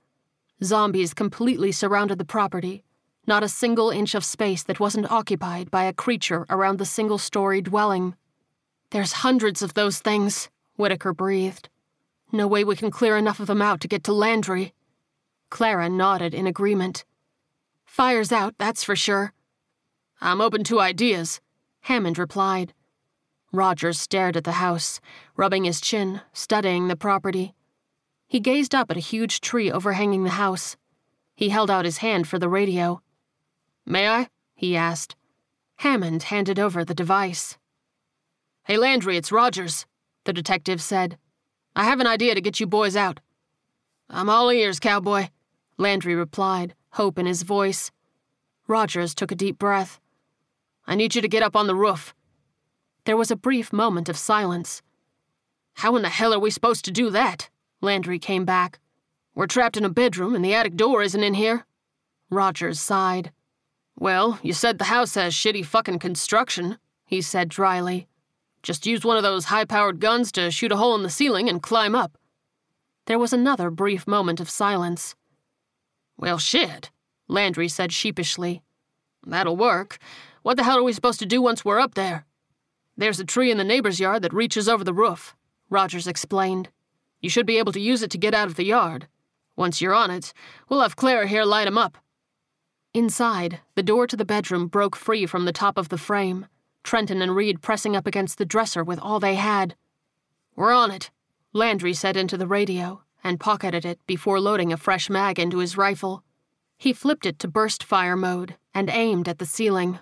[0.62, 2.84] Zombies completely surrounded the property,
[3.26, 7.16] not a single inch of space that wasn't occupied by a creature around the single
[7.16, 8.16] story dwelling.
[8.90, 11.70] There's hundreds of those things, Whitaker breathed.
[12.30, 14.74] No way we can clear enough of them out to get to Landry.
[15.48, 17.06] Clara nodded in agreement.
[17.86, 19.32] Fire's out, that's for sure.
[20.20, 21.40] I'm open to ideas,
[21.80, 22.74] Hammond replied.
[23.56, 25.00] Rogers stared at the house,
[25.36, 27.54] rubbing his chin, studying the property.
[28.26, 30.76] He gazed up at a huge tree overhanging the house.
[31.34, 33.00] He held out his hand for the radio.
[33.84, 34.28] May I?
[34.54, 35.16] he asked.
[35.76, 37.58] Hammond handed over the device.
[38.64, 39.86] Hey, Landry, it's Rogers,
[40.24, 41.18] the detective said.
[41.74, 43.20] I have an idea to get you boys out.
[44.08, 45.28] I'm all ears, cowboy,
[45.78, 47.90] Landry replied, hope in his voice.
[48.66, 50.00] Rogers took a deep breath.
[50.86, 52.14] I need you to get up on the roof.
[53.06, 54.82] There was a brief moment of silence.
[55.74, 57.48] How in the hell are we supposed to do that?
[57.80, 58.80] Landry came back.
[59.32, 61.66] We're trapped in a bedroom and the attic door isn't in here.
[62.30, 63.30] Rogers sighed.
[63.96, 68.08] Well, you said the house has shitty fucking construction, he said dryly.
[68.64, 71.48] Just use one of those high powered guns to shoot a hole in the ceiling
[71.48, 72.18] and climb up.
[73.06, 75.14] There was another brief moment of silence.
[76.16, 76.90] Well, shit,
[77.28, 78.62] Landry said sheepishly.
[79.24, 79.98] That'll work.
[80.42, 82.26] What the hell are we supposed to do once we're up there?
[82.96, 85.36] There's a tree in the neighbor's yard that reaches over the roof,
[85.68, 86.70] Rogers explained.
[87.20, 89.08] You should be able to use it to get out of the yard.
[89.54, 90.32] Once you're on it,
[90.68, 91.98] we'll have Clara here light 'em up.
[92.94, 96.46] Inside, the door to the bedroom broke free from the top of the frame,
[96.82, 99.76] Trenton and Reed pressing up against the dresser with all they had.
[100.54, 101.10] We're on it,
[101.52, 105.76] Landry said into the radio and pocketed it before loading a fresh mag into his
[105.76, 106.22] rifle.
[106.78, 109.98] He flipped it to burst fire mode and aimed at the ceiling.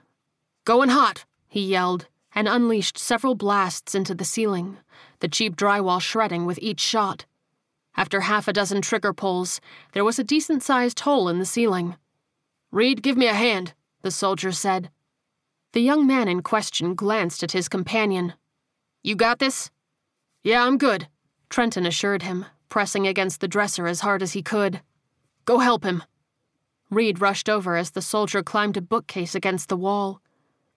[0.64, 4.78] Going hot, he yelled, and unleashed several blasts into the ceiling,
[5.20, 7.27] the cheap drywall shredding with each shot.
[7.97, 9.61] After half a dozen trigger pulls,
[9.93, 11.97] there was a decent sized hole in the ceiling.
[12.73, 14.90] Reed, give me a hand, the soldier said.
[15.73, 18.35] The young man in question glanced at his companion.
[19.02, 19.70] You got this?
[20.43, 21.09] Yeah, I'm good,
[21.48, 24.81] Trenton assured him, pressing against the dresser as hard as he could.
[25.44, 26.02] Go help him.
[26.90, 30.20] Reed rushed over as the soldier climbed a bookcase against the wall.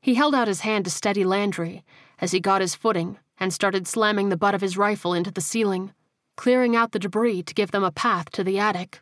[0.02, 1.84] He held out his hand to steady Landry
[2.20, 5.42] as he got his footing and started slamming the butt of his rifle into the
[5.42, 5.94] ceiling,
[6.36, 9.02] clearing out the debris to give them a path to the attic.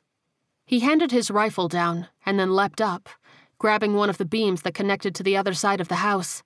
[0.65, 3.07] He handed his rifle down and then leapt up,
[3.59, 6.43] grabbing one of the beams that connected to the other side of the house.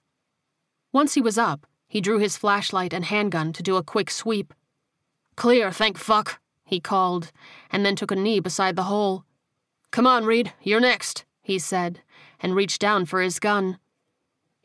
[0.91, 4.53] Once he was up, he drew his flashlight and handgun to do a quick sweep.
[5.35, 7.31] Clear, thank fuck, he called,
[7.71, 9.23] and then took a knee beside the hole.
[9.91, 12.01] Come on, Reed, you're next, he said,
[12.39, 13.79] and reached down for his gun.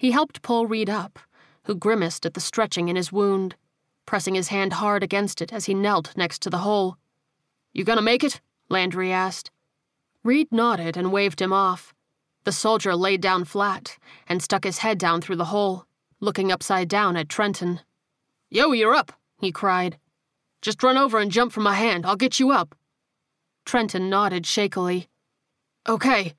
[0.05, 1.18] He helped pull Reed up,
[1.62, 3.56] who grimaced at the stretching in his wound,
[4.05, 6.98] pressing his hand hard against it as he knelt next to the hole.
[7.72, 8.43] You gonna make it?
[8.68, 9.51] Landry asked.
[10.22, 11.94] Reed nodded and waved him off.
[12.43, 13.97] The soldier laid down flat
[14.28, 15.86] and stuck his head down through the hole,
[16.20, 17.81] looking upside down at Trenton.
[18.51, 19.10] Yo, you're up,
[19.40, 19.97] he cried.
[20.60, 22.05] Just run over and jump for my hand.
[22.05, 22.74] I'll get you up.
[23.64, 25.09] Trenton nodded shakily.
[25.89, 26.35] Okay.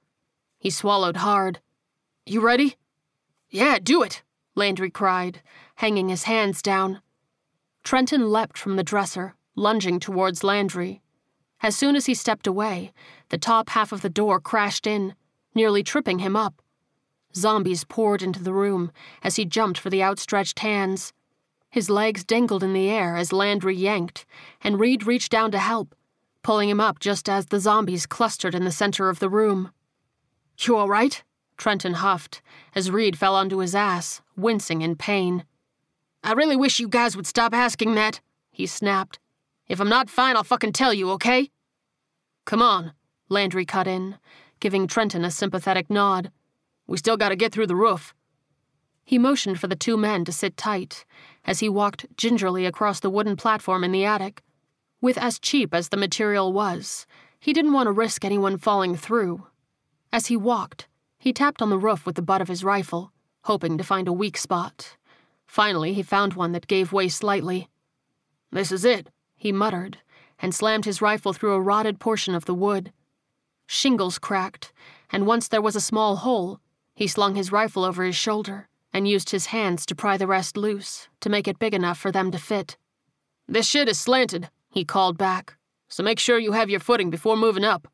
[0.59, 1.61] He swallowed hard.
[2.27, 2.75] You ready?
[3.49, 4.23] Yeah, do it,
[4.55, 5.41] Landry cried,
[5.75, 7.01] hanging his hands down.
[7.83, 11.01] Trenton leapt from the dresser, lunging towards Landry.
[11.61, 12.91] As soon as he stepped away,
[13.29, 15.15] the top half of the door crashed in,
[15.53, 16.61] nearly tripping him up.
[17.35, 18.91] Zombies poured into the room
[19.21, 21.13] as he jumped for the outstretched hands.
[21.69, 24.25] His legs dangled in the air as Landry yanked,
[24.61, 25.93] and Reed reached down to help,
[26.43, 29.71] pulling him up just as the zombies clustered in the center of the room.
[30.59, 31.21] You all right?
[31.57, 32.41] Trenton huffed
[32.73, 35.45] as Reed fell onto his ass, wincing in pain.
[36.23, 38.19] I really wish you guys would stop asking that,
[38.51, 39.19] he snapped.
[39.67, 41.49] If I'm not fine, I'll fucking tell you, okay?
[42.45, 42.93] Come on,
[43.29, 44.17] Landry cut in,
[44.59, 46.31] giving Trenton a sympathetic nod.
[46.87, 48.13] We still gotta get through the roof.
[49.03, 51.05] He motioned for the two men to sit tight
[51.43, 54.41] as he walked gingerly across the wooden platform in the attic.
[54.99, 57.05] With as cheap as the material was,
[57.39, 59.45] he didn't want to risk anyone falling through.
[60.11, 60.87] As he walked,
[61.25, 63.11] he tapped on the roof with the butt of his rifle,
[63.45, 64.95] hoping to find a weak spot.
[65.47, 67.67] Finally, he found one that gave way slightly.
[68.51, 69.97] This is it, he muttered,
[70.37, 72.93] and slammed his rifle through a rotted portion of the wood.
[73.65, 74.71] Shingles cracked,
[75.11, 76.59] and once there was a small hole,
[76.93, 80.55] he slung his rifle over his shoulder and used his hands to pry the rest
[80.55, 82.77] loose to make it big enough for them to fit.
[83.47, 85.57] This shit is slanted, he called back,
[85.87, 87.87] so make sure you have your footing before moving up.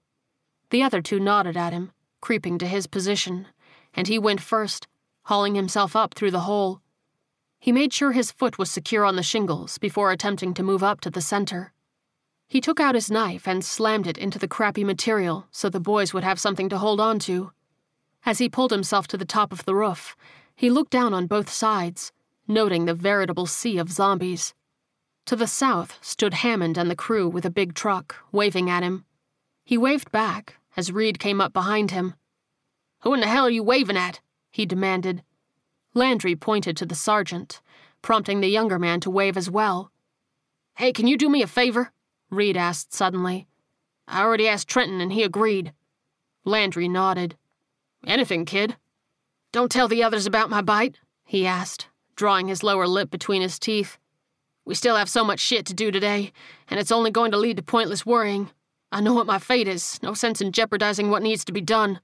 [0.69, 3.47] The other two nodded at him, creeping to his position,
[3.93, 4.87] and he went first,
[5.23, 6.81] hauling himself up through the hole.
[7.59, 11.01] He made sure his foot was secure on the shingles before attempting to move up
[11.01, 11.73] to the center.
[12.47, 16.13] He took out his knife and slammed it into the crappy material so the boys
[16.13, 17.51] would have something to hold on to.
[18.25, 20.15] As he pulled himself to the top of the roof,
[20.55, 22.11] he looked down on both sides,
[22.47, 24.53] noting the veritable sea of zombies.
[25.25, 29.05] To the south stood Hammond and the crew with a big truck, waving at him.
[29.63, 32.15] He waved back as Reed came up behind him.
[33.01, 34.21] Who in the hell are you waving at?
[34.51, 35.23] he demanded.
[35.93, 37.61] Landry pointed to the sergeant,
[38.01, 39.91] prompting the younger man to wave as well.
[40.75, 41.91] Hey, can you do me a favor?
[42.29, 43.47] Reed asked suddenly.
[44.07, 45.73] I already asked Trenton and he agreed.
[46.45, 47.35] Landry nodded.
[48.05, 48.77] Anything, kid.
[49.51, 53.59] Don't tell the others about my bite, he asked, drawing his lower lip between his
[53.59, 53.97] teeth.
[54.65, 56.31] We still have so much shit to do today,
[56.69, 58.49] and it's only going to lead to pointless worrying.
[58.91, 62.01] I know what my fate is, no sense in jeopardizing what needs to be done.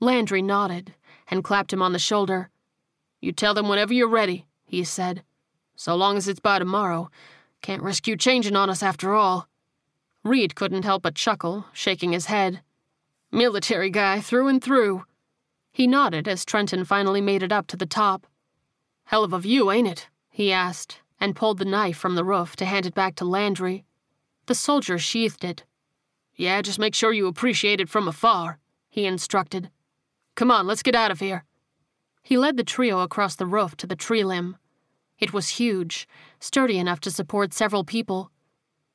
[0.00, 0.94] Landry nodded
[1.30, 2.50] and clapped him on the shoulder.
[3.20, 5.22] You tell them whenever you're ready, he said.
[5.76, 7.10] So long as it's by tomorrow,
[7.62, 9.48] can't risk you changing on us after all.
[10.24, 12.62] Reed couldn't help but chuckle, shaking his head.
[13.30, 15.04] Military guy through and through.
[15.72, 18.26] He nodded as Trenton finally made it up to the top.
[19.04, 20.08] Hell of a view, ain't it?
[20.30, 23.84] he asked, and pulled the knife from the roof to hand it back to Landry.
[24.46, 25.64] The soldier sheathed it.
[26.36, 28.58] Yeah, just make sure you appreciate it from afar,
[28.90, 29.70] he instructed.
[30.34, 31.44] Come on, let's get out of here.
[32.22, 34.56] He led the trio across the roof to the tree limb.
[35.18, 36.06] It was huge,
[36.38, 38.30] sturdy enough to support several people.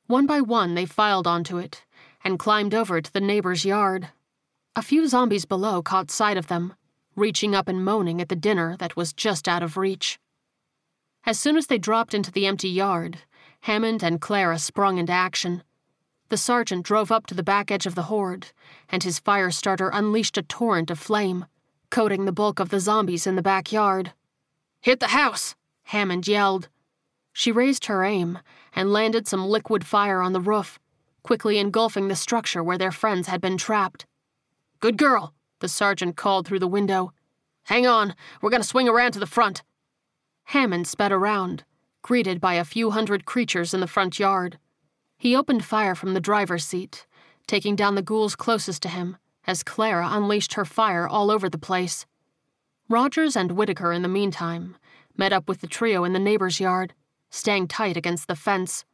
[0.06, 1.84] One by one, they filed onto it
[2.22, 4.08] and climbed over to the neighbor's yard.
[4.76, 6.74] A few zombies below caught sight of them,
[7.16, 10.20] reaching up and moaning at the dinner that was just out of reach.
[11.24, 13.18] As soon as they dropped into the empty yard,
[13.62, 15.62] Hammond and Clara sprung into action.
[16.32, 18.52] The sergeant drove up to the back edge of the horde,
[18.88, 21.44] and his fire starter unleashed a torrent of flame,
[21.90, 24.14] coating the bulk of the zombies in the backyard.
[24.80, 25.54] Hit the house!
[25.82, 26.70] Hammond yelled.
[27.34, 28.38] She raised her aim
[28.74, 30.78] and landed some liquid fire on the roof,
[31.22, 34.06] quickly engulfing the structure where their friends had been trapped.
[34.80, 37.12] Good girl, the sergeant called through the window.
[37.64, 39.62] Hang on, we're to swing around to the front.
[40.44, 41.64] Hammond sped around,
[42.00, 44.56] greeted by a few hundred creatures in the front yard.
[45.22, 47.06] He opened fire from the driver's seat,
[47.46, 51.58] taking down the ghouls closest to him as Clara unleashed her fire all over the
[51.58, 52.06] place.
[52.88, 54.76] Rogers and Whitaker, in the meantime,
[55.16, 56.92] met up with the trio in the neighbor's yard,
[57.30, 58.84] staying tight against the fence.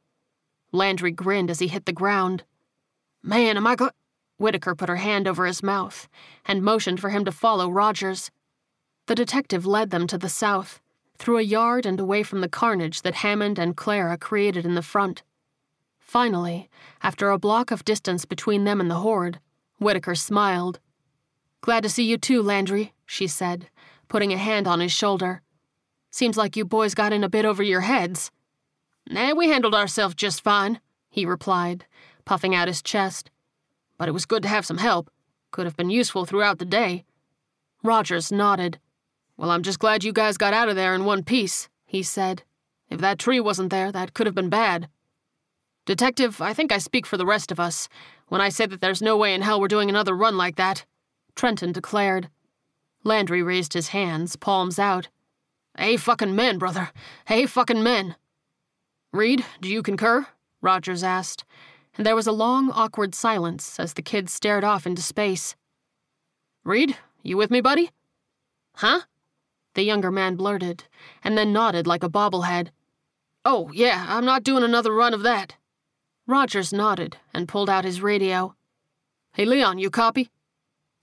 [0.70, 2.44] Landry grinned as he hit the ground.
[3.22, 3.92] Man, am I gl-
[4.36, 6.08] Whitaker put her hand over his mouth
[6.44, 8.30] and motioned for him to follow Rogers.
[9.06, 10.82] The detective led them to the south,
[11.16, 14.82] through a yard and away from the carnage that Hammond and Clara created in the
[14.82, 15.22] front.
[16.08, 16.70] Finally,
[17.02, 19.38] after a block of distance between them and the horde,
[19.78, 20.80] Whitaker smiled.
[21.60, 23.68] Glad to see you too, Landry, she said,
[24.08, 25.42] putting a hand on his shoulder.
[26.10, 28.30] Seems like you boys got in a bit over your heads.
[29.10, 30.80] Nah, we handled ourselves just fine,
[31.10, 31.84] he replied,
[32.24, 33.30] puffing out his chest.
[33.98, 35.10] But it was good to have some help.
[35.50, 37.04] Could have been useful throughout the day.
[37.84, 38.78] Rogers nodded.
[39.36, 42.44] Well, I'm just glad you guys got out of there in one piece, he said.
[42.88, 44.88] If that tree wasn't there, that could have been bad.
[45.88, 47.88] Detective, I think I speak for the rest of us
[48.26, 50.84] when I say that there's no way in hell we're doing another run like that,
[51.34, 52.28] Trenton declared.
[53.04, 55.08] Landry raised his hands, palms out.
[55.78, 56.90] Hey fucking men, brother.
[57.26, 58.16] Hey fucking men.
[59.14, 60.26] Reed, do you concur?
[60.60, 61.46] Rogers asked,
[61.96, 65.56] and there was a long, awkward silence as the kids stared off into space.
[66.64, 67.92] Reed, you with me, buddy?
[68.74, 69.00] Huh?
[69.72, 70.84] The younger man blurted,
[71.24, 72.72] and then nodded like a bobblehead.
[73.42, 75.54] Oh, yeah, I'm not doing another run of that.
[76.28, 78.54] Rogers nodded and pulled out his radio.
[79.32, 80.28] Hey, Leon, you copy?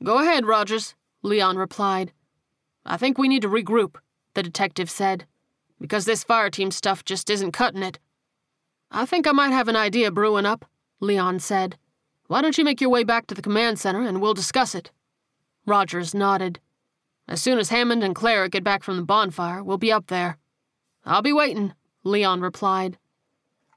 [0.03, 0.93] Go ahead, Rogers,
[1.23, 2.13] Leon replied.
[2.85, 3.95] I think we need to regroup,
[4.35, 5.25] the detective said,
[5.81, 7.97] because this fire team stuff just isn't cutting it.
[8.91, 10.63] I think I might have an idea brewing up,
[10.99, 11.79] Leon said.
[12.27, 14.91] Why don't you make your way back to the command center and we'll discuss it?
[15.65, 16.59] Rogers nodded.
[17.27, 20.37] As soon as Hammond and Clara get back from the bonfire, we'll be up there.
[21.03, 21.73] I'll be waiting,
[22.03, 22.99] Leon replied.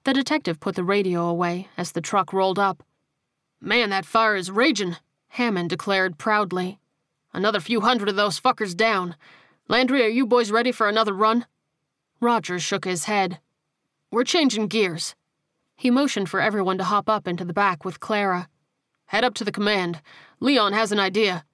[0.08, 2.82] The detective put the radio away as the truck rolled up.
[3.60, 4.96] Man, that fire is raging,
[5.28, 6.78] Hammond declared proudly.
[7.34, 9.16] Another few hundred of those fuckers down.
[9.68, 11.44] Landry, are you boys ready for another run?
[12.22, 13.38] Rogers shook his head.
[14.10, 15.14] We're changing gears.
[15.76, 18.48] He motioned for everyone to hop up into the back with Clara.
[19.08, 20.00] Head up to the command.
[20.40, 21.44] Leon has an idea.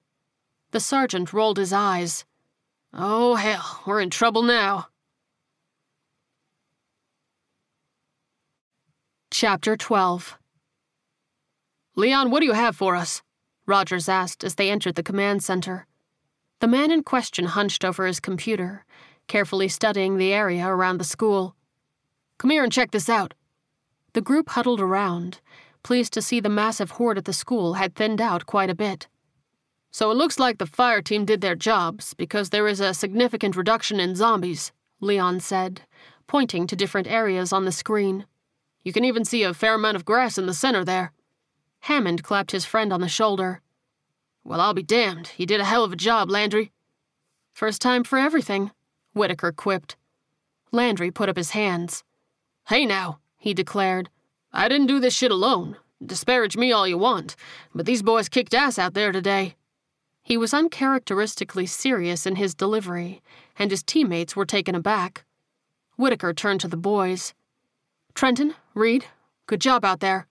[0.71, 2.23] The sergeant rolled his eyes.
[2.93, 4.87] Oh, hell, we're in trouble now.
[9.37, 10.39] Chapter 12
[11.97, 13.21] Leon, what do you have for us?
[13.65, 15.87] Rogers asked as they entered the command center.
[16.61, 18.85] The man in question hunched over his computer,
[19.27, 21.53] carefully studying the area around the school.
[22.37, 23.33] Come here and check this out.
[24.13, 25.41] The group huddled around,
[25.83, 29.09] pleased to see the massive horde at the school had thinned out quite a bit.
[29.91, 33.57] So it looks like the fire team did their jobs because there is a significant
[33.57, 34.71] reduction in zombies,
[35.01, 35.81] Leon said,
[36.25, 38.25] pointing to different areas on the screen.
[38.85, 41.11] You can even see a fair amount of grass in the center there.
[41.81, 43.61] Hammond clapped his friend on the shoulder.
[44.43, 45.31] Well, I'll be damned.
[45.37, 46.71] You did a hell of a job, Landry.
[47.51, 48.71] First time for everything,
[49.13, 49.97] Whitaker quipped.
[50.71, 52.03] Landry put up his hands.
[52.67, 54.09] Hey now, he declared.
[54.53, 55.77] I didn't do this shit alone.
[56.05, 57.35] Disparage me all you want,
[57.73, 59.55] but these boys kicked ass out there today.
[60.21, 63.23] He was uncharacteristically serious in his delivery,
[63.57, 65.23] and his teammates were taken aback.
[65.95, 67.33] Whitaker turned to the boys.
[68.13, 69.05] Trenton, Reed,
[69.47, 70.27] good job out there.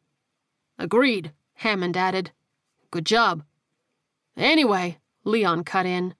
[0.79, 2.31] Agreed, Hammond added.
[2.91, 3.43] Good job.
[4.37, 6.15] Anyway, Leon cut in.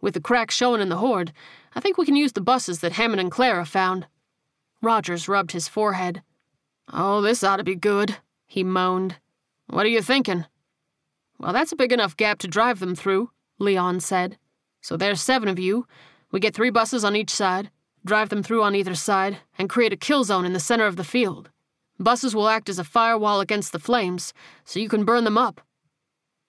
[0.00, 1.32] With the cracks showing in the horde,
[1.74, 4.06] I think we can use the buses that Hammond and Clara found.
[4.82, 6.22] Rogers rubbed his forehead.
[6.92, 9.16] Oh, this ought to be good, he moaned.
[9.66, 10.44] What are you thinking?
[11.38, 14.36] Well, that's a big enough gap to drive them through, Leon said.
[14.82, 15.86] So there's seven of you.
[16.30, 17.70] We get three buses on each side,
[18.04, 20.96] drive them through on either side, and create a kill zone in the center of
[20.96, 21.48] the field.
[21.98, 24.32] Buses will act as a firewall against the flames,
[24.64, 25.60] so you can burn them up.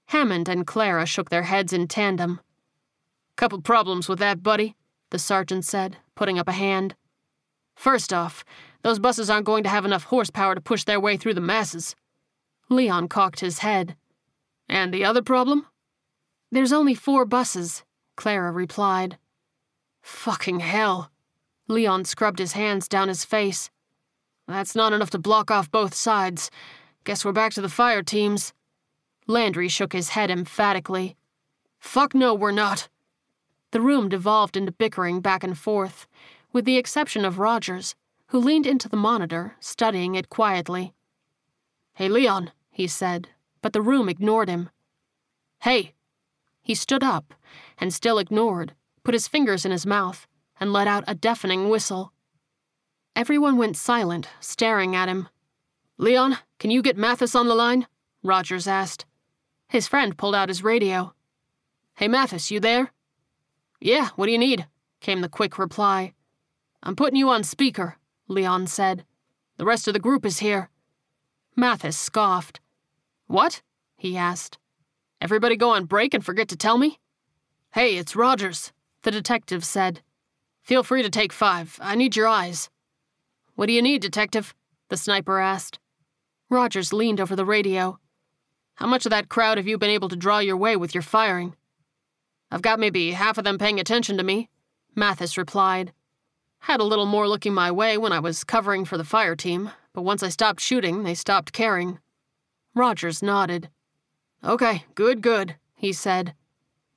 [0.08, 2.40] Hammond and Clara shook their heads in tandem.
[3.36, 4.76] Couple problems with that, buddy,
[5.10, 6.96] the sergeant said, putting up a hand.
[7.76, 8.46] First off,
[8.82, 11.96] those buses aren't going to have enough horsepower to push their way through the masses.
[12.70, 13.96] Leon cocked his head.
[14.70, 15.68] And the other problem?
[16.52, 17.84] There's only four buses,
[18.16, 19.18] Clara replied.
[20.02, 21.12] Fucking hell.
[21.68, 23.70] Leon scrubbed his hands down his face.
[24.48, 26.52] That's not enough to block off both sides.
[27.04, 28.54] Guess we're back to the fire teams.
[29.28, 31.16] Landry shook his head emphatically.
[31.80, 32.88] Fuck no, we're not.
[33.72, 36.08] The room devolved into bickering back and forth,
[36.54, 37.96] with the exception of Rogers,
[38.28, 40.94] who leaned into the monitor, studying it quietly.
[41.94, 43.30] Hey, Leon, he said,
[43.62, 44.70] but the room ignored him.
[45.62, 45.94] Hey!
[46.62, 47.34] He stood up,
[47.78, 48.74] and still ignored,
[49.04, 50.28] put his fingers in his mouth,
[50.60, 52.12] and let out a deafening whistle.
[53.16, 55.30] Everyone went silent, staring at him.
[55.98, 57.88] Leon, can you get Mathis on the line?
[58.24, 59.06] Rogers asked.
[59.70, 61.14] His friend pulled out his radio.
[61.96, 62.92] Hey, Mathis, you there?
[63.80, 64.68] Yeah, what do you need?
[65.00, 66.14] came the quick reply.
[66.84, 67.98] I'm putting you on speaker,
[68.28, 69.06] Leon said.
[69.58, 70.70] The rest of the group is here.
[71.56, 72.60] Mathis scoffed.
[73.28, 73.62] What?
[73.96, 74.58] he asked.
[75.22, 77.00] Everybody go on break and forget to tell me?
[77.74, 78.74] Hey, it's Rogers,
[79.04, 80.02] the detective said.
[80.64, 81.80] Feel free to take five.
[81.82, 82.70] I need your eyes.
[83.56, 84.54] What do you need, Detective?
[84.90, 85.80] The sniper asked.
[86.50, 88.00] Rogers leaned over the radio.
[88.76, 91.02] How much of that crowd have you been able to draw your way with your
[91.02, 91.56] firing?
[92.52, 94.50] I've got maybe half of them paying attention to me,
[94.94, 95.94] Mathis replied.
[96.60, 99.72] Had a little more looking my way when I was covering for the fire team,
[99.94, 102.00] but once I stopped shooting, they stopped caring.
[102.74, 103.70] Rogers nodded.
[104.44, 106.34] Okay, good, good, he said.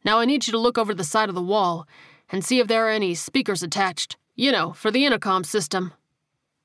[0.05, 1.87] Now I need you to look over the side of the wall
[2.31, 4.17] and see if there are any speakers attached.
[4.35, 5.93] You know, for the intercom system.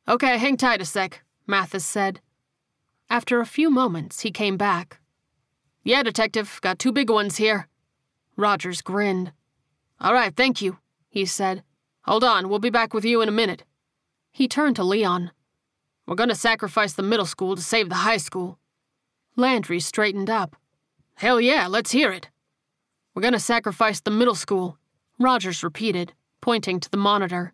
[0.05, 2.19] Okay, hang tight a sec, Mathis said.
[3.09, 4.99] After a few moments, he came back.
[5.83, 7.69] Yeah, Detective, got two big ones here.
[8.35, 9.31] Rogers grinned.
[10.01, 11.63] All right, thank you, he said.
[12.01, 13.63] Hold on, we'll be back with you in a minute.
[14.33, 15.31] He turned to Leon.
[16.05, 18.59] We're to sacrifice the middle school to save the high school.
[19.37, 20.57] Landry straightened up.
[21.15, 22.29] Hell yeah, let's hear it.
[23.15, 24.77] We're to sacrifice the middle school,
[25.17, 26.11] Rogers repeated,
[26.41, 27.53] pointing to the monitor.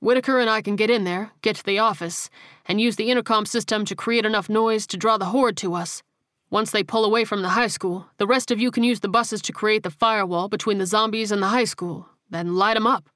[0.00, 2.28] Whitaker and I can get in there, get to the office,
[2.66, 6.02] and use the intercom system to create enough noise to draw the horde to us.
[6.50, 9.08] Once they pull away from the high school, the rest of you can use the
[9.08, 12.86] buses to create the firewall between the zombies and the high school, then light 'em
[12.86, 13.08] up.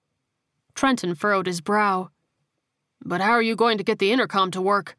[0.74, 2.11] Trenton furrowed his brow.
[3.05, 4.97] But how are you going to get the intercom to work?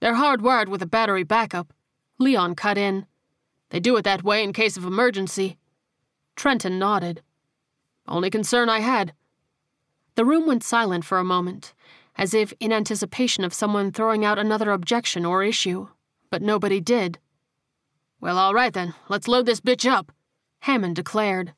[0.00, 1.72] They're hardwired with a battery backup.
[2.18, 3.06] Leon cut in.
[3.70, 5.58] They do it that way in case of emergency.
[6.36, 7.22] Trenton nodded.
[8.06, 9.14] Only concern I had.
[10.14, 11.72] The room went silent for a moment,
[12.16, 15.88] as if in anticipation of someone throwing out another objection or issue,
[16.30, 17.18] but nobody did.
[18.20, 20.12] Well, all right then, let's load this bitch up,
[20.60, 21.54] Hammond declared.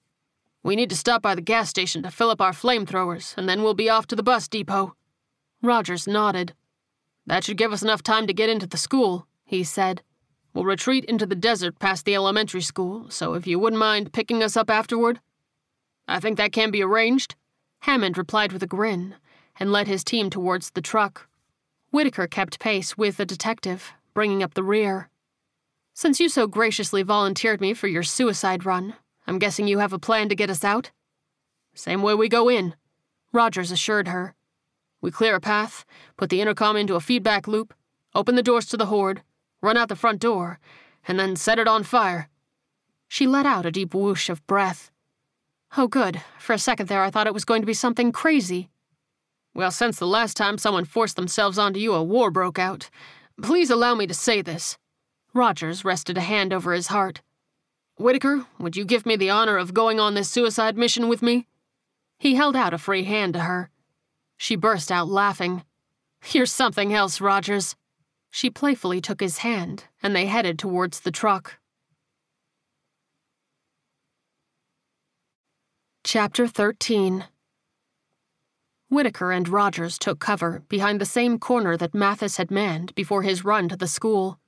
[0.62, 3.62] We need to stop by the gas station to fill up our flamethrowers, and then
[3.62, 4.94] we'll be off to the bus depot.
[5.60, 6.54] Rogers nodded.
[7.26, 10.02] That should give us enough time to get into the school, he said.
[10.54, 14.42] We'll retreat into the desert past the elementary school, so if you wouldn't mind picking
[14.42, 15.20] us up afterward.
[16.06, 17.36] I think that can be arranged,
[17.82, 19.16] Hammond replied with a grin,
[19.58, 21.28] and led his team towards the truck.
[21.90, 25.10] Whitaker kept pace with the detective, bringing up the rear.
[25.92, 28.94] Since you so graciously volunteered me for your suicide run,
[29.26, 30.92] I'm guessing you have a plan to get us out?
[31.74, 32.76] Same way we go in,
[33.32, 34.36] Rogers assured her.
[35.00, 35.84] We clear a path,
[36.16, 37.74] put the intercom into a feedback loop,
[38.14, 39.22] open the doors to the horde,
[39.60, 40.60] run out the front door,
[41.08, 42.28] and then set it on fire.
[43.08, 44.91] She let out a deep whoosh of breath.
[45.76, 46.20] Oh, good.
[46.38, 48.68] For a second there, I thought it was going to be something crazy.
[49.54, 52.90] Well, since the last time someone forced themselves onto you, a war broke out.
[53.42, 54.76] Please allow me to say this.
[55.32, 57.22] Rogers rested a hand over his heart.
[57.96, 61.46] Whitaker, would you give me the honor of going on this suicide mission with me?
[62.18, 63.70] He held out a free hand to her.
[64.36, 65.64] She burst out laughing.
[66.30, 67.76] You're something else, Rogers.
[68.30, 71.58] She playfully took his hand, and they headed towards the truck.
[76.04, 77.26] Chapter 13
[78.88, 83.44] Whitaker and Rogers took cover behind the same corner that Mathis had manned before his
[83.44, 84.40] run to the school.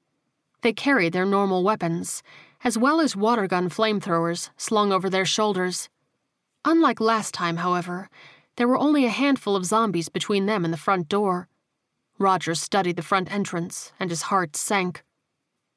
[0.63, 2.25] They carried their normal weapons,
[2.65, 5.89] as well as water gun flamethrowers slung over their shoulders.
[6.65, 8.11] Unlike last time, however,
[8.57, 11.49] there were only a handful of zombies between them and the front door.
[12.19, 15.05] Rogers studied the front entrance, and his heart sank.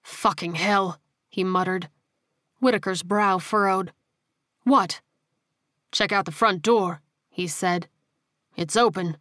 [0.02, 1.00] Fucking hell,
[1.30, 1.88] he muttered.
[2.60, 3.94] Whitaker's brow furrowed.
[4.64, 5.02] What?
[5.92, 7.88] Check out the front door, he said.
[8.56, 9.18] It's open.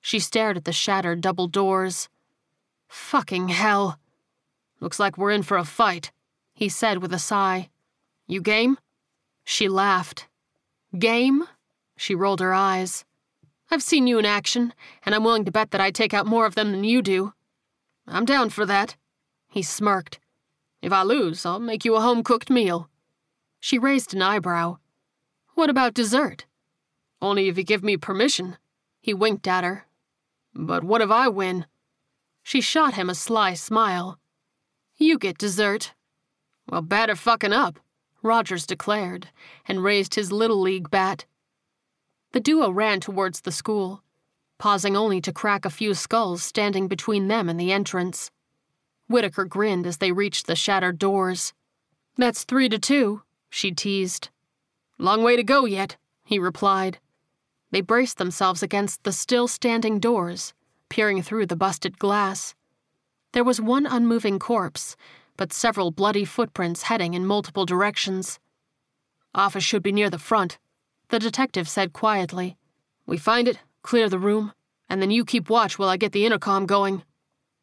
[0.00, 2.08] She stared at the shattered double doors.
[2.88, 3.98] Fucking hell.
[4.80, 6.12] Looks like we're in for a fight
[6.58, 7.68] he said with a sigh.
[8.26, 8.78] You game?
[9.44, 10.26] She laughed.
[10.98, 11.44] Game?
[11.96, 13.04] She rolled her eyes.
[13.70, 14.74] I've seen you in action,
[15.06, 17.32] and I'm willing to bet that I take out more of them than you do.
[18.08, 18.96] I'm down for that.
[19.48, 20.18] He smirked.
[20.82, 22.90] If I lose, I'll make you a home cooked meal.
[23.60, 24.78] She raised an eyebrow.
[25.58, 26.46] What about dessert?
[27.20, 28.58] Only if you give me permission.
[29.00, 29.86] He winked at her.
[30.54, 31.66] But what if I win?
[32.44, 34.20] She shot him a sly smile.
[34.98, 35.94] You get dessert.
[36.68, 37.80] Well, batter fucking up,
[38.22, 39.30] Rogers declared,
[39.66, 41.26] and raised his Little League bat.
[42.30, 44.04] The duo ran towards the school,
[44.58, 48.30] pausing only to crack a few skulls standing between them and the entrance.
[49.08, 51.52] Whitaker grinned as they reached the shattered doors.
[52.16, 54.28] That's three to two, she teased.
[54.98, 56.98] Long way to go yet, he replied.
[57.70, 60.54] They braced themselves against the still standing doors,
[60.88, 62.54] peering through the busted glass.
[63.32, 64.96] There was one unmoving corpse,
[65.36, 68.40] but several bloody footprints heading in multiple directions.
[69.34, 70.58] Office should be near the front,
[71.10, 72.56] the detective said quietly.
[73.06, 74.52] We find it, clear the room,
[74.88, 77.04] and then you keep watch while I get the intercom going.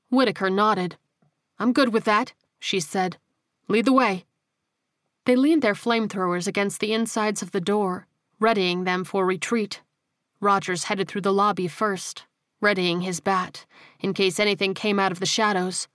[0.10, 0.98] Whitaker nodded.
[1.60, 3.18] I'm good with that, she said.
[3.68, 4.26] Lead the way.
[5.26, 8.08] They leaned their flamethrowers against the insides of the door,
[8.40, 9.82] readying them for retreat.
[10.40, 12.26] Rogers headed through the lobby first,
[12.62, 13.66] readying his bat,
[14.00, 15.88] in case anything came out of the shadows.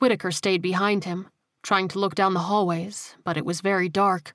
[0.00, 1.28] Whitaker stayed behind him,
[1.62, 4.34] trying to look down the hallways, but it was very dark.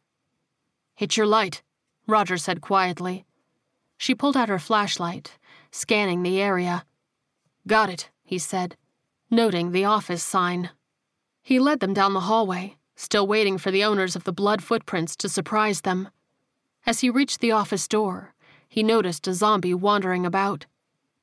[0.95, 1.61] Hit your light,
[2.07, 3.25] Rogers said quietly.
[3.97, 5.37] She pulled out her flashlight,
[5.71, 6.85] scanning the area.
[7.67, 8.77] Got it, he said,
[9.29, 10.69] noting the office sign.
[11.41, 15.15] He led them down the hallway, still waiting for the owners of the blood footprints
[15.17, 16.09] to surprise them.
[16.85, 18.33] As he reached the office door,
[18.67, 20.65] he noticed a zombie wandering about.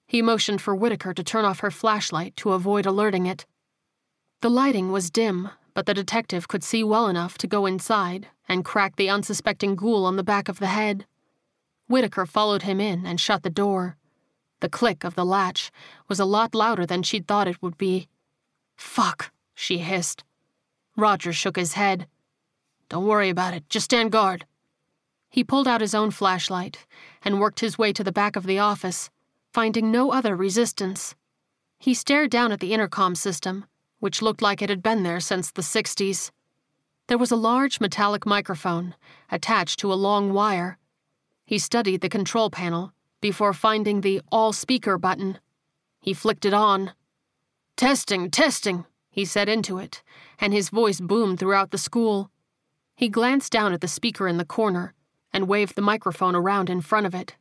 [0.07, 3.47] He motioned for Whitaker to turn off her flashlight to avoid alerting it.
[4.41, 8.65] The lighting was dim, but the detective could see well enough to go inside and
[8.65, 11.07] crack the unsuspecting ghoul on the back of the head.
[11.87, 13.97] Whitaker followed him in and shut the door.
[14.61, 15.71] The click of the latch
[16.09, 18.09] was a lot louder than she'd thought it would be.
[18.77, 20.25] Fuck, she hissed.
[20.97, 22.07] Rogers shook his head.
[22.89, 24.47] Don't worry about it, just stand guard.
[25.29, 26.87] He pulled out his own flashlight
[27.23, 29.11] and worked his way to the back of the office,
[29.53, 31.15] finding no other resistance.
[31.79, 33.67] He stared down at the intercom system,
[34.01, 36.31] which looked like it had been there since the 60s.
[37.07, 38.95] There was a large metallic microphone
[39.31, 40.79] attached to a long wire
[41.51, 45.41] he studied the control panel before finding the all speaker button.
[46.01, 46.93] He flicked it on.
[47.77, 50.03] Testing, testing, he said into it,
[50.39, 52.31] and his voice boomed throughout the school.
[52.95, 54.95] He glanced down at the speaker in the corner
[55.33, 57.37] and waved the microphone around in front of it.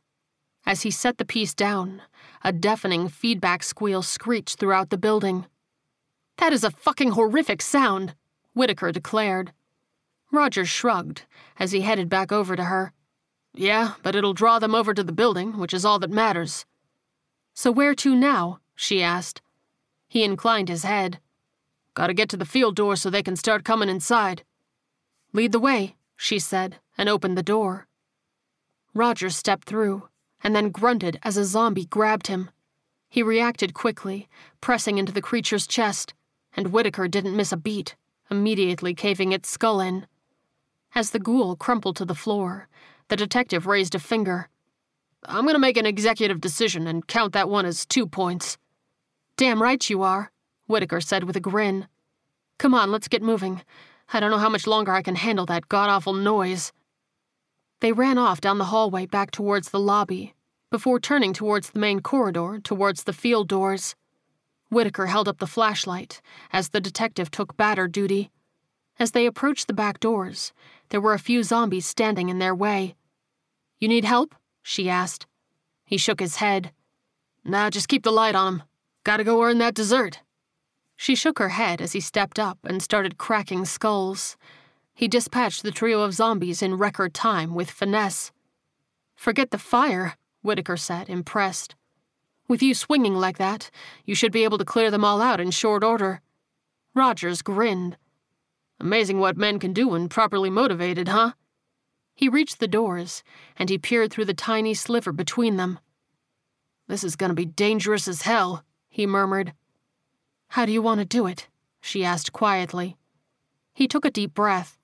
[0.66, 2.02] As he set the piece down,
[2.42, 5.46] a deafening feedback squeal screeched throughout the building.
[6.38, 8.14] That is a fucking horrific sound,
[8.52, 9.52] Whitaker declared.
[10.32, 11.26] Rogers shrugged
[11.58, 12.92] as he headed back over to her.
[13.54, 16.66] Yeah, but it'll draw them over to the building, which is all that matters.
[17.54, 18.60] So where to now?
[18.74, 19.42] she asked.
[20.08, 21.20] He inclined his head.
[21.94, 24.44] Gotta get to the field door so they can start coming inside.
[25.32, 27.86] Lead the way, she said, and opened the door.
[28.94, 30.08] Rogers stepped through,
[30.42, 32.50] and then grunted as a zombie grabbed him.
[33.08, 34.28] He reacted quickly,
[34.60, 36.14] pressing into the creature's chest,
[36.56, 37.96] and Whitaker didn't miss a beat,
[38.30, 40.06] immediately caving its skull in.
[40.94, 42.68] As the ghoul crumpled to the floor,
[43.08, 44.48] the detective raised a finger.
[45.24, 48.58] I'm gonna make an executive decision and count that one as two points.
[49.36, 50.30] Damn right you are,
[50.70, 51.88] Whitaker said with a grin.
[52.58, 53.62] Come on, let's get moving.
[54.12, 56.72] I don't know how much longer I can handle that god awful noise.
[57.80, 60.34] They ran off down the hallway back towards the lobby,
[60.70, 63.96] before turning towards the main corridor towards the field doors.
[64.68, 66.22] Whitaker held up the flashlight
[66.52, 68.30] as the detective took batter duty.
[68.98, 70.52] As they approached the back doors,
[70.90, 72.94] there were a few zombies standing in their way.
[73.80, 74.36] You need help?
[74.62, 75.26] she asked.
[75.84, 76.70] He shook his head.
[77.44, 78.62] Nah, just keep the light on him.
[79.02, 80.20] Gotta go earn that dessert.
[81.00, 84.36] She shook her head as he stepped up and started cracking skulls.
[84.92, 88.32] He dispatched the trio of zombies in record time with finesse.
[89.16, 91.74] Forget the fire, Whitaker said, impressed.
[92.48, 93.70] With you swinging like that,
[94.04, 96.20] you should be able to clear them all out in short order.
[96.94, 97.96] Rogers grinned.
[98.78, 101.32] Amazing what men can do when properly motivated, huh?
[102.14, 103.22] He reached the doors,
[103.56, 105.78] and he peered through the tiny sliver between them.
[106.88, 109.54] This is gonna be dangerous as hell, he murmured.
[110.54, 111.46] How do you want to do it?
[111.80, 112.96] she asked quietly.
[113.72, 114.76] He took a deep breath.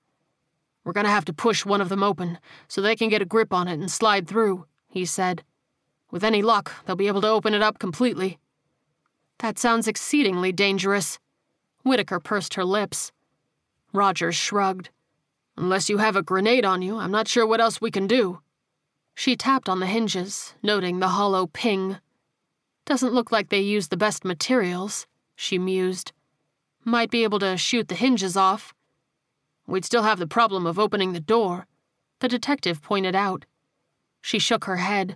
[0.85, 2.39] We're gonna have to push one of them open
[2.69, 5.43] so they can get a grip on it and slide through, he said.
[6.09, 8.39] With any luck, they'll be able to open it up completely.
[9.39, 11.19] That sounds exceedingly dangerous.
[11.83, 13.11] Whitaker pursed her lips.
[13.91, 14.89] Rogers shrugged.
[15.57, 18.39] Unless you have a grenade on you, I'm not sure what else we can do.
[19.15, 21.97] She tapped on the hinges, noting the hollow ping.
[22.85, 25.07] Doesn't look like they used the best materials,
[25.37, 26.11] she mused.
[26.83, 28.73] Might be able to shoot the hinges off.
[29.67, 31.67] We'd still have the problem of opening the door,
[32.19, 33.45] the detective pointed out.
[34.21, 35.15] She shook her head.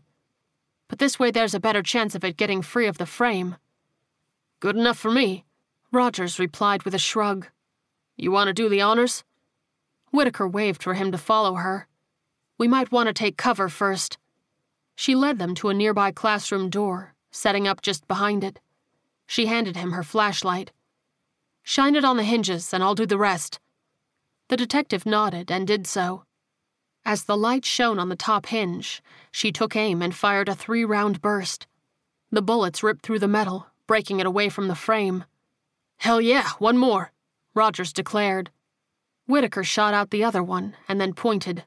[0.88, 3.56] But this way there's a better chance of it getting free of the frame.
[4.60, 5.44] Good enough for me,
[5.92, 7.48] Rogers replied with a shrug.
[8.16, 9.24] You want to do the honors?
[10.12, 11.88] Whitaker waved for him to follow her.
[12.60, 14.20] We might want to take cover first.
[14.96, 18.60] She led them to a nearby classroom door, setting up just behind it.
[19.32, 20.74] She handed him her flashlight.
[21.64, 23.62] Shine it on the hinges, and I'll do the rest.
[24.50, 26.26] The detective nodded and did so.
[27.06, 29.02] As the light shone on the top hinge,
[29.32, 31.66] she took aim and fired a three round burst.
[32.30, 35.24] The bullets ripped through the metal, breaking it away from the frame.
[36.00, 37.14] Hell yeah, one more,
[37.56, 38.52] Rogers declared.
[39.28, 41.64] Whitaker shot out the other one and then pointed.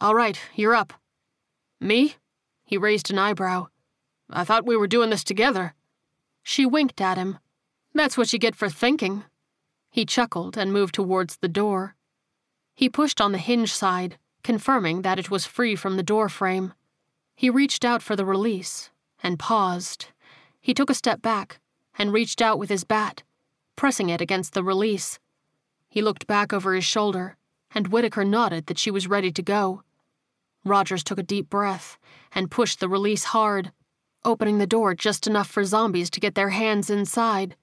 [0.00, 0.92] All right, you're up.
[1.80, 2.16] Me?
[2.64, 3.68] He raised an eyebrow.
[4.28, 5.76] I thought we were doing this together.
[6.48, 7.38] She winked at him.
[7.92, 9.24] That's what you get for thinking.
[9.90, 11.94] He chuckled and moved towards the door.
[12.74, 16.72] He pushed on the hinge side, confirming that it was free from the door frame.
[17.36, 18.88] He reached out for the release
[19.22, 20.06] and paused.
[20.58, 21.60] He took a step back
[21.98, 23.24] and reached out with his bat,
[23.76, 25.18] pressing it against the release.
[25.86, 27.36] He looked back over his shoulder,
[27.74, 29.82] and Whitaker nodded that she was ready to go.
[30.64, 31.98] Rogers took a deep breath
[32.32, 33.70] and pushed the release hard,
[34.28, 37.56] opening the door just enough for zombies to get their hands inside.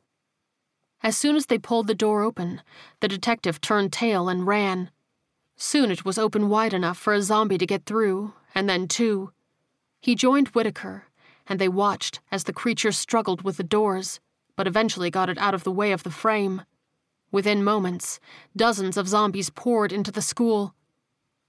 [1.04, 2.64] As soon as they pulled the door open,
[3.00, 4.90] the detective turned tail and ran.
[5.56, 9.32] Soon it was open wide enough for a zombie to get through, and then two.
[10.02, 11.06] He joined Whitaker,
[11.46, 14.20] and they watched as the creature struggled with the doors,
[14.56, 16.64] but eventually got it out of the way of the frame.
[17.32, 18.20] Within moments,
[18.56, 20.74] dozens of zombies poured into the school.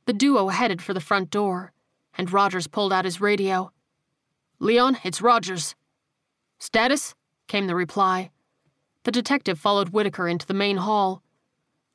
[0.05, 1.73] The duo headed for the front door,
[2.19, 3.73] and Rogers pulled out his radio.
[4.59, 5.75] Leon, it's Rogers.
[6.59, 7.15] Status?
[7.47, 8.31] came the reply.
[9.05, 11.23] The detective followed Whitaker into the main hall.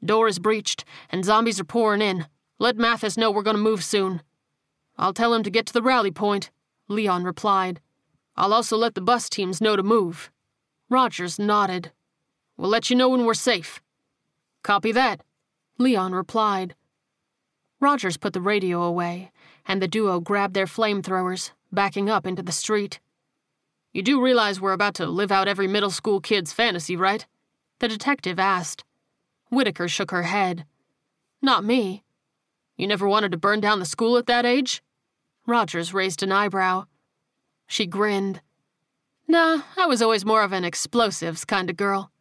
[0.05, 2.27] Door is breached, and zombies are pouring in.
[2.59, 4.21] Let Mathis know we're going to move soon.
[4.97, 6.51] I'll tell him to get to the rally point,
[6.87, 7.81] Leon replied.
[8.37, 10.31] I'll also let the bus teams know to move.
[10.89, 11.91] Rogers nodded.
[12.57, 13.81] We'll let you know when we're safe.
[14.63, 15.21] Copy that,
[15.79, 16.75] Leon replied.
[17.79, 19.30] Rogers put the radio away,
[19.65, 22.99] and the duo grabbed their flamethrowers, backing up into the street.
[23.93, 27.25] You do realize we're about to live out every middle school kid's fantasy, right?
[27.79, 28.83] The detective asked.
[29.49, 30.65] Whitaker shook her head.
[31.41, 32.03] Not me.
[32.77, 34.81] You never wanted to burn down the school at that age?
[35.45, 36.85] Rogers raised an eyebrow.
[37.67, 38.41] She grinned.
[39.27, 42.11] Nah, I was always more of an explosives kind of girl.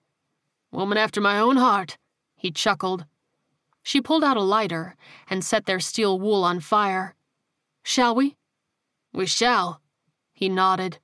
[0.72, 1.98] Woman after my own heart,
[2.36, 3.04] he chuckled.
[3.82, 4.96] She pulled out a lighter
[5.28, 7.14] and set their steel wool on fire.
[7.82, 8.36] Shall we?
[9.12, 9.80] We shall,
[10.32, 10.98] he nodded.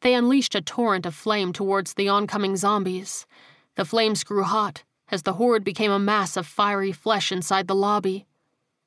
[0.00, 3.26] They unleashed a torrent of flame towards the oncoming zombies.
[3.76, 7.74] The flames grew hot as the horde became a mass of fiery flesh inside the
[7.74, 8.26] lobby.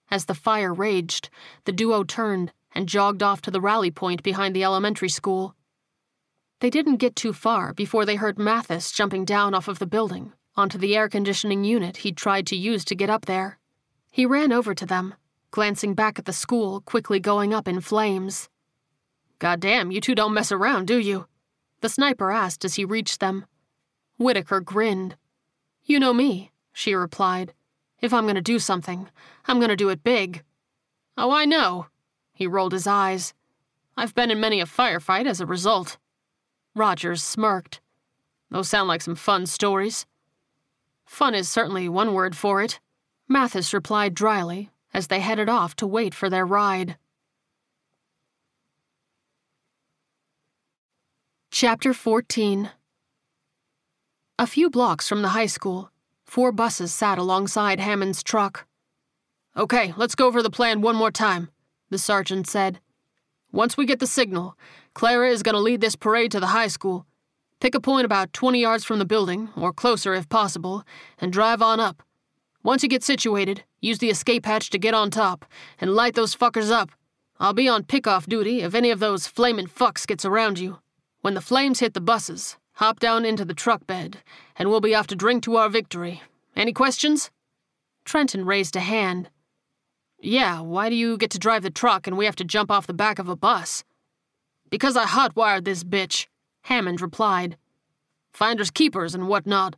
[0.09, 1.29] As the fire raged,
[1.65, 5.55] the duo turned and jogged off to the rally point behind the elementary school.
[6.59, 10.33] They didn't get too far before they heard Mathis jumping down off of the building
[10.55, 13.59] onto the air conditioning unit he'd tried to use to get up there.
[14.11, 15.13] He ran over to them,
[15.51, 18.49] glancing back at the school quickly going up in flames.
[19.39, 21.27] Goddamn, you two don't mess around, do you?
[21.81, 23.45] The sniper asked as he reached them.
[24.17, 25.15] Whitaker grinned.
[25.83, 27.53] You know me, she replied.
[28.01, 29.09] If I'm gonna do something,
[29.45, 30.43] I'm gonna do it big.
[31.17, 31.87] Oh, I know.
[32.33, 33.33] He rolled his eyes.
[33.95, 35.97] I've been in many a firefight as a result.
[36.75, 37.81] Rogers smirked.
[38.51, 40.05] Those sound like some fun stories.
[41.05, 42.79] Fun is certainly one word for it,
[43.27, 46.97] Mathis replied dryly as they headed off to wait for their ride.
[51.51, 52.71] Chapter 14
[54.39, 55.91] A few blocks from the high school,
[56.25, 58.65] four buses sat alongside Hammond's truck.
[59.55, 61.49] Okay, let's go over the plan one more time,
[61.91, 62.79] the sergeant said.
[63.51, 64.57] Once we get the signal,
[64.95, 67.05] Clara is going to lead this parade to the high school.
[67.59, 70.83] Pick a point about 20 yards from the building, or closer if possible,
[71.19, 72.01] and drive on up.
[72.67, 75.45] Once you get situated, use the escape hatch to get on top
[75.79, 76.91] and light those fuckers up.
[77.39, 80.79] I'll be on pick-off duty if any of those flamin' fucks gets around you.
[81.21, 84.17] When the flames hit the buses, hop down into the truck bed,
[84.57, 86.21] and we'll be off to drink to our victory.
[86.57, 87.31] Any questions?
[88.03, 89.29] Trenton raised a hand.
[90.19, 92.85] Yeah, why do you get to drive the truck and we have to jump off
[92.85, 93.85] the back of a bus?
[94.69, 96.27] Because I hotwired this bitch,
[96.63, 97.55] Hammond replied.
[98.33, 99.77] Finders keepers and whatnot.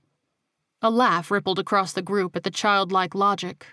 [0.82, 3.66] A laugh rippled across the group at the childlike logic.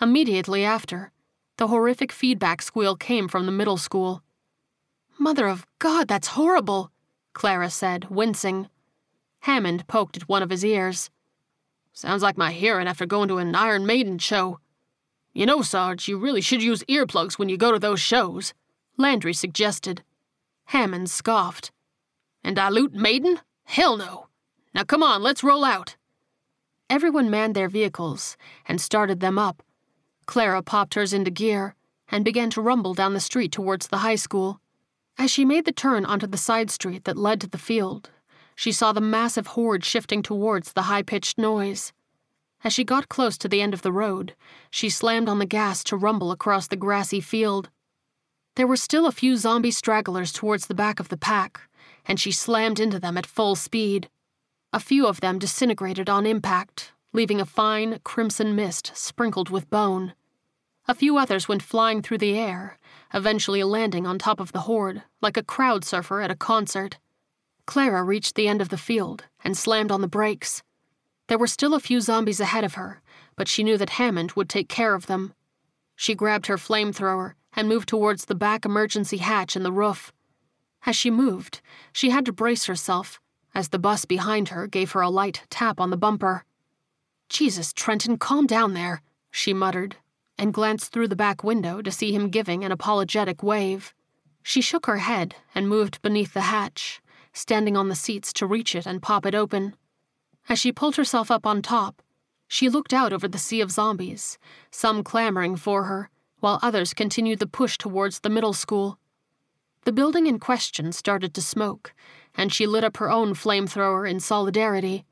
[0.00, 1.12] Immediately after,
[1.58, 4.22] the horrific feedback squeal came from the middle school.
[5.18, 6.90] Mother of God, that's horrible,
[7.34, 8.70] Clara said, wincing.
[9.40, 11.10] Hammond poked at one of his ears.
[11.92, 14.60] Sounds like my hearing after going to an Iron Maiden show.
[15.34, 18.54] You know, Sarge, you really should use earplugs when you go to those shows,
[18.96, 20.02] Landry suggested.
[20.66, 21.70] Hammond scoffed.
[22.42, 23.40] And dilute Maiden?
[23.64, 24.28] Hell no.
[24.74, 25.96] Now come on, let's roll out.
[26.90, 28.36] Everyone manned their vehicles
[28.66, 29.62] and started them up.
[30.26, 31.76] Clara popped hers into gear
[32.08, 34.60] and began to rumble down the street towards the high school.
[35.16, 38.10] As she made the turn onto the side street that led to the field,
[38.56, 41.92] she saw the massive horde shifting towards the high pitched noise.
[42.64, 44.34] As she got close to the end of the road,
[44.68, 47.70] she slammed on the gas to rumble across the grassy field.
[48.56, 51.60] There were still a few zombie stragglers towards the back of the pack,
[52.04, 54.10] and she slammed into them at full speed.
[54.72, 60.14] A few of them disintegrated on impact, leaving a fine, crimson mist sprinkled with bone.
[60.86, 62.78] A few others went flying through the air,
[63.12, 66.98] eventually landing on top of the horde, like a crowd surfer at a concert.
[67.66, 70.62] Clara reached the end of the field and slammed on the brakes.
[71.26, 73.02] There were still a few zombies ahead of her,
[73.36, 75.34] but she knew that Hammond would take care of them.
[75.96, 80.12] She grabbed her flamethrower and moved towards the back emergency hatch in the roof.
[80.86, 81.60] As she moved,
[81.92, 83.20] she had to brace herself,
[83.54, 86.44] as the bus behind her gave her a light tap on the bumper.
[87.28, 89.96] Jesus, Trenton, calm down there, she muttered
[90.38, 93.94] and glanced through the back window to see him giving an apologetic wave.
[94.42, 97.02] She shook her head and moved beneath the hatch,
[97.32, 99.76] standing on the seats to reach it and pop it open.
[100.48, 102.02] As she pulled herself up on top,
[102.48, 104.38] she looked out over the sea of zombies,
[104.70, 106.08] some clamoring for her,
[106.40, 108.98] while others continued the push towards the middle school.
[109.84, 111.92] The building in question started to smoke,
[112.34, 115.04] and she lit up her own flamethrower in solidarity.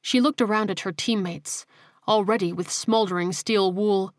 [0.00, 1.66] She looked around at her teammates,
[2.06, 4.12] already with smoldering steel wool.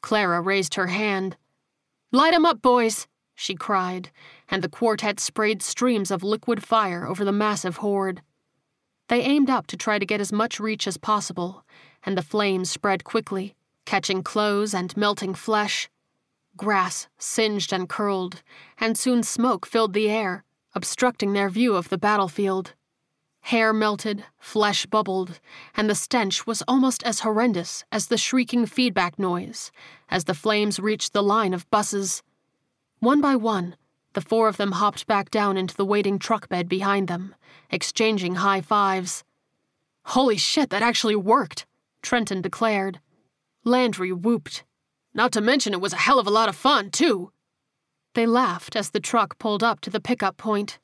[0.00, 1.36] Clara raised her hand.
[2.10, 4.10] Light 'em up, boys, she cried,
[4.48, 8.22] and the quartet sprayed streams of liquid fire over the massive horde.
[9.08, 11.64] They aimed up to try to get as much reach as possible,
[12.04, 13.54] and the flames spread quickly,
[13.84, 15.88] catching clothes and melting flesh.
[16.56, 18.42] Grass singed and curled,
[18.78, 20.44] and soon smoke filled the air,
[20.74, 22.74] obstructing their view of the battlefield.
[23.46, 25.40] Hair melted, flesh bubbled,
[25.74, 29.72] and the stench was almost as horrendous as the shrieking feedback noise
[30.08, 32.22] as the flames reached the line of buses.
[33.00, 33.76] One by one,
[34.12, 37.34] the four of them hopped back down into the waiting truck bed behind them,
[37.70, 39.24] exchanging high fives.
[40.04, 41.66] Holy shit, that actually worked,
[42.02, 43.00] Trenton declared.
[43.64, 44.64] Landry whooped.
[45.14, 47.32] Not to mention it was a hell of a lot of fun, too.
[48.14, 50.78] They laughed as the truck pulled up to the pickup point.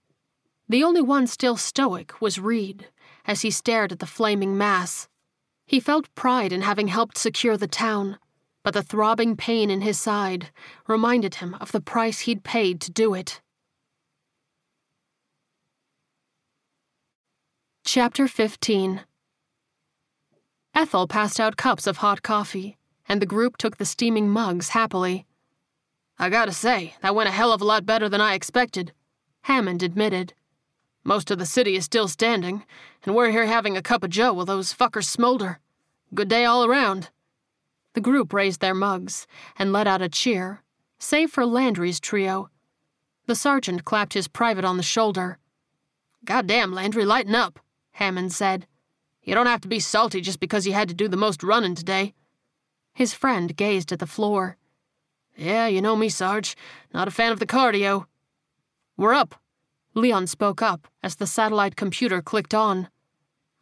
[0.69, 2.89] The only one still stoic was Reed,
[3.27, 5.09] as he stared at the flaming mass.
[5.67, 8.19] He felt pride in having helped secure the town,
[8.65, 10.51] but the throbbing pain in his side
[10.87, 13.41] reminded him of the price he'd paid to do it.
[17.85, 19.03] Chapter 15
[20.75, 22.79] Ethel passed out cups of hot coffee,
[23.09, 25.27] and the group took the steaming mugs happily.
[26.21, 28.93] I gotta say, that went a hell of a lot better than I expected,
[29.43, 30.35] Hammond admitted.
[31.05, 32.65] Most of the city is still standing,
[33.05, 35.61] and we're here having a cup of joe while those fuckers smolder.
[36.13, 37.11] Good day all around.
[37.95, 39.27] The group raised their mugs
[39.57, 40.63] and let out a cheer,
[40.99, 42.51] save for Landry's trio.
[43.27, 45.39] The sergeant clapped his private on the shoulder.
[46.25, 47.61] Goddamn, Landry, lighten up,
[47.93, 48.67] Hammond said.
[49.23, 51.75] You don't have to be salty just because you had to do the most running
[51.75, 52.15] today.
[52.93, 54.57] His friend gazed at the floor.
[55.39, 56.57] Yeah, you know me, Sarge.
[56.93, 58.07] Not a fan of the cardio.
[58.97, 59.37] We're up,
[59.95, 62.89] Leon spoke up as the satellite computer clicked on.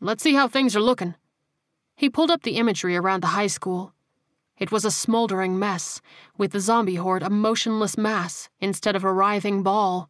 [0.00, 1.14] Let's see how things are looking.
[1.94, 3.92] He pulled up the imagery around the high school.
[4.56, 6.00] It was a smoldering mess,
[6.38, 10.08] with the zombie horde a motionless mass instead of a writhing ball.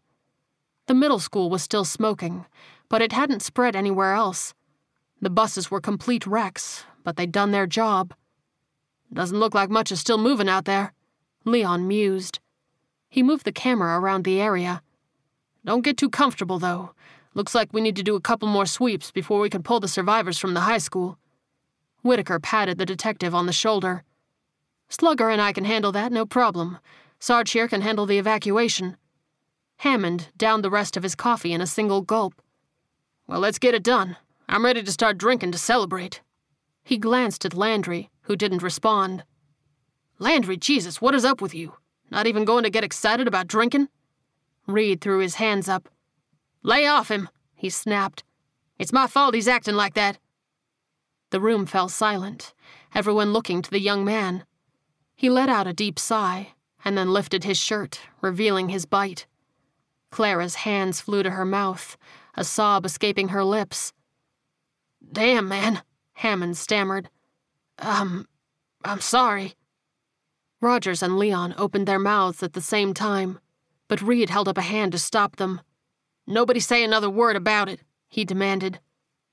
[0.86, 2.46] The middle school was still smoking,
[2.88, 4.54] but it hadn't spread anywhere else.
[5.20, 8.14] The buses were complete wrecks, but they'd done their job.
[9.12, 10.92] Doesn't look like much is still moving out there,
[11.46, 12.40] Leon mused.
[13.08, 14.82] He moved the camera around the area.
[15.64, 16.90] Don't get too comfortable, though.
[17.34, 19.86] Looks like we need to do a couple more sweeps before we can pull the
[19.86, 21.18] survivors from the high school.
[22.02, 24.02] Whitaker patted the detective on the shoulder.
[24.88, 26.78] Slugger and I can handle that, no problem.
[27.20, 28.96] Sarge here can handle the evacuation.
[29.78, 32.42] Hammond downed the rest of his coffee in a single gulp.
[33.28, 34.16] Well, let's get it done.
[34.48, 36.22] I'm ready to start drinking to celebrate.
[36.82, 39.22] He glanced at Landry, who didn't respond.
[40.18, 41.74] Landry, Jesus, what is up with you?
[42.10, 43.88] Not even going to get excited about drinking?
[44.66, 45.88] Reed threw his hands up.
[46.62, 48.24] Lay off him, he snapped.
[48.78, 50.18] It's my fault he's acting like that.
[51.30, 52.54] The room fell silent,
[52.94, 54.44] everyone looking to the young man.
[55.14, 56.52] He let out a deep sigh
[56.84, 59.26] and then lifted his shirt, revealing his bite.
[60.10, 61.96] Clara's hands flew to her mouth,
[62.34, 63.92] a sob escaping her lips.
[65.12, 65.82] Damn, man,
[66.14, 67.10] Hammond stammered.
[67.78, 68.26] Um,
[68.84, 69.54] I'm sorry.
[70.60, 73.38] Rogers and Leon opened their mouths at the same time,
[73.88, 75.60] but Reed held up a hand to stop them.
[76.26, 78.80] Nobody say another word about it, he demanded.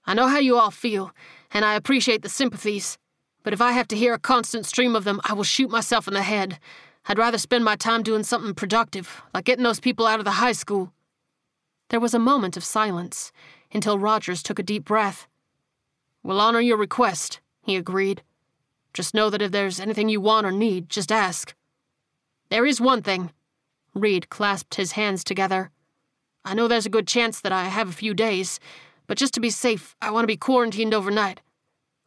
[0.05, 1.11] I know how you all feel,
[1.51, 2.97] and I appreciate the sympathies,
[3.41, 6.07] but if I have to hear a constant stream of them, I will shoot myself
[6.07, 6.59] in the head.
[7.05, 10.31] I'd rather spend my time doing something productive, like getting those people out of the
[10.31, 10.91] high school.
[11.89, 13.31] There was a moment of silence,
[13.71, 15.27] until Rogers took a deep breath.
[16.21, 18.23] We'll honor your request, he agreed.
[18.93, 21.55] Just know that if there's anything you want or need, just ask.
[22.49, 23.31] There is one thing.
[23.95, 25.71] Reed clasped his hands together.
[26.45, 28.59] I know there's a good chance that I have a few days,
[29.07, 31.41] but just to be safe, I want to be quarantined overnight.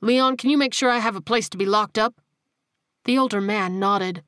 [0.01, 2.21] Leon, can you make sure I have a place to be locked up?
[3.05, 4.23] The older man nodded.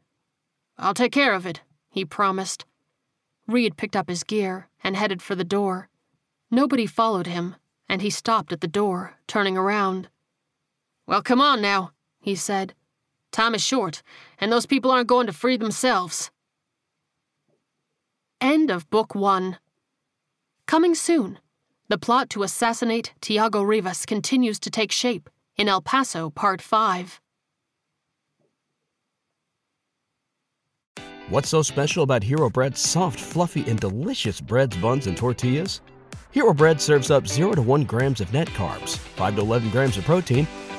[0.78, 2.64] I'll take care of it, he promised.
[3.47, 5.89] Reed picked up his gear and headed for the door.
[6.51, 7.56] Nobody followed him,
[7.89, 10.09] and he stopped at the door, turning around.
[11.06, 12.74] Well, come on now, he said.
[13.32, 14.03] Time is short,
[14.39, 16.31] and those people aren't going to free themselves.
[18.40, 19.59] End of Book 1.
[20.66, 21.39] Coming soon,
[21.89, 27.20] the plot to assassinate Tiago Rivas continues to take shape in El Paso Part 5.
[31.31, 35.82] What's so special about Hero Bread's soft, fluffy, and delicious breads, buns, and tortillas?
[36.31, 39.97] Hero Bread serves up 0 to 1 grams of net carbs, 5 to 11 grams
[39.99, 40.47] of protein,